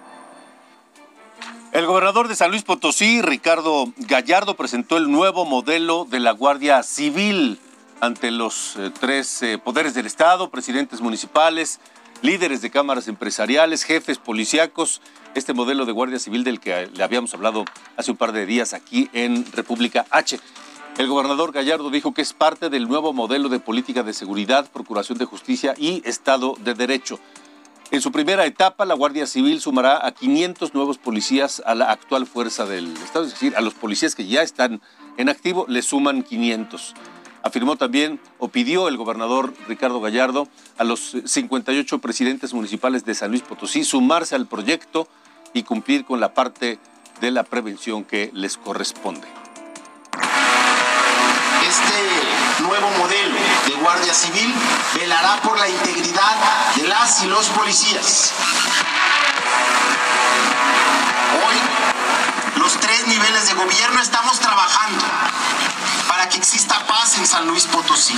El 1.72 1.86
gobernador 1.88 2.28
de 2.28 2.36
San 2.36 2.52
Luis 2.52 2.62
Potosí, 2.62 3.22
Ricardo 3.22 3.92
Gallardo, 3.98 4.56
presentó 4.56 4.96
el 4.98 5.12
nuevo 5.12 5.44
modelo 5.44 6.06
de 6.08 6.20
la 6.20 6.32
Guardia 6.32 6.84
Civil 6.84 7.60
ante 8.00 8.30
los 8.30 8.76
eh, 8.78 8.92
tres 8.98 9.42
eh, 9.42 9.58
poderes 9.58 9.96
del 9.96 10.06
Estado, 10.06 10.52
presidentes 10.52 11.02
municipales, 11.02 11.80
líderes 12.22 12.62
de 12.62 12.70
cámaras 12.70 13.08
empresariales, 13.08 13.84
jefes 13.84 14.20
policíacos, 14.20 15.02
este 15.34 15.54
modelo 15.54 15.86
de 15.86 15.92
Guardia 15.94 16.20
Civil 16.20 16.44
del 16.44 16.60
que 16.60 16.88
le 16.94 17.04
habíamos 17.04 17.34
hablado 17.34 17.66
hace 17.98 18.12
un 18.12 18.18
par 18.18 18.34
de 18.34 18.46
días 18.46 18.74
aquí 18.74 19.10
en 19.14 19.52
República 19.52 20.06
H. 20.12 20.40
El 20.98 21.08
gobernador 21.08 21.52
Gallardo 21.52 21.90
dijo 21.90 22.14
que 22.14 22.22
es 22.22 22.34
parte 22.34 22.70
del 22.70 22.88
nuevo 22.88 23.14
modelo 23.14 23.50
de 23.50 23.60
política 23.60 24.04
de 24.04 24.14
seguridad, 24.14 24.70
procuración 24.72 25.18
de 25.18 25.26
justicia 25.26 25.74
y 25.76 26.04
Estado 26.06 26.56
de 26.60 26.76
Derecho. 26.76 27.20
En 27.94 28.02
su 28.02 28.12
primera 28.12 28.44
etapa, 28.48 28.86
la 28.86 28.96
Guardia 28.96 29.28
Civil 29.28 29.62
sumará 29.62 30.04
a 30.04 30.14
500 30.14 30.74
nuevos 30.74 30.98
policías 30.98 31.62
a 31.64 31.76
la 31.76 31.92
actual 31.92 32.26
fuerza 32.26 32.66
del 32.66 32.92
Estado, 32.98 33.26
es 33.26 33.34
decir, 33.34 33.56
a 33.56 33.62
los 33.62 33.76
policías 33.76 34.16
que 34.16 34.26
ya 34.26 34.42
están 34.42 34.82
en 35.18 35.30
activo 35.30 35.68
le 35.70 35.84
suman 35.84 36.24
500. 36.24 36.96
Afirmó 37.44 37.76
también 37.76 38.20
o 38.40 38.48
pidió 38.48 38.88
el 38.88 38.98
gobernador 38.98 39.54
Ricardo 39.68 40.02
Gallardo 40.02 40.48
a 40.80 40.84
los 40.84 41.18
58 41.24 42.00
presidentes 42.00 42.56
municipales 42.56 43.06
de 43.06 43.14
San 43.14 43.30
Luis 43.30 43.44
Potosí 43.44 43.84
sumarse 43.84 44.34
al 44.34 44.48
proyecto 44.48 45.08
y 45.54 45.62
cumplir 45.62 46.04
con 46.04 46.20
la 46.20 46.34
parte 46.34 46.80
de 47.22 47.30
la 47.30 47.44
prevención 47.44 48.06
que 48.06 48.32
les 48.34 48.58
corresponde. 48.58 49.43
Guardia 53.84 54.14
Civil 54.14 54.54
velará 54.96 55.42
por 55.42 55.60
la 55.60 55.68
integridad 55.68 56.36
de 56.78 56.88
las 56.88 57.22
y 57.22 57.28
los 57.28 57.48
policías. 57.50 58.32
Hoy, 61.46 62.62
los 62.62 62.80
tres 62.80 63.08
niveles 63.08 63.50
de 63.50 63.54
gobierno 63.56 64.00
estamos 64.00 64.40
trabajando 64.40 65.04
para 66.08 66.30
que 66.30 66.38
exista 66.38 66.80
paz 66.88 67.18
en 67.18 67.28
San 67.28 67.46
Luis 67.46 67.66
Potosí. 67.66 68.18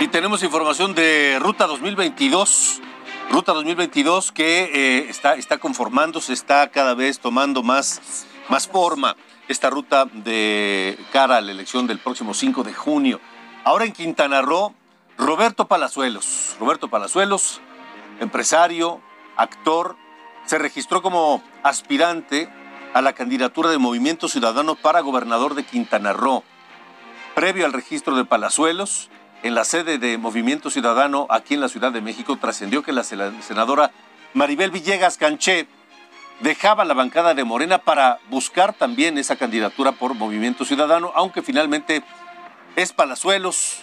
Y 0.00 0.08
tenemos 0.08 0.42
información 0.42 0.94
de 0.94 1.38
Ruta 1.40 1.66
2022 1.66 2.82
Ruta 3.30 3.54
2022 3.54 4.30
que 4.30 4.64
eh, 4.64 5.06
está, 5.08 5.36
está 5.36 5.56
conformándose, 5.56 6.34
está 6.34 6.68
cada 6.68 6.92
vez 6.92 7.18
tomando 7.18 7.62
más, 7.62 8.26
más 8.52 8.68
forma 8.68 9.16
esta 9.48 9.70
ruta 9.70 10.04
de 10.04 10.98
cara 11.10 11.38
a 11.38 11.40
la 11.40 11.52
elección 11.52 11.86
del 11.86 11.98
próximo 11.98 12.34
5 12.34 12.64
de 12.64 12.74
junio. 12.74 13.18
Ahora 13.64 13.86
en 13.86 13.92
Quintana 13.92 14.42
Roo, 14.42 14.74
Roberto 15.16 15.68
Palazuelos. 15.68 16.54
Roberto 16.60 16.88
Palazuelos, 16.88 17.62
empresario, 18.20 19.00
actor, 19.38 19.96
se 20.44 20.58
registró 20.58 21.00
como 21.00 21.42
aspirante 21.62 22.50
a 22.92 23.00
la 23.00 23.14
candidatura 23.14 23.70
de 23.70 23.78
Movimiento 23.78 24.28
Ciudadano 24.28 24.74
para 24.74 25.00
gobernador 25.00 25.54
de 25.54 25.64
Quintana 25.64 26.12
Roo. 26.12 26.44
Previo 27.34 27.64
al 27.64 27.72
registro 27.72 28.16
de 28.16 28.26
Palazuelos, 28.26 29.08
en 29.42 29.54
la 29.54 29.64
sede 29.64 29.96
de 29.96 30.18
Movimiento 30.18 30.68
Ciudadano 30.68 31.26
aquí 31.30 31.54
en 31.54 31.60
la 31.60 31.70
Ciudad 31.70 31.90
de 31.90 32.02
México 32.02 32.36
trascendió 32.36 32.82
que 32.82 32.92
la 32.92 33.02
senadora 33.02 33.92
Maribel 34.34 34.70
Villegas 34.70 35.16
Canché 35.16 35.66
dejaba 36.42 36.84
la 36.84 36.94
bancada 36.94 37.34
de 37.34 37.44
Morena 37.44 37.78
para 37.78 38.18
buscar 38.28 38.72
también 38.72 39.16
esa 39.18 39.36
candidatura 39.36 39.92
por 39.92 40.14
Movimiento 40.14 40.64
Ciudadano, 40.64 41.12
aunque 41.14 41.42
finalmente 41.42 42.02
es 42.76 42.92
Palazuelos 42.92 43.78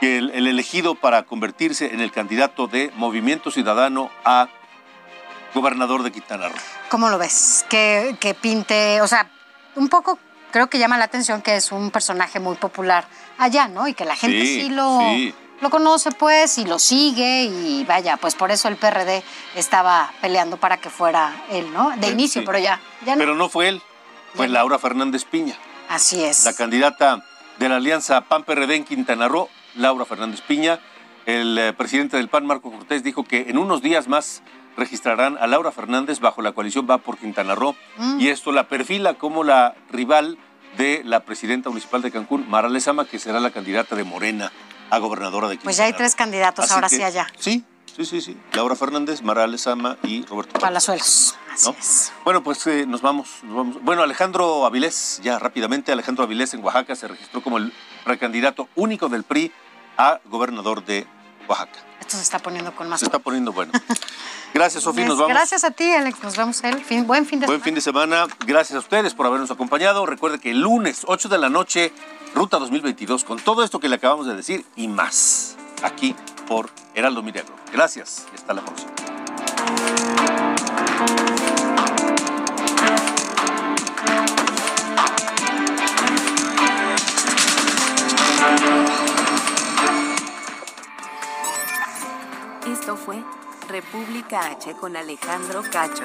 el, 0.00 0.30
el 0.30 0.46
elegido 0.46 0.94
para 0.94 1.24
convertirse 1.24 1.92
en 1.92 2.00
el 2.00 2.12
candidato 2.12 2.68
de 2.68 2.92
Movimiento 2.96 3.50
Ciudadano 3.50 4.10
a 4.24 4.48
gobernador 5.54 6.02
de 6.02 6.12
Quintana 6.12 6.48
Roo. 6.48 6.56
¿Cómo 6.88 7.08
lo 7.08 7.18
ves? 7.18 7.66
Que, 7.68 8.16
que 8.20 8.34
pinte, 8.34 9.00
o 9.00 9.08
sea, 9.08 9.28
un 9.74 9.88
poco 9.88 10.18
creo 10.50 10.68
que 10.68 10.78
llama 10.78 10.98
la 10.98 11.04
atención 11.04 11.42
que 11.42 11.56
es 11.56 11.72
un 11.72 11.90
personaje 11.90 12.40
muy 12.40 12.56
popular 12.56 13.06
allá, 13.38 13.68
¿no? 13.68 13.88
Y 13.88 13.94
que 13.94 14.04
la 14.04 14.16
gente 14.16 14.44
sí, 14.44 14.70
lo, 14.70 15.00
lo 15.60 15.70
conoce, 15.70 16.12
pues, 16.12 16.58
y 16.58 16.64
lo 16.64 16.78
sigue, 16.78 17.44
y 17.44 17.84
vaya, 17.84 18.16
pues 18.16 18.34
por 18.34 18.50
eso 18.50 18.68
el 18.68 18.76
PRD 18.76 19.22
estaba 19.54 20.12
peleando 20.20 20.56
para 20.56 20.76
que 20.78 20.90
fuera 20.90 21.44
él, 21.50 21.72
¿no? 21.72 21.90
De 21.96 22.08
inicio, 22.08 22.44
pero 22.44 22.58
ya, 22.58 22.80
ya 23.04 23.16
no. 23.16 23.18
Pero 23.18 23.34
no 23.34 23.48
fue 23.48 23.68
él, 23.68 23.82
fue 24.34 24.48
Laura 24.48 24.78
Fernández 24.78 25.24
Piña. 25.24 25.56
Así 25.88 26.22
es. 26.22 26.44
La 26.44 26.52
candidata 26.52 27.24
de 27.58 27.68
la 27.68 27.76
alianza 27.76 28.20
PAN-PRD 28.22 28.76
en 28.76 28.84
Quintana 28.84 29.28
Roo, 29.28 29.48
Laura 29.74 30.04
Fernández 30.04 30.40
Piña. 30.42 30.80
El 31.26 31.58
eh, 31.58 31.72
presidente 31.74 32.16
del 32.16 32.28
PAN, 32.28 32.46
Marco 32.46 32.70
Cortés, 32.70 33.02
dijo 33.02 33.24
que 33.24 33.46
en 33.48 33.58
unos 33.58 33.82
días 33.82 34.08
más 34.08 34.42
registrarán 34.78 35.36
a 35.38 35.46
Laura 35.46 35.72
Fernández 35.72 36.20
bajo 36.20 36.40
la 36.40 36.52
coalición 36.52 36.86
Va 36.88 36.98
por 36.98 37.18
Quintana 37.18 37.54
Roo 37.54 37.74
mm. 37.96 38.20
y 38.20 38.28
esto 38.28 38.52
la 38.52 38.68
perfila 38.68 39.14
como 39.14 39.42
la 39.42 39.74
rival 39.90 40.38
de 40.76 41.02
la 41.04 41.20
presidenta 41.20 41.68
municipal 41.68 42.00
de 42.00 42.12
Cancún, 42.12 42.48
Mara 42.48 42.68
Lezama, 42.68 43.04
que 43.04 43.18
será 43.18 43.40
la 43.40 43.50
candidata 43.50 43.96
de 43.96 44.04
Morena 44.04 44.52
a 44.90 44.98
gobernadora 44.98 45.48
de 45.48 45.54
Quintana 45.54 45.64
Pues 45.64 45.76
ya 45.76 45.84
hay 45.84 45.92
tres 45.92 46.14
candidatos 46.14 46.70
ahora 46.70 46.88
sí 46.88 47.02
allá. 47.02 47.26
Sí, 47.38 47.64
sí, 47.96 48.04
sí, 48.04 48.20
sí. 48.20 48.36
Laura 48.52 48.76
Fernández, 48.76 49.22
Mara 49.22 49.46
Lezama 49.46 49.96
y 50.02 50.24
Roberto 50.26 50.58
Palazuelos. 50.58 51.36
Así 51.52 52.12
Bueno, 52.24 52.42
pues 52.42 52.66
eh, 52.66 52.86
nos, 52.86 53.02
vamos, 53.02 53.28
nos 53.42 53.56
vamos. 53.56 53.82
Bueno, 53.82 54.02
Alejandro 54.02 54.64
Avilés, 54.66 55.20
ya 55.22 55.38
rápidamente, 55.38 55.92
Alejandro 55.92 56.24
Avilés 56.24 56.54
en 56.54 56.62
Oaxaca 56.62 56.94
se 56.94 57.08
registró 57.08 57.42
como 57.42 57.58
el 57.58 57.72
precandidato 58.04 58.68
único 58.76 59.08
del 59.08 59.24
PRI 59.24 59.52
a 59.96 60.20
gobernador 60.26 60.84
de 60.84 61.06
Oaxaca. 61.48 61.80
Esto 62.00 62.16
se 62.16 62.22
está 62.22 62.38
poniendo 62.38 62.74
con 62.74 62.88
más. 62.88 63.00
Se 63.00 63.06
está 63.06 63.18
poniendo 63.18 63.52
bueno. 63.52 63.72
Gracias, 64.54 64.82
Sofía. 64.84 65.06
Nos 65.06 65.18
vamos. 65.18 65.32
Gracias 65.32 65.64
a 65.64 65.70
ti, 65.70 65.92
Alex. 65.92 66.22
Nos 66.22 66.36
vemos 66.36 66.62
el 66.64 66.82
fin. 66.82 67.06
Buen 67.06 67.26
fin 67.26 67.40
de 67.40 67.46
Buen 67.46 67.60
fin 67.60 67.74
de 67.74 67.80
semana. 67.80 68.26
Gracias 68.46 68.76
a 68.76 68.78
ustedes 68.78 69.14
por 69.14 69.26
habernos 69.26 69.50
acompañado. 69.50 70.06
Recuerde 70.06 70.38
que 70.38 70.52
el 70.52 70.60
lunes, 70.60 71.02
8 71.06 71.28
de 71.28 71.38
la 71.38 71.48
noche, 71.48 71.92
Ruta 72.34 72.58
2022, 72.58 73.24
con 73.24 73.38
todo 73.38 73.64
esto 73.64 73.80
que 73.80 73.88
le 73.88 73.96
acabamos 73.96 74.26
de 74.26 74.34
decir 74.34 74.64
y 74.76 74.88
más, 74.88 75.56
aquí 75.82 76.14
por 76.46 76.70
Heraldo 76.94 77.22
Milagro. 77.22 77.54
Gracias 77.72 78.26
y 78.32 78.36
hasta 78.36 78.54
la 78.54 78.62
próxima. 78.62 78.92
Esto 92.66 92.96
fue 92.96 93.22
República 93.68 94.46
H 94.50 94.74
con 94.74 94.96
Alejandro 94.96 95.62
Cacho. 95.70 96.04